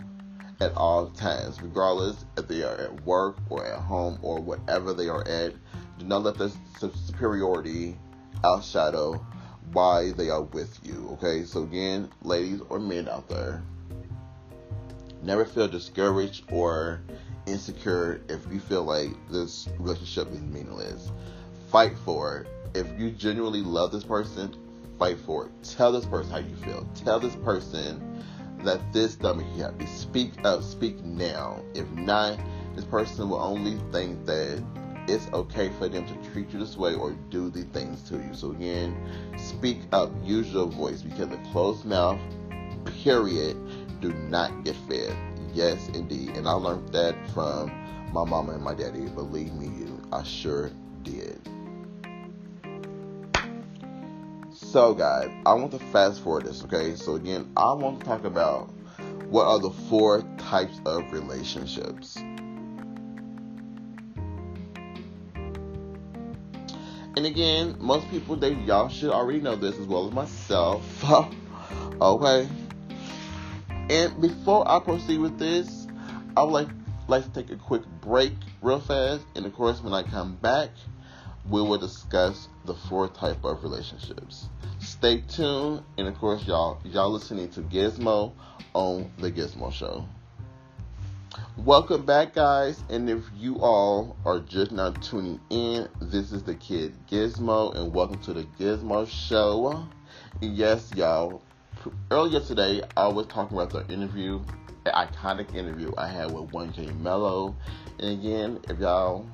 at 0.62 0.76
all 0.78 1.08
times, 1.10 1.62
regardless 1.62 2.26
if 2.38 2.48
they 2.48 2.64
are 2.64 2.78
at 2.78 3.06
work 3.06 3.38
or 3.50 3.66
at 3.66 3.80
home 3.80 4.20
or 4.22 4.40
whatever 4.40 4.94
they 4.94 5.10
are 5.10 5.28
at. 5.28 5.54
Do 6.00 6.06
not 6.06 6.24
let 6.24 6.38
this 6.38 6.56
superiority 7.08 7.98
outshadow 8.44 9.24
why 9.74 10.12
they 10.12 10.30
are 10.30 10.44
with 10.44 10.80
you. 10.84 11.10
Okay, 11.14 11.44
so 11.44 11.64
again, 11.64 12.10
ladies 12.22 12.62
or 12.70 12.80
men 12.80 13.10
out 13.10 13.28
there, 13.28 13.64
never 15.24 15.46
feel 15.46 15.68
discouraged 15.68 16.44
or 16.52 17.02
insecure 17.46 18.22
if 18.30 18.46
you 18.52 18.60
feel 18.60 18.84
like 18.84 19.10
this 19.30 19.70
relationship 19.80 20.32
is 20.32 20.42
meaningless. 20.42 21.12
Fight 21.70 21.98
for 22.06 22.40
it. 22.40 22.48
If 22.76 23.00
you 23.00 23.12
genuinely 23.12 23.62
love 23.62 23.92
this 23.92 24.04
person, 24.04 24.56
fight 25.00 25.20
for 25.20 25.48
it. 25.48 25.52
Tell 25.64 25.92
this 25.92 26.06
person 26.06 26.32
how 26.32 26.40
you 26.40 26.56
feel. 26.58 26.88
Tell 26.96 27.20
this 27.20 27.36
person 27.38 28.24
that 28.60 28.80
this 28.94 29.16
doesn't 29.16 29.40
make 29.40 29.58
you 29.58 29.64
happy. 29.64 29.86
Speak 29.86 30.32
up. 30.44 30.64
Speak 30.64 31.04
now. 31.04 31.64
If 31.74 31.90
not, 31.92 32.40
this 32.76 32.86
person 32.86 33.30
will 33.30 33.42
only 33.42 33.78
think 33.92 34.26
that 34.26 34.64
it's 35.08 35.28
okay 35.34 35.70
for 35.78 35.90
them 35.90 36.06
to 36.08 36.32
treat 36.32 36.50
you 36.52 36.60
this 36.60 36.78
way 36.78 36.96
or 36.96 37.12
do 37.30 37.50
the 37.50 37.64
things 37.66 38.02
to 38.10 38.16
you. 38.16 38.34
So 38.34 38.52
again, 38.52 38.96
speak 39.38 39.80
up, 39.92 40.12
use 40.24 40.52
your 40.54 40.68
voice 40.68 41.02
because 41.02 41.32
a 41.32 41.38
closed 41.52 41.84
mouth, 41.86 42.20
period, 43.04 43.58
do 44.04 44.12
not 44.28 44.66
get 44.66 44.76
fed. 44.90 45.16
Yes, 45.54 45.88
indeed. 45.94 46.32
And 46.32 46.46
I 46.46 46.52
learned 46.52 46.90
that 46.90 47.16
from 47.30 47.72
my 48.12 48.26
mama 48.26 48.52
and 48.52 48.62
my 48.62 48.74
daddy. 48.74 49.08
Believe 49.08 49.54
me, 49.54 49.68
you, 49.68 50.02
I 50.12 50.24
sure 50.24 50.72
did. 51.04 51.40
So, 54.52 54.94
guys, 54.94 55.30
I 55.46 55.54
want 55.54 55.72
to 55.72 55.80
fast 55.80 56.22
forward 56.22 56.46
this, 56.46 56.66
okay? 56.66 56.96
So, 56.96 57.16
again, 57.16 57.50
I 57.56 57.72
want 57.74 58.02
to 58.02 58.06
talk 58.06 58.26
about 58.26 58.74
what 59.30 59.46
are 59.46 59.60
the 59.60 59.70
four 59.70 60.22
types 60.38 60.82
of 60.86 61.10
relationships. 61.14 62.18
And 67.16 67.28
again, 67.28 67.78
most 67.80 68.10
people 68.10 68.36
they 68.36 68.54
y'all 68.54 68.90
should 68.90 69.12
already 69.12 69.40
know 69.40 69.56
this 69.56 69.78
as 69.78 69.86
well 69.86 70.08
as 70.08 70.14
myself. 70.14 70.84
okay. 72.02 72.50
And 73.90 74.22
before 74.22 74.70
I 74.70 74.80
proceed 74.80 75.20
with 75.20 75.38
this, 75.38 75.88
I 76.38 76.44
would 76.44 76.52
like 76.52 76.70
like 77.10 77.26
to 77.26 77.30
take 77.32 77.52
a 77.52 77.58
quick 77.58 77.84
break 78.02 78.34
real 78.62 78.80
fast. 78.80 79.26
And 79.36 79.46
of 79.46 79.54
course 79.54 79.82
when 79.82 79.94
I 79.94 80.04
come 80.04 80.36
back, 80.36 80.70
we 81.50 81.62
will 81.62 81.78
discuss 81.78 82.48
the 82.66 82.74
four 82.74 83.10
type 83.10 83.44
of 83.44 83.62
relationships. 83.62 84.48
Stay 84.80 85.22
tuned 85.22 85.84
and 85.98 86.08
of 86.08 86.18
course 86.18 86.48
y'all 86.48 86.80
y'all 86.86 87.12
listening 87.12 87.50
to 87.52 87.62
Gizmo 87.62 88.32
on 88.74 89.12
the 89.18 89.32
Gizmo 89.32 89.72
Show. 89.72 90.06
Welcome 91.58 92.06
back, 92.06 92.34
guys. 92.34 92.82
And 92.90 93.10
if 93.10 93.24
you 93.38 93.58
all 93.60 94.16
are 94.26 94.40
just 94.40 94.72
now 94.72 94.92
tuning 94.92 95.40
in, 95.50 95.88
this 96.00 96.32
is 96.32 96.44
the 96.44 96.56
kid 96.56 96.96
Gizmo, 97.10 97.76
and 97.76 97.94
welcome 97.94 98.20
to 98.22 98.34
the 98.34 98.44
Gizmo 98.60 99.08
Show. 99.08 99.86
Yes, 100.42 100.92
y'all. 100.96 101.42
Earlier 102.12 102.40
today, 102.40 102.82
I 102.96 103.08
was 103.08 103.28
talking 103.28 103.58
about 103.58 103.72
the 103.72 103.94
interview, 103.94 104.42
the 104.86 104.92
iconic 104.92 105.54
interview 105.54 105.92
I 105.98 106.08
had 106.08 106.32
with 106.32 106.52
1K 106.52 107.02
Meloo. 107.02 107.56
And 108.00 108.20
again, 108.20 108.60
if 108.70 108.80
y'all 108.80 109.26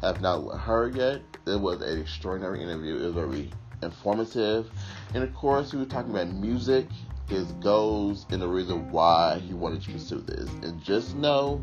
have 0.00 0.20
not 0.20 0.40
heard 0.58 0.96
yet, 0.96 1.20
it 1.46 1.60
was 1.60 1.82
an 1.82 2.00
extraordinary 2.00 2.62
interview. 2.62 2.96
It 2.96 3.14
was 3.14 3.14
very 3.14 3.50
informative. 3.82 4.70
And 5.14 5.22
of 5.22 5.34
course, 5.34 5.72
we 5.72 5.80
were 5.80 5.86
talking 5.86 6.12
about 6.12 6.28
music 6.28 6.86
his 7.28 7.52
goals 7.52 8.26
and 8.30 8.42
the 8.42 8.48
reason 8.48 8.90
why 8.90 9.38
he 9.38 9.54
wanted 9.54 9.82
to 9.82 9.92
pursue 9.92 10.20
this. 10.20 10.48
And 10.62 10.82
just 10.82 11.16
know 11.16 11.60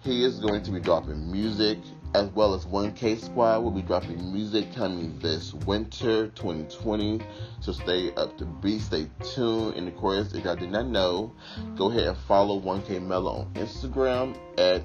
he 0.00 0.24
is 0.24 0.38
going 0.38 0.62
to 0.62 0.70
be 0.70 0.80
dropping 0.80 1.30
music 1.30 1.78
as 2.14 2.28
well 2.30 2.54
as 2.54 2.64
1K 2.66 3.20
Squad 3.20 3.60
will 3.60 3.70
be 3.70 3.82
dropping 3.82 4.32
music 4.32 4.74
coming 4.74 5.16
this 5.20 5.54
winter 5.54 6.28
2020. 6.28 7.20
So 7.60 7.72
stay 7.72 8.12
up 8.14 8.36
to 8.38 8.44
be, 8.44 8.78
stay 8.78 9.08
tuned. 9.22 9.76
And 9.76 9.86
of 9.86 9.96
course, 9.96 10.32
if 10.32 10.44
y'all 10.44 10.56
did 10.56 10.70
not 10.70 10.86
know, 10.86 11.32
go 11.76 11.90
ahead 11.90 12.08
and 12.08 12.16
follow 12.16 12.60
1K 12.60 13.00
Meloo 13.00 13.40
on 13.40 13.54
Instagram 13.54 14.36
at 14.58 14.84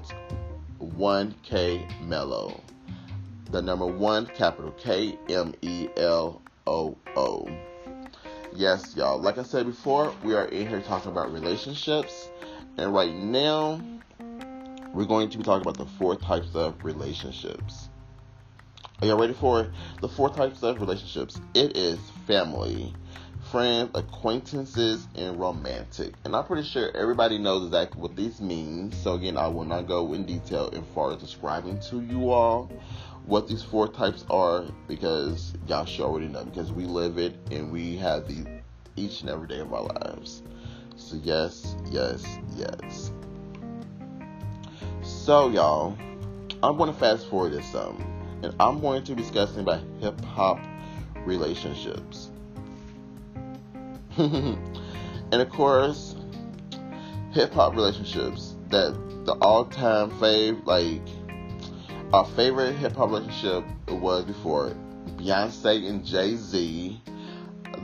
1K 0.80 1.90
Meloo. 2.06 2.60
The 3.50 3.62
number 3.62 3.86
one, 3.86 4.26
capital 4.26 4.72
K 4.72 5.18
M 5.28 5.54
E 5.62 5.88
L 5.96 6.42
O 6.66 6.96
O. 7.16 7.48
Yes, 8.54 8.96
y'all. 8.96 9.20
Like 9.20 9.38
I 9.38 9.42
said 9.42 9.66
before, 9.66 10.14
we 10.24 10.34
are 10.34 10.46
in 10.46 10.68
here 10.68 10.80
talking 10.80 11.10
about 11.10 11.32
relationships. 11.32 12.30
And 12.78 12.92
right 12.92 13.14
now, 13.14 13.80
we're 14.96 15.04
going 15.04 15.28
to 15.28 15.36
be 15.36 15.44
talking 15.44 15.60
about 15.60 15.76
the 15.76 15.84
four 15.98 16.16
types 16.16 16.54
of 16.54 16.82
relationships. 16.82 17.90
Are 19.02 19.06
y'all 19.06 19.18
ready 19.18 19.34
for? 19.34 19.70
The 20.00 20.08
four 20.08 20.30
types 20.30 20.62
of 20.62 20.80
relationships? 20.80 21.38
It 21.52 21.76
is 21.76 21.98
family, 22.26 22.94
friends, 23.50 23.90
acquaintances, 23.94 25.06
and 25.14 25.38
romantic. 25.38 26.14
And 26.24 26.34
I'm 26.34 26.46
pretty 26.46 26.66
sure 26.66 26.96
everybody 26.96 27.36
knows 27.36 27.66
exactly 27.66 28.00
what 28.00 28.16
these 28.16 28.40
mean. 28.40 28.90
So 28.90 29.12
again, 29.14 29.36
I 29.36 29.48
will 29.48 29.66
not 29.66 29.86
go 29.86 30.14
in 30.14 30.24
detail 30.24 30.68
in 30.70 30.82
far 30.94 31.12
as 31.12 31.18
describing 31.18 31.78
to 31.90 32.00
you 32.00 32.30
all 32.30 32.72
what 33.26 33.48
these 33.48 33.62
four 33.62 33.88
types 33.88 34.24
are 34.30 34.64
because 34.88 35.52
y'all 35.66 35.84
should 35.84 36.06
already 36.06 36.28
know 36.28 36.44
because 36.44 36.72
we 36.72 36.86
live 36.86 37.18
it 37.18 37.36
and 37.50 37.70
we 37.70 37.96
have 37.96 38.26
these 38.26 38.46
each 38.94 39.20
and 39.20 39.28
every 39.28 39.46
day 39.46 39.58
of 39.58 39.74
our 39.74 39.82
lives. 39.82 40.42
So 40.96 41.16
yes, 41.22 41.76
yes, 41.90 42.24
yes. 42.56 43.12
So 45.06 45.50
y'all, 45.50 45.96
I'm 46.64 46.76
going 46.76 46.92
to 46.92 46.98
fast 46.98 47.28
forward 47.28 47.52
this 47.52 47.64
some, 47.70 48.04
and 48.42 48.52
I'm 48.58 48.80
going 48.80 49.04
to 49.04 49.14
be 49.14 49.22
discussing 49.22 49.60
about 49.60 49.80
hip 50.00 50.20
hop 50.20 50.58
relationships. 51.24 52.30
and 54.16 54.58
of 55.32 55.48
course, 55.50 56.16
hip 57.30 57.52
hop 57.52 57.76
relationships 57.76 58.56
that 58.70 58.94
the 59.26 59.32
all 59.40 59.66
time 59.66 60.10
fave 60.10 60.66
like 60.66 61.02
our 62.12 62.24
favorite 62.24 62.72
hip 62.72 62.96
hop 62.96 63.10
relationship 63.10 63.64
was 63.88 64.24
before 64.24 64.74
Beyonce 65.18 65.88
and 65.88 66.04
Jay 66.04 66.34
Z, 66.34 67.00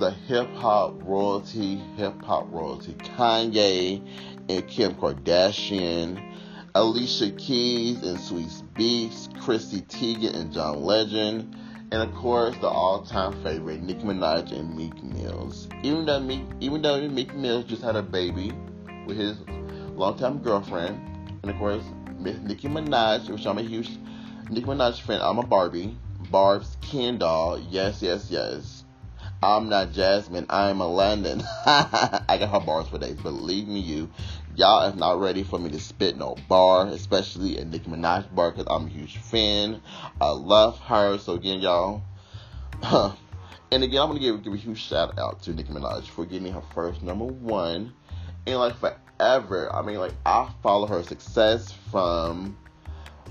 the 0.00 0.10
hip 0.10 0.52
hop 0.54 1.00
royalty, 1.04 1.76
hip 1.96 2.20
hop 2.24 2.50
royalty, 2.50 2.94
Kanye 2.94 4.02
and 4.48 4.66
Kim 4.66 4.96
Kardashian, 4.96 6.32
Alicia 6.74 7.30
Keys 7.32 8.02
and 8.02 8.16
Swizz 8.16 8.62
Beatz, 8.72 9.28
Chrissy 9.42 9.82
Teigen 9.82 10.34
and 10.34 10.50
John 10.50 10.82
Legend, 10.82 11.54
and 11.92 12.02
of 12.02 12.14
course 12.14 12.56
the 12.62 12.68
all-time 12.68 13.42
favorite 13.42 13.82
Nicki 13.82 14.04
Minaj 14.04 14.52
and 14.52 14.74
Meek 14.74 15.02
Mills. 15.02 15.68
Even 15.82 16.06
though 16.06 16.20
Meek, 16.20 16.40
even 16.60 16.80
though 16.80 17.06
Meek 17.10 17.34
Mills 17.34 17.66
just 17.66 17.82
had 17.82 17.94
a 17.94 18.02
baby 18.02 18.52
with 19.06 19.18
his 19.18 19.36
longtime 19.96 20.38
girlfriend, 20.38 20.98
and 21.42 21.50
of 21.50 21.58
course 21.58 21.82
Miss 22.18 22.38
Nicki 22.38 22.68
Minaj, 22.68 23.28
which 23.28 23.46
I'm 23.46 23.58
a 23.58 23.62
huge 23.62 23.90
Nicki 24.48 24.64
Minaj 24.64 25.02
fan. 25.02 25.20
I'm 25.20 25.38
a 25.38 25.46
Barbie. 25.46 25.94
Barb's 26.30 26.78
Ken 26.80 27.18
doll. 27.18 27.58
Yes, 27.58 28.00
yes, 28.00 28.30
yes. 28.30 28.82
I'm 29.42 29.68
not 29.68 29.90
Jasmine. 29.90 30.46
I'm 30.48 30.80
a 30.80 30.86
London. 30.86 31.42
I 31.66 32.36
got 32.38 32.48
her 32.48 32.64
bars 32.64 32.86
for 32.86 32.98
days. 32.98 33.16
Believe 33.16 33.66
me, 33.66 33.80
you. 33.80 34.08
Y'all 34.54 34.86
is 34.86 34.94
not 34.94 35.18
ready 35.18 35.42
for 35.42 35.58
me 35.58 35.70
to 35.70 35.80
spit 35.80 36.18
no 36.18 36.36
bar, 36.46 36.86
especially 36.88 37.56
a 37.56 37.64
Nicki 37.64 37.88
Minaj 37.88 38.34
bar, 38.34 38.50
because 38.50 38.66
I'm 38.68 38.86
a 38.86 38.90
huge 38.90 39.16
fan. 39.16 39.80
I 40.20 40.28
love 40.28 40.78
her. 40.80 41.16
So, 41.16 41.32
again, 41.32 41.60
y'all. 41.60 42.02
and 42.82 43.82
again, 43.82 44.02
I'm 44.02 44.12
to 44.12 44.20
give, 44.20 44.42
give 44.42 44.52
a 44.52 44.56
huge 44.56 44.78
shout 44.78 45.18
out 45.18 45.42
to 45.44 45.54
Nicki 45.54 45.72
Minaj 45.72 46.04
for 46.04 46.26
getting 46.26 46.52
her 46.52 46.60
first 46.74 47.02
number 47.02 47.24
one. 47.24 47.94
And, 48.46 48.58
like, 48.58 48.76
forever. 48.76 49.74
I 49.74 49.80
mean, 49.80 49.96
like, 49.96 50.12
I 50.26 50.50
follow 50.62 50.86
her 50.86 51.02
success 51.02 51.72
from 51.90 52.58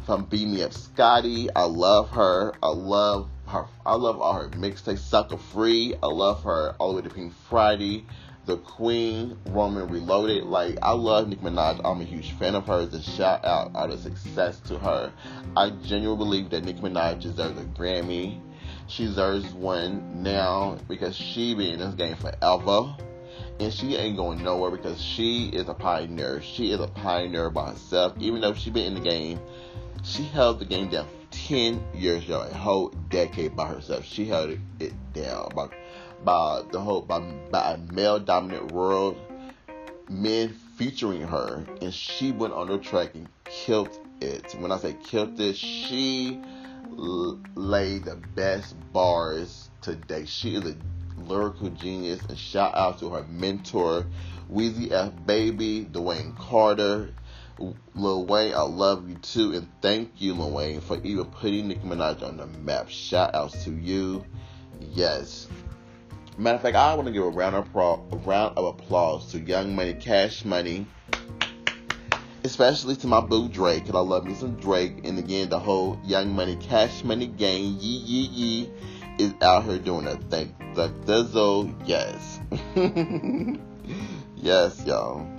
from 0.07 0.25
Beam 0.25 0.55
Me 0.55 0.63
Up 0.63 0.73
Scotty. 0.73 1.49
I 1.55 1.65
love 1.65 2.09
her. 2.09 2.53
I 2.63 2.69
love 2.69 3.29
her. 3.45 3.65
I 3.85 3.93
love 3.93 4.19
all 4.19 4.33
her 4.33 4.49
mixtapes. 4.49 4.99
Sucka 4.99 5.39
Free. 5.39 5.93
I 6.01 6.07
love 6.07 6.43
her 6.43 6.75
all 6.79 6.89
the 6.89 6.95
way 6.95 7.01
to 7.07 7.13
Pink 7.13 7.33
Friday. 7.47 8.05
The 8.45 8.57
Queen, 8.57 9.37
Roman 9.49 9.87
Reloaded. 9.87 10.45
Like, 10.45 10.77
I 10.81 10.91
love 10.91 11.27
Nicki 11.27 11.41
Minaj. 11.41 11.81
I'm 11.83 12.01
a 12.01 12.03
huge 12.03 12.31
fan 12.33 12.55
of 12.55 12.65
hers. 12.65 12.93
And 12.93 13.03
shout 13.03 13.45
out 13.45 13.75
out 13.75 13.91
of 13.91 13.99
success 13.99 14.59
to 14.61 14.79
her. 14.79 15.11
I 15.55 15.69
genuinely 15.69 16.17
believe 16.17 16.49
that 16.49 16.63
Nicki 16.63 16.81
Minaj 16.81 17.21
deserves 17.21 17.59
a 17.59 17.65
Grammy. 17.65 18.39
She 18.87 19.05
deserves 19.05 19.53
one 19.53 20.23
now 20.23 20.77
because 20.87 21.15
she 21.15 21.53
been 21.53 21.73
in 21.73 21.79
this 21.79 21.95
game 21.95 22.15
forever. 22.15 22.95
And 23.59 23.71
she 23.71 23.95
ain't 23.95 24.17
going 24.17 24.43
nowhere 24.43 24.71
because 24.71 25.01
she 25.01 25.49
is 25.49 25.69
a 25.69 25.73
pioneer. 25.73 26.41
She 26.41 26.71
is 26.71 26.79
a 26.79 26.87
pioneer 26.87 27.49
by 27.51 27.71
herself. 27.71 28.13
Even 28.19 28.41
though 28.41 28.53
she 28.53 28.71
been 28.71 28.95
in 28.95 28.95
the 28.95 29.09
game 29.09 29.39
she 30.03 30.23
held 30.23 30.59
the 30.59 30.65
game 30.65 30.89
down 30.89 31.07
10 31.31 31.83
years, 31.93 32.27
y'all, 32.27 32.41
a 32.41 32.53
whole 32.53 32.89
decade 33.09 33.55
by 33.55 33.67
herself. 33.67 34.05
She 34.05 34.25
held 34.25 34.57
it 34.79 35.13
down 35.13 35.49
by, 35.55 35.67
by 36.23 36.63
the 36.71 36.79
whole, 36.79 37.01
by, 37.01 37.19
by 37.51 37.73
a 37.73 37.77
male 37.77 38.19
dominant 38.19 38.71
world, 38.71 39.17
men 40.09 40.49
featuring 40.77 41.21
her, 41.21 41.65
and 41.81 41.93
she 41.93 42.31
went 42.31 42.53
on 42.53 42.67
the 42.67 42.77
track 42.77 43.15
and 43.15 43.27
killed 43.45 43.97
it. 44.21 44.55
When 44.59 44.71
I 44.71 44.77
say 44.77 44.95
killed 45.03 45.39
it, 45.39 45.55
she 45.55 46.39
l- 46.97 47.39
laid 47.55 48.05
the 48.05 48.15
best 48.15 48.75
bars 48.91 49.69
today. 49.81 50.25
She 50.25 50.55
is 50.55 50.65
a 50.65 50.75
lyrical 51.17 51.69
genius, 51.69 52.23
and 52.27 52.37
shout 52.37 52.75
out 52.75 52.99
to 52.99 53.09
her 53.11 53.23
mentor, 53.23 54.05
Weezy 54.51 54.91
F 54.91 55.13
Baby, 55.25 55.85
Dwayne 55.85 56.37
Carter, 56.37 57.13
Lil 57.93 58.25
Wayne, 58.25 58.55
I 58.55 58.61
love 58.61 59.07
you 59.07 59.15
too, 59.15 59.53
and 59.53 59.67
thank 59.81 60.19
you, 60.19 60.33
Lil 60.33 60.51
Wayne, 60.51 60.81
for 60.81 60.97
even 61.03 61.25
putting 61.25 61.67
Nicki 61.67 61.81
Minaj 61.81 62.23
on 62.23 62.37
the 62.37 62.47
map. 62.47 62.89
Shout 62.89 63.35
outs 63.35 63.63
to 63.65 63.71
you. 63.71 64.25
Yes. 64.79 65.47
Matter 66.41 66.55
of 66.55 66.63
fact, 66.63 66.75
I 66.75 66.95
want 66.95 67.05
to 67.05 67.13
give 67.13 67.21
a 67.21 67.29
round 67.29 67.55
of, 67.55 67.71
pro- 67.71 68.03
a 68.11 68.15
round 68.15 68.57
of 68.57 68.65
applause 68.65 69.31
to 69.31 69.39
Young 69.39 69.75
Money, 69.75 69.93
Cash 69.93 70.43
Money, 70.43 70.87
especially 72.43 72.95
to 72.95 73.05
my 73.05 73.21
boo 73.21 73.47
Drake, 73.47 73.83
because 73.83 73.93
I 73.93 73.99
love 73.99 74.25
me 74.25 74.33
some 74.33 74.55
Drake. 74.55 75.01
And 75.03 75.19
again, 75.19 75.49
the 75.49 75.59
whole 75.59 75.99
Young 76.03 76.35
Money, 76.35 76.55
Cash 76.55 77.03
Money 77.03 77.27
gang, 77.27 77.77
yee 77.79 78.03
yee 78.05 78.27
yee, 78.33 78.71
is 79.19 79.35
out 79.43 79.65
here 79.65 79.77
doing 79.77 80.07
a 80.07 80.15
thing. 80.15 80.55
The 80.73 80.87
Dizzle, 81.05 81.75
yes. 81.85 82.39
yes, 84.35 84.83
y'all. 84.83 85.29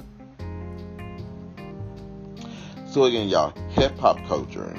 So 2.88 3.06
again, 3.06 3.28
y'all, 3.28 3.52
hip 3.70 3.98
hop 3.98 4.24
culture. 4.28 4.72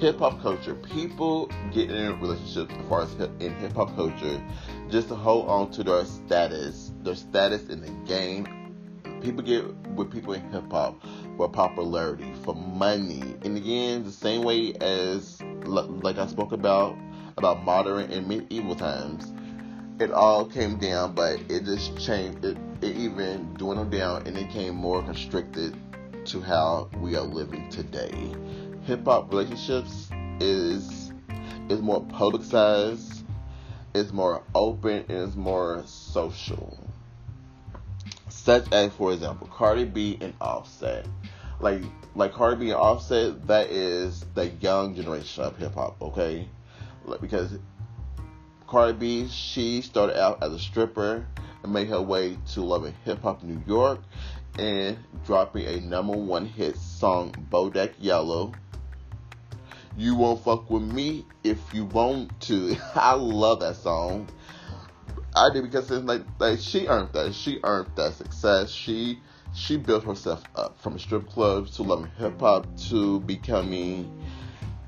Hip 0.00 0.18
hop 0.18 0.42
culture. 0.42 0.74
People 0.74 1.48
get 1.72 1.88
in 1.88 2.20
relationships 2.20 2.74
as 2.76 2.88
far 2.88 3.02
as 3.02 3.14
in 3.38 3.54
hip 3.60 3.74
hop 3.74 3.94
culture 3.94 4.42
just 4.90 5.08
to 5.08 5.14
hold 5.14 5.48
on 5.48 5.70
to 5.72 5.84
their 5.84 6.04
status, 6.04 6.92
their 7.02 7.14
status 7.14 7.68
in 7.68 7.80
the 7.80 7.90
game. 8.06 8.46
People 9.20 9.42
get 9.42 9.64
with 9.94 10.12
people 10.12 10.32
in 10.32 10.48
hip 10.50 10.70
hop 10.70 11.02
for 11.36 11.48
popularity, 11.48 12.32
for 12.44 12.54
money, 12.54 13.34
and 13.42 13.56
again, 13.56 14.04
the 14.04 14.12
same 14.12 14.42
way 14.42 14.72
as 14.74 15.42
like 15.64 16.18
I 16.18 16.26
spoke 16.26 16.52
about 16.52 16.96
about 17.36 17.64
modern 17.64 18.10
and 18.10 18.26
medieval 18.26 18.74
times. 18.74 19.32
It 20.00 20.12
all 20.12 20.44
came 20.44 20.78
down, 20.78 21.14
but 21.14 21.40
it 21.48 21.64
just 21.64 21.98
changed. 21.98 22.44
It, 22.44 22.56
it 22.80 22.96
even 22.96 23.54
dwindled 23.54 23.90
down, 23.90 24.26
and 24.26 24.36
it 24.38 24.48
came 24.50 24.74
more 24.74 25.02
constricted 25.02 25.76
to 26.26 26.40
how 26.40 26.88
we 26.98 27.16
are 27.16 27.22
living 27.22 27.68
today. 27.70 28.12
Hip 28.84 29.04
hop 29.04 29.32
relationships 29.32 30.08
is 30.40 31.12
is 31.68 31.80
more 31.80 32.02
publicized, 32.04 33.17
is 33.94 34.12
more 34.12 34.42
open, 34.54 35.04
and 35.08 35.28
is 35.28 35.36
more 35.36 35.82
social. 35.86 36.78
Such 38.28 38.72
as, 38.72 38.92
for 38.92 39.12
example, 39.12 39.48
Cardi 39.48 39.84
B 39.84 40.18
and 40.20 40.34
Offset. 40.40 41.06
Like 41.60 41.82
like 42.14 42.32
Cardi 42.32 42.56
B 42.56 42.70
and 42.70 42.76
Offset, 42.78 43.46
that 43.46 43.70
is 43.70 44.24
the 44.34 44.48
young 44.60 44.94
generation 44.94 45.44
of 45.44 45.56
hip 45.56 45.74
hop, 45.74 46.00
okay? 46.00 46.48
Like, 47.04 47.20
because 47.20 47.58
Cardi 48.66 48.92
B, 48.92 49.28
she 49.28 49.80
started 49.80 50.20
out 50.20 50.42
as 50.42 50.52
a 50.52 50.58
stripper 50.58 51.26
and 51.62 51.72
made 51.72 51.88
her 51.88 52.02
way 52.02 52.36
to 52.52 52.62
loving 52.62 52.94
hip 53.04 53.22
hop 53.22 53.42
New 53.42 53.62
York 53.66 54.00
and 54.58 54.98
dropping 55.24 55.66
a 55.66 55.80
number 55.80 56.12
one 56.16 56.44
hit 56.46 56.76
song, 56.76 57.32
Bodak 57.50 57.92
Yellow. 57.98 58.52
You 59.96 60.14
won't 60.14 60.42
fuck 60.44 60.70
with 60.70 60.82
me 60.82 61.26
if 61.44 61.58
you 61.72 61.84
want 61.86 62.38
to. 62.42 62.76
I 62.94 63.14
love 63.14 63.60
that 63.60 63.76
song. 63.76 64.28
I 65.34 65.50
did 65.50 65.62
because 65.62 65.90
it's 65.90 66.04
like 66.04 66.22
like 66.38 66.58
she 66.58 66.86
earned 66.86 67.12
that. 67.12 67.34
She 67.34 67.60
earned 67.62 67.88
that 67.96 68.14
success. 68.14 68.70
She 68.70 69.20
she 69.54 69.76
built 69.76 70.04
herself 70.04 70.42
up 70.56 70.80
from 70.80 70.98
strip 70.98 71.28
clubs 71.28 71.76
to 71.76 71.82
loving 71.82 72.10
hip 72.18 72.40
hop 72.40 72.66
to 72.88 73.20
becoming 73.20 74.22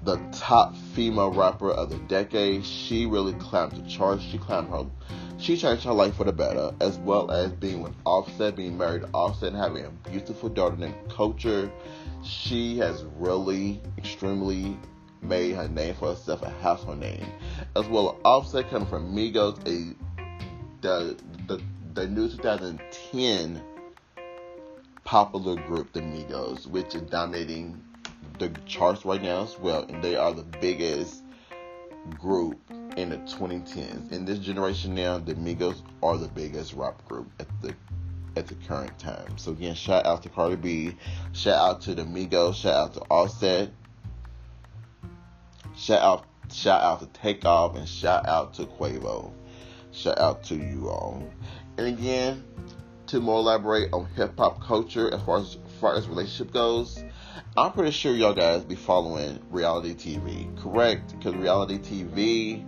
the 0.05 0.16
top 0.32 0.74
female 0.94 1.32
rapper 1.32 1.70
of 1.70 1.90
the 1.90 1.98
decade. 2.09 2.64
She 2.64 3.07
really 3.07 3.34
climbed 3.34 3.72
the 3.72 3.88
charts. 3.88 4.22
She 4.22 4.38
climbed 4.38 4.70
her 4.70 4.86
she 5.41 5.57
changed 5.57 5.84
her 5.84 5.93
life 5.93 6.14
for 6.16 6.24
the 6.24 6.32
better, 6.32 6.72
as 6.80 6.99
well 6.99 7.30
as 7.30 7.51
being 7.53 7.82
with 7.82 7.95
Offset, 8.05 8.57
being 8.57 8.76
married 8.76 9.03
to 9.03 9.09
Offset, 9.14 9.53
and 9.53 9.57
having 9.57 9.84
a 9.84 9.91
beautiful 10.11 10.49
daughter 10.49 10.76
named 10.76 10.95
Culture. 11.09 11.70
She 12.22 12.76
has 12.78 13.05
really 13.16 13.80
extremely 13.97 14.76
made 15.22 15.55
her 15.55 15.68
name 15.68 15.95
for 15.95 16.11
herself, 16.11 16.43
a 16.43 16.51
household 16.51 16.99
name. 16.99 17.26
As 17.74 17.86
well 17.88 18.11
as 18.11 18.20
Offset 18.24 18.68
coming 18.68 18.88
from 18.88 19.14
Migos, 19.14 19.59
a 19.66 19.95
the 20.82 21.16
the 21.47 21.62
the 21.95 22.07
new 22.07 22.28
2010 22.28 23.62
popular 25.05 25.57
group, 25.66 25.93
the 25.93 26.01
Migos, 26.01 26.66
which 26.66 26.95
is 26.95 27.03
dominating 27.03 27.82
the 28.38 28.51
charts 28.66 29.05
right 29.05 29.22
now 29.22 29.43
as 29.43 29.59
well, 29.59 29.82
and 29.84 30.05
they 30.05 30.16
are 30.16 30.32
the 30.32 30.43
biggest 30.43 31.22
group 32.18 32.59
in 33.01 33.11
the 33.11 33.16
2010s. 33.18 34.12
In 34.12 34.24
this 34.24 34.38
generation 34.38 34.94
now, 34.94 35.18
the 35.18 35.34
Migos 35.34 35.82
are 36.03 36.16
the 36.16 36.28
biggest 36.28 36.74
rap 36.74 37.05
group 37.07 37.30
at 37.38 37.48
the 37.62 37.74
at 38.36 38.46
the 38.46 38.55
current 38.55 38.96
time. 38.98 39.36
So 39.38 39.53
again, 39.53 39.74
shout 39.74 40.07
out 40.07 40.22
to 40.22 40.28
Cardi 40.28 40.57
B, 40.57 40.96
shout 41.32 41.57
out 41.57 41.80
to 41.82 41.94
the 41.94 42.03
Migos, 42.03 42.55
shout 42.55 42.74
out 42.74 42.94
to 42.94 43.01
Offset, 43.11 43.70
shout 45.76 46.03
out 46.03 46.26
shout 46.53 46.82
out 46.82 47.01
to 47.01 47.07
Takeoff, 47.20 47.76
and 47.76 47.88
shout 47.88 48.28
out 48.28 48.55
to 48.55 48.64
Quavo. 48.64 49.32
Shout 49.92 50.18
out 50.18 50.44
to 50.44 50.55
you 50.55 50.88
all. 50.88 51.28
And 51.76 51.88
again, 51.88 52.44
to 53.09 53.20
more 53.20 53.38
elaborate 53.40 53.92
on 53.92 54.07
hip 54.14 54.38
hop 54.38 54.62
culture 54.62 55.12
as 55.12 55.20
far 55.22 55.38
as, 55.38 55.57
as 55.66 55.72
far 55.80 55.94
as 55.96 56.07
relationship 56.07 56.53
goes, 56.53 57.03
I'm 57.57 57.72
pretty 57.72 57.90
sure 57.90 58.14
y'all 58.14 58.32
guys 58.32 58.62
be 58.62 58.76
following 58.76 59.40
reality 59.51 59.94
TV, 59.94 60.57
correct? 60.62 61.18
Because 61.18 61.34
reality 61.34 61.78
TV 61.78 62.64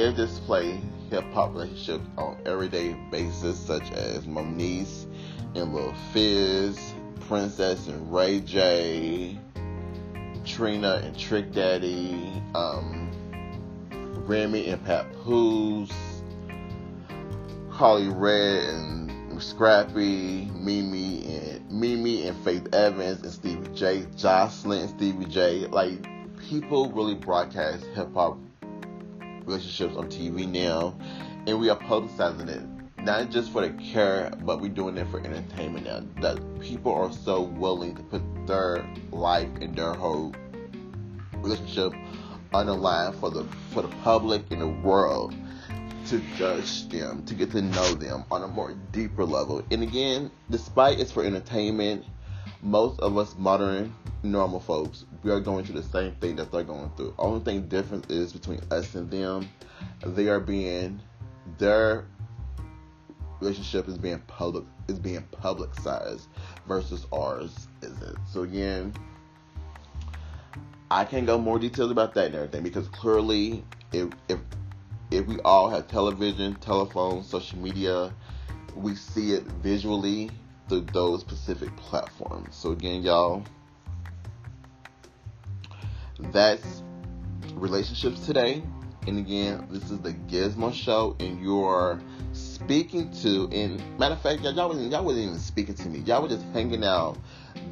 it 0.00 0.16
display 0.16 0.80
hip 1.10 1.24
hop 1.32 1.52
relationships 1.52 2.06
on 2.16 2.38
everyday 2.46 2.94
basis, 3.10 3.58
such 3.58 3.90
as 3.92 4.26
Moniece 4.26 5.06
and 5.54 5.74
Lil 5.74 5.92
Fizz, 6.12 6.94
Princess 7.28 7.86
and 7.86 8.12
Ray 8.12 8.40
J, 8.40 9.38
Trina 10.44 11.02
and 11.04 11.18
Trick 11.18 11.52
Daddy, 11.52 12.42
um, 12.54 13.10
Remy 14.26 14.70
and 14.70 14.84
Papoose, 14.84 16.22
Karlie 17.70 18.08
Redd 18.08 18.64
and 18.64 19.42
Scrappy, 19.42 20.50
Mimi 20.54 21.26
and 21.26 21.70
Mimi 21.70 22.26
and 22.26 22.36
Faith 22.44 22.74
Evans 22.74 23.22
and 23.22 23.32
Stevie 23.32 23.74
J, 23.74 24.02
Joseline 24.16 24.80
and 24.80 24.90
Stevie 24.90 25.24
J. 25.26 25.66
Like 25.66 26.06
people 26.48 26.90
really 26.90 27.14
broadcast 27.14 27.84
hip 27.94 28.12
hop 28.14 28.38
relationships 29.50 29.96
on 29.96 30.06
TV 30.08 30.48
now, 30.48 30.94
and 31.46 31.58
we 31.58 31.68
are 31.68 31.76
publicizing 31.76 32.48
it 32.48 32.62
not 33.02 33.30
just 33.30 33.50
for 33.50 33.66
the 33.66 33.70
care, 33.82 34.30
but 34.44 34.60
we're 34.60 34.68
doing 34.68 34.96
it 34.98 35.08
for 35.10 35.20
entertainment 35.20 35.86
now. 35.86 36.02
That 36.20 36.60
people 36.60 36.94
are 36.94 37.12
so 37.12 37.42
willing 37.42 37.94
to 37.96 38.02
put 38.02 38.22
their 38.46 38.86
life 39.10 39.48
and 39.60 39.74
their 39.74 39.94
whole 39.94 40.34
relationship 41.36 41.94
on 42.52 42.66
the 42.66 42.74
line 42.74 43.12
for 43.14 43.30
the 43.30 43.44
for 43.70 43.82
the 43.82 43.88
public 44.02 44.42
and 44.50 44.60
the 44.60 44.68
world 44.68 45.34
to 46.06 46.20
judge 46.36 46.88
them, 46.88 47.24
to 47.24 47.34
get 47.34 47.50
to 47.52 47.62
know 47.62 47.94
them 47.94 48.24
on 48.30 48.42
a 48.42 48.48
more 48.48 48.74
deeper 48.92 49.24
level. 49.24 49.62
And 49.70 49.82
again, 49.82 50.30
despite 50.50 50.98
it's 50.98 51.12
for 51.12 51.24
entertainment, 51.24 52.04
most 52.62 53.00
of 53.00 53.16
us 53.16 53.34
modern 53.38 53.94
normal 54.22 54.60
folks, 54.60 55.06
we 55.22 55.30
are 55.30 55.40
going 55.40 55.64
through 55.64 55.80
the 55.80 55.88
same 55.88 56.12
thing 56.16 56.36
that 56.36 56.52
they're 56.52 56.64
going 56.64 56.90
through. 56.96 57.14
Only 57.18 57.40
thing 57.40 57.68
different 57.68 58.10
is 58.10 58.32
between 58.32 58.60
us 58.70 58.94
and 58.94 59.10
them, 59.10 59.48
they 60.04 60.28
are 60.28 60.40
being 60.40 61.00
their 61.58 62.06
relationship 63.40 63.88
is 63.88 63.96
being 63.96 64.18
public 64.26 64.64
is 64.88 64.98
being 64.98 65.22
publicized 65.32 66.28
versus 66.66 67.06
ours 67.12 67.68
isn't. 67.82 68.18
So 68.30 68.42
again, 68.42 68.92
I 70.90 71.04
can't 71.04 71.26
go 71.26 71.38
more 71.38 71.58
details 71.58 71.90
about 71.90 72.14
that 72.14 72.26
and 72.26 72.34
everything 72.34 72.62
because 72.62 72.88
clearly 72.88 73.64
if 73.92 74.10
if 74.28 74.38
if 75.10 75.26
we 75.26 75.40
all 75.40 75.68
have 75.68 75.88
television, 75.88 76.54
telephone, 76.56 77.24
social 77.24 77.58
media, 77.58 78.12
we 78.76 78.94
see 78.94 79.32
it 79.32 79.42
visually 79.44 80.30
those 80.78 81.22
specific 81.22 81.74
platforms. 81.76 82.54
So 82.54 82.70
again, 82.70 83.02
y'all 83.02 83.42
that's 86.32 86.82
relationships 87.54 88.26
today. 88.26 88.62
And 89.06 89.18
again, 89.18 89.66
this 89.70 89.90
is 89.90 89.98
the 90.00 90.12
Gizmo 90.12 90.74
Show, 90.74 91.16
and 91.20 91.42
you're 91.42 92.00
speaking 92.32 93.10
to. 93.22 93.48
And 93.50 93.82
matter 93.98 94.14
of 94.14 94.20
fact, 94.20 94.42
y'all, 94.42 94.52
y'all, 94.52 94.68
wasn't, 94.68 94.92
y'all 94.92 95.04
wasn't 95.04 95.24
even 95.24 95.38
speaking 95.38 95.74
to 95.76 95.88
me. 95.88 96.00
Y'all 96.00 96.22
were 96.22 96.28
just 96.28 96.44
hanging 96.52 96.84
out 96.84 97.16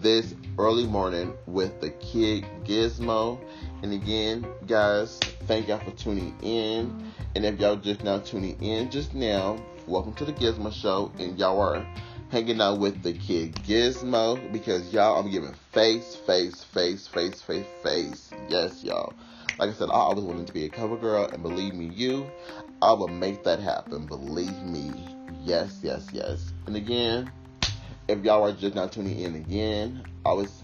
this 0.00 0.34
early 0.58 0.86
morning 0.86 1.34
with 1.46 1.80
the 1.82 1.90
kid 1.90 2.46
Gizmo. 2.64 3.38
And 3.82 3.92
again, 3.92 4.46
guys, 4.66 5.18
thank 5.46 5.68
y'all 5.68 5.78
for 5.78 5.90
tuning 5.92 6.34
in. 6.42 7.12
And 7.36 7.44
if 7.44 7.60
y'all 7.60 7.76
just 7.76 8.02
now 8.02 8.18
tuning 8.18 8.60
in 8.62 8.90
just 8.90 9.14
now, 9.14 9.62
welcome 9.86 10.14
to 10.14 10.24
the 10.24 10.32
Gizmo 10.32 10.72
Show. 10.72 11.12
And 11.18 11.38
y'all 11.38 11.60
are 11.60 11.86
hanging 12.30 12.60
out 12.60 12.78
with 12.78 13.02
the 13.02 13.12
kid 13.12 13.54
Gizmo 13.54 14.52
because 14.52 14.92
y'all, 14.92 15.18
I'm 15.18 15.30
giving 15.30 15.54
face, 15.72 16.14
face, 16.14 16.62
face, 16.62 17.06
face, 17.06 17.40
face, 17.40 17.66
face. 17.82 18.30
Yes, 18.48 18.84
y'all. 18.84 19.14
Like 19.58 19.70
I 19.70 19.72
said, 19.72 19.88
I 19.88 19.94
always 19.94 20.24
wanted 20.24 20.46
to 20.46 20.52
be 20.52 20.64
a 20.66 20.68
cover 20.68 20.96
girl, 20.96 21.24
and 21.24 21.42
believe 21.42 21.74
me, 21.74 21.86
you, 21.86 22.30
I 22.82 22.92
will 22.92 23.08
make 23.08 23.42
that 23.44 23.60
happen. 23.60 24.06
Believe 24.06 24.62
me. 24.62 24.92
Yes, 25.42 25.80
yes, 25.82 26.06
yes. 26.12 26.52
And 26.66 26.76
again, 26.76 27.32
if 28.08 28.22
y'all 28.24 28.44
are 28.44 28.52
just 28.52 28.74
not 28.74 28.92
tuning 28.92 29.18
in 29.18 29.34
again, 29.34 30.04
I 30.24 30.32
was 30.32 30.62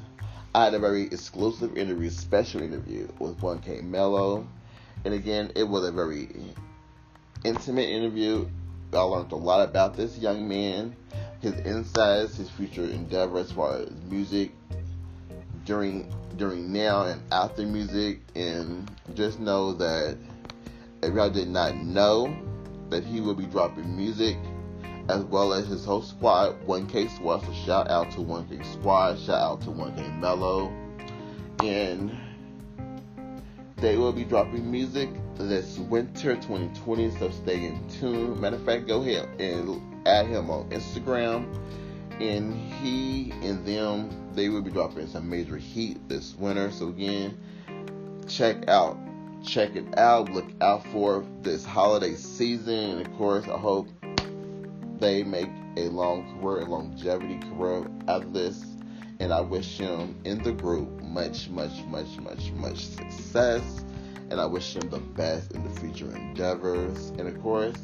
I 0.55 0.65
had 0.65 0.75
a 0.75 0.79
very 0.79 1.05
exclusive 1.05 1.77
interview, 1.77 2.11
special 2.11 2.63
interview 2.63 3.09
with 3.19 3.39
1K 3.41 3.83
Meloo. 3.83 4.47
And 5.05 5.13
again, 5.13 5.51
it 5.57 5.65
was 5.65 5.85
a 5.85 5.91
very 5.91 6.29
intimate 7.45 7.89
interview. 7.89 8.49
I 8.93 9.01
learned 9.01 9.33
a 9.33 9.37
lot 9.37 9.69
about 9.69 9.97
this 9.97 10.17
young 10.19 10.47
man 10.47 10.95
his 11.45 11.61
insights, 11.67 12.37
his 12.37 12.49
future 12.49 12.85
endeavor 12.85 13.39
as 13.39 13.53
far 13.53 13.77
as 13.77 13.91
music 14.09 14.51
during 15.67 16.11
during 16.39 16.73
now 16.73 17.03
and 17.05 17.21
after 17.33 17.67
music, 17.67 18.21
and 18.35 18.91
just 19.15 19.39
know 19.39 19.73
that 19.75 20.17
if 21.03 21.15
y'all 21.15 21.31
did 21.31 21.49
not 21.49 21.77
know 21.77 22.35
that 22.89 23.05
he 23.05 23.21
will 23.21 23.35
be 23.35 23.45
dropping 23.45 23.95
music 23.95 24.37
as 25.11 25.23
well 25.25 25.53
as 25.53 25.67
his 25.67 25.85
whole 25.85 26.01
squad, 26.01 26.55
1K 26.67 27.15
Squad. 27.15 27.45
So 27.45 27.53
shout 27.67 27.91
out 27.91 28.11
to 28.13 28.21
1K 28.21 28.65
Squad, 28.73 29.19
shout 29.19 29.41
out 29.41 29.61
to 29.63 29.67
1K 29.69 30.19
Meloo, 30.19 30.73
And 31.63 32.11
they 33.77 33.99
will 33.99 34.13
be 34.13 34.25
dropping 34.25 34.71
music 34.71 35.11
this 35.37 35.79
winter 35.79 36.37
2020, 36.37 37.11
so 37.19 37.31
stay 37.31 37.67
in 37.67 37.87
tune. 37.89 38.41
Matter 38.41 38.57
of 38.57 38.65
fact, 38.65 38.87
go 38.87 39.03
ahead 39.03 39.29
and 39.39 39.94
add 40.07 40.27
him 40.27 40.51
on 40.51 40.69
Instagram. 40.71 41.47
And 42.21 42.55
he 42.55 43.33
and 43.43 43.67
them, 43.67 44.11
they 44.35 44.49
will 44.49 44.63
be 44.63 44.71
dropping 44.71 45.09
some 45.09 45.29
major 45.29 45.57
heat 45.57 46.09
this 46.09 46.35
winter. 46.37 46.71
So 46.71 46.89
again, 46.89 47.37
check 48.29 48.69
out, 48.69 48.97
check 49.45 49.75
it 49.75 49.99
out. 49.99 50.31
Look 50.31 50.47
out 50.61 50.87
for 50.87 51.25
this 51.43 51.65
holiday 51.65 52.15
season. 52.15 52.99
And 52.99 53.07
of 53.07 53.13
course, 53.17 53.45
I 53.47 53.59
hope 53.59 53.89
they 55.01 55.25
make 55.25 55.51
a 55.77 55.89
long 55.89 56.41
career, 56.41 56.61
a 56.61 56.65
longevity 56.67 57.41
career 57.51 57.87
out 58.07 58.23
of 58.23 58.33
this. 58.33 58.65
And 59.19 59.33
I 59.33 59.41
wish 59.41 59.79
him 59.79 60.17
in 60.25 60.43
the 60.43 60.53
group 60.53 61.03
much, 61.03 61.49
much, 61.49 61.85
much, 61.87 62.17
much, 62.19 62.53
much 62.53 62.87
success 62.87 63.85
and 64.31 64.41
I 64.41 64.47
wish 64.47 64.75
him 64.75 64.89
the 64.91 64.99
best 64.99 65.53
in 65.53 65.63
the 65.63 65.81
future 65.81 66.15
endeavors. 66.17 67.11
And 67.11 67.29
of 67.29 67.41
course, 67.43 67.77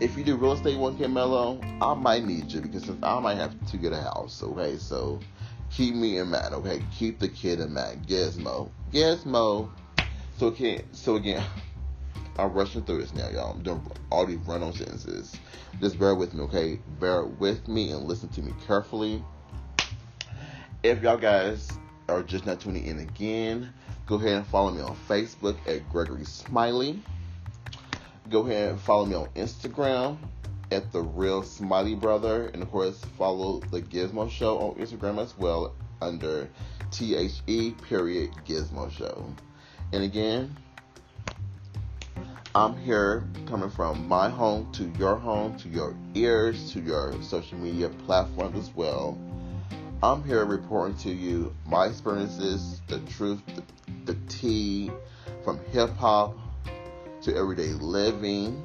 if 0.00 0.16
you 0.16 0.24
do 0.24 0.36
real 0.36 0.52
estate 0.52 0.78
one 0.78 0.96
Meloo, 0.96 1.62
I 1.82 1.94
might 1.94 2.24
need 2.24 2.50
you 2.52 2.60
because 2.60 2.90
I 3.02 3.20
might 3.20 3.36
have 3.36 3.54
to 3.70 3.76
get 3.76 3.92
a 3.92 4.00
house. 4.00 4.42
Okay, 4.42 4.76
so 4.76 5.20
keep 5.70 5.94
me 5.94 6.18
in 6.18 6.30
mind. 6.30 6.54
Okay, 6.54 6.82
keep 6.96 7.18
the 7.18 7.28
kid 7.28 7.60
in 7.60 7.72
mind. 7.72 8.06
Gizmo, 8.06 8.70
Gizmo. 8.92 9.70
So 10.36 10.46
okay, 10.48 10.84
so 10.92 11.16
again, 11.16 11.44
I'm 12.38 12.52
rushing 12.52 12.82
through 12.82 13.02
this 13.02 13.14
now, 13.14 13.28
y'all. 13.28 13.52
I'm 13.52 13.62
doing 13.62 13.80
all 14.10 14.26
these 14.26 14.38
run-on 14.38 14.72
sentences. 14.72 15.36
Just 15.80 15.98
bear 15.98 16.14
with 16.14 16.34
me, 16.34 16.42
okay? 16.44 16.80
Bear 16.98 17.24
with 17.24 17.68
me 17.68 17.90
and 17.90 18.04
listen 18.04 18.28
to 18.30 18.42
me 18.42 18.52
carefully. 18.66 19.24
If 20.82 21.02
y'all 21.02 21.16
guys 21.16 21.70
are 22.08 22.22
just 22.22 22.44
not 22.44 22.60
tuning 22.60 22.84
in 22.84 22.98
again, 22.98 23.72
Go 24.06 24.16
ahead 24.16 24.32
and 24.32 24.46
follow 24.46 24.70
me 24.70 24.82
on 24.82 24.94
Facebook 25.08 25.56
at 25.66 25.88
Gregory 25.90 26.26
Smiley. 26.26 27.00
Go 28.30 28.46
ahead 28.46 28.70
and 28.70 28.80
follow 28.80 29.04
me 29.04 29.14
on 29.14 29.28
Instagram 29.36 30.16
at 30.72 30.90
the 30.92 31.02
Real 31.02 31.42
Smiley 31.42 31.94
Brother, 31.94 32.46
and 32.54 32.62
of 32.62 32.70
course 32.70 32.98
follow 33.18 33.60
the 33.70 33.82
Gizmo 33.82 34.30
Show 34.30 34.58
on 34.58 34.74
Instagram 34.76 35.22
as 35.22 35.36
well 35.36 35.74
under 36.00 36.48
T 36.90 37.14
H 37.16 37.42
E 37.46 37.72
period 37.72 38.30
Gizmo 38.46 38.90
Show. 38.90 39.26
And 39.92 40.02
again, 40.02 40.56
I'm 42.54 42.76
here 42.78 43.24
coming 43.46 43.68
from 43.68 44.08
my 44.08 44.30
home 44.30 44.72
to 44.72 44.84
your 44.98 45.16
home, 45.16 45.58
to 45.58 45.68
your 45.68 45.94
ears, 46.14 46.72
to 46.72 46.80
your 46.80 47.12
social 47.22 47.58
media 47.58 47.90
platforms 48.06 48.56
as 48.56 48.74
well. 48.74 49.18
I'm 50.02 50.24
here 50.24 50.44
reporting 50.46 50.96
to 50.98 51.10
you 51.10 51.54
my 51.66 51.86
experiences, 51.86 52.80
the 52.88 53.00
truth, 53.00 53.40
the, 53.54 53.62
the 54.12 54.18
tea 54.28 54.90
from 55.44 55.60
hip 55.72 55.90
hop 55.96 56.36
to 57.24 57.34
everyday 57.34 57.68
living 57.68 58.62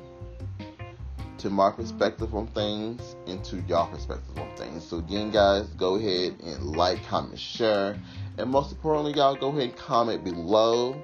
to 1.37 1.49
my 1.49 1.71
perspective 1.71 2.35
on 2.35 2.45
things 2.47 3.15
and 3.25 3.41
to 3.45 3.61
y'all 3.61 3.87
perspective 3.87 4.37
on 4.37 4.53
things. 4.57 4.85
So 4.85 4.97
again 4.97 5.31
guys, 5.31 5.65
go 5.77 5.95
ahead 5.95 6.35
and 6.43 6.75
like, 6.75 7.01
comment, 7.05 7.39
share, 7.39 7.97
and 8.37 8.49
most 8.49 8.73
importantly, 8.73 9.13
y'all 9.13 9.35
go 9.35 9.47
ahead 9.49 9.61
and 9.63 9.75
comment 9.77 10.25
below 10.25 11.01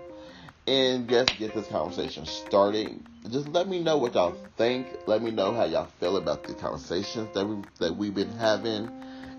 and 0.67 1.07
just 1.07 1.37
get 1.37 1.53
this 1.53 1.67
conversation 1.67 2.25
started. 2.25 3.01
Just 3.29 3.47
let 3.47 3.69
me 3.69 3.81
know 3.81 3.97
what 3.97 4.15
y'all 4.15 4.35
think. 4.57 4.87
Let 5.07 5.21
me 5.21 5.31
know 5.31 5.53
how 5.53 5.63
y'all 5.63 5.87
feel 5.99 6.17
about 6.17 6.43
the 6.43 6.53
conversations 6.53 7.29
that 7.33 7.45
we 7.45 7.63
that 7.79 7.95
we've 7.95 8.13
been 8.13 8.31
having. 8.33 8.89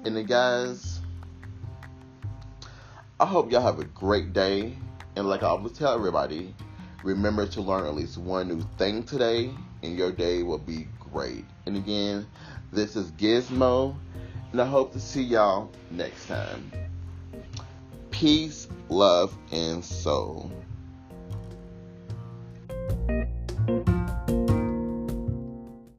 And 0.04 0.16
then 0.16 0.24
guys, 0.24 1.00
I 3.20 3.26
hope 3.26 3.52
y'all 3.52 3.60
have 3.60 3.78
a 3.78 3.84
great 3.84 4.32
day. 4.32 4.76
And 5.16 5.28
like 5.28 5.42
I 5.42 5.48
always 5.48 5.72
tell 5.72 5.94
everybody, 5.94 6.54
remember 7.02 7.46
to 7.46 7.60
learn 7.60 7.86
at 7.86 7.94
least 7.94 8.18
one 8.18 8.48
new 8.48 8.62
thing 8.78 9.02
today, 9.02 9.50
and 9.82 9.96
your 9.96 10.12
day 10.12 10.42
will 10.42 10.58
be 10.58 10.88
great. 11.12 11.44
And 11.66 11.76
again, 11.76 12.26
this 12.72 12.96
is 12.96 13.10
Gizmo, 13.12 13.96
and 14.52 14.60
I 14.60 14.66
hope 14.66 14.92
to 14.92 15.00
see 15.00 15.22
y'all 15.22 15.70
next 15.90 16.26
time. 16.26 16.70
Peace, 18.10 18.68
love, 18.88 19.36
and 19.52 19.84
soul. 19.84 20.50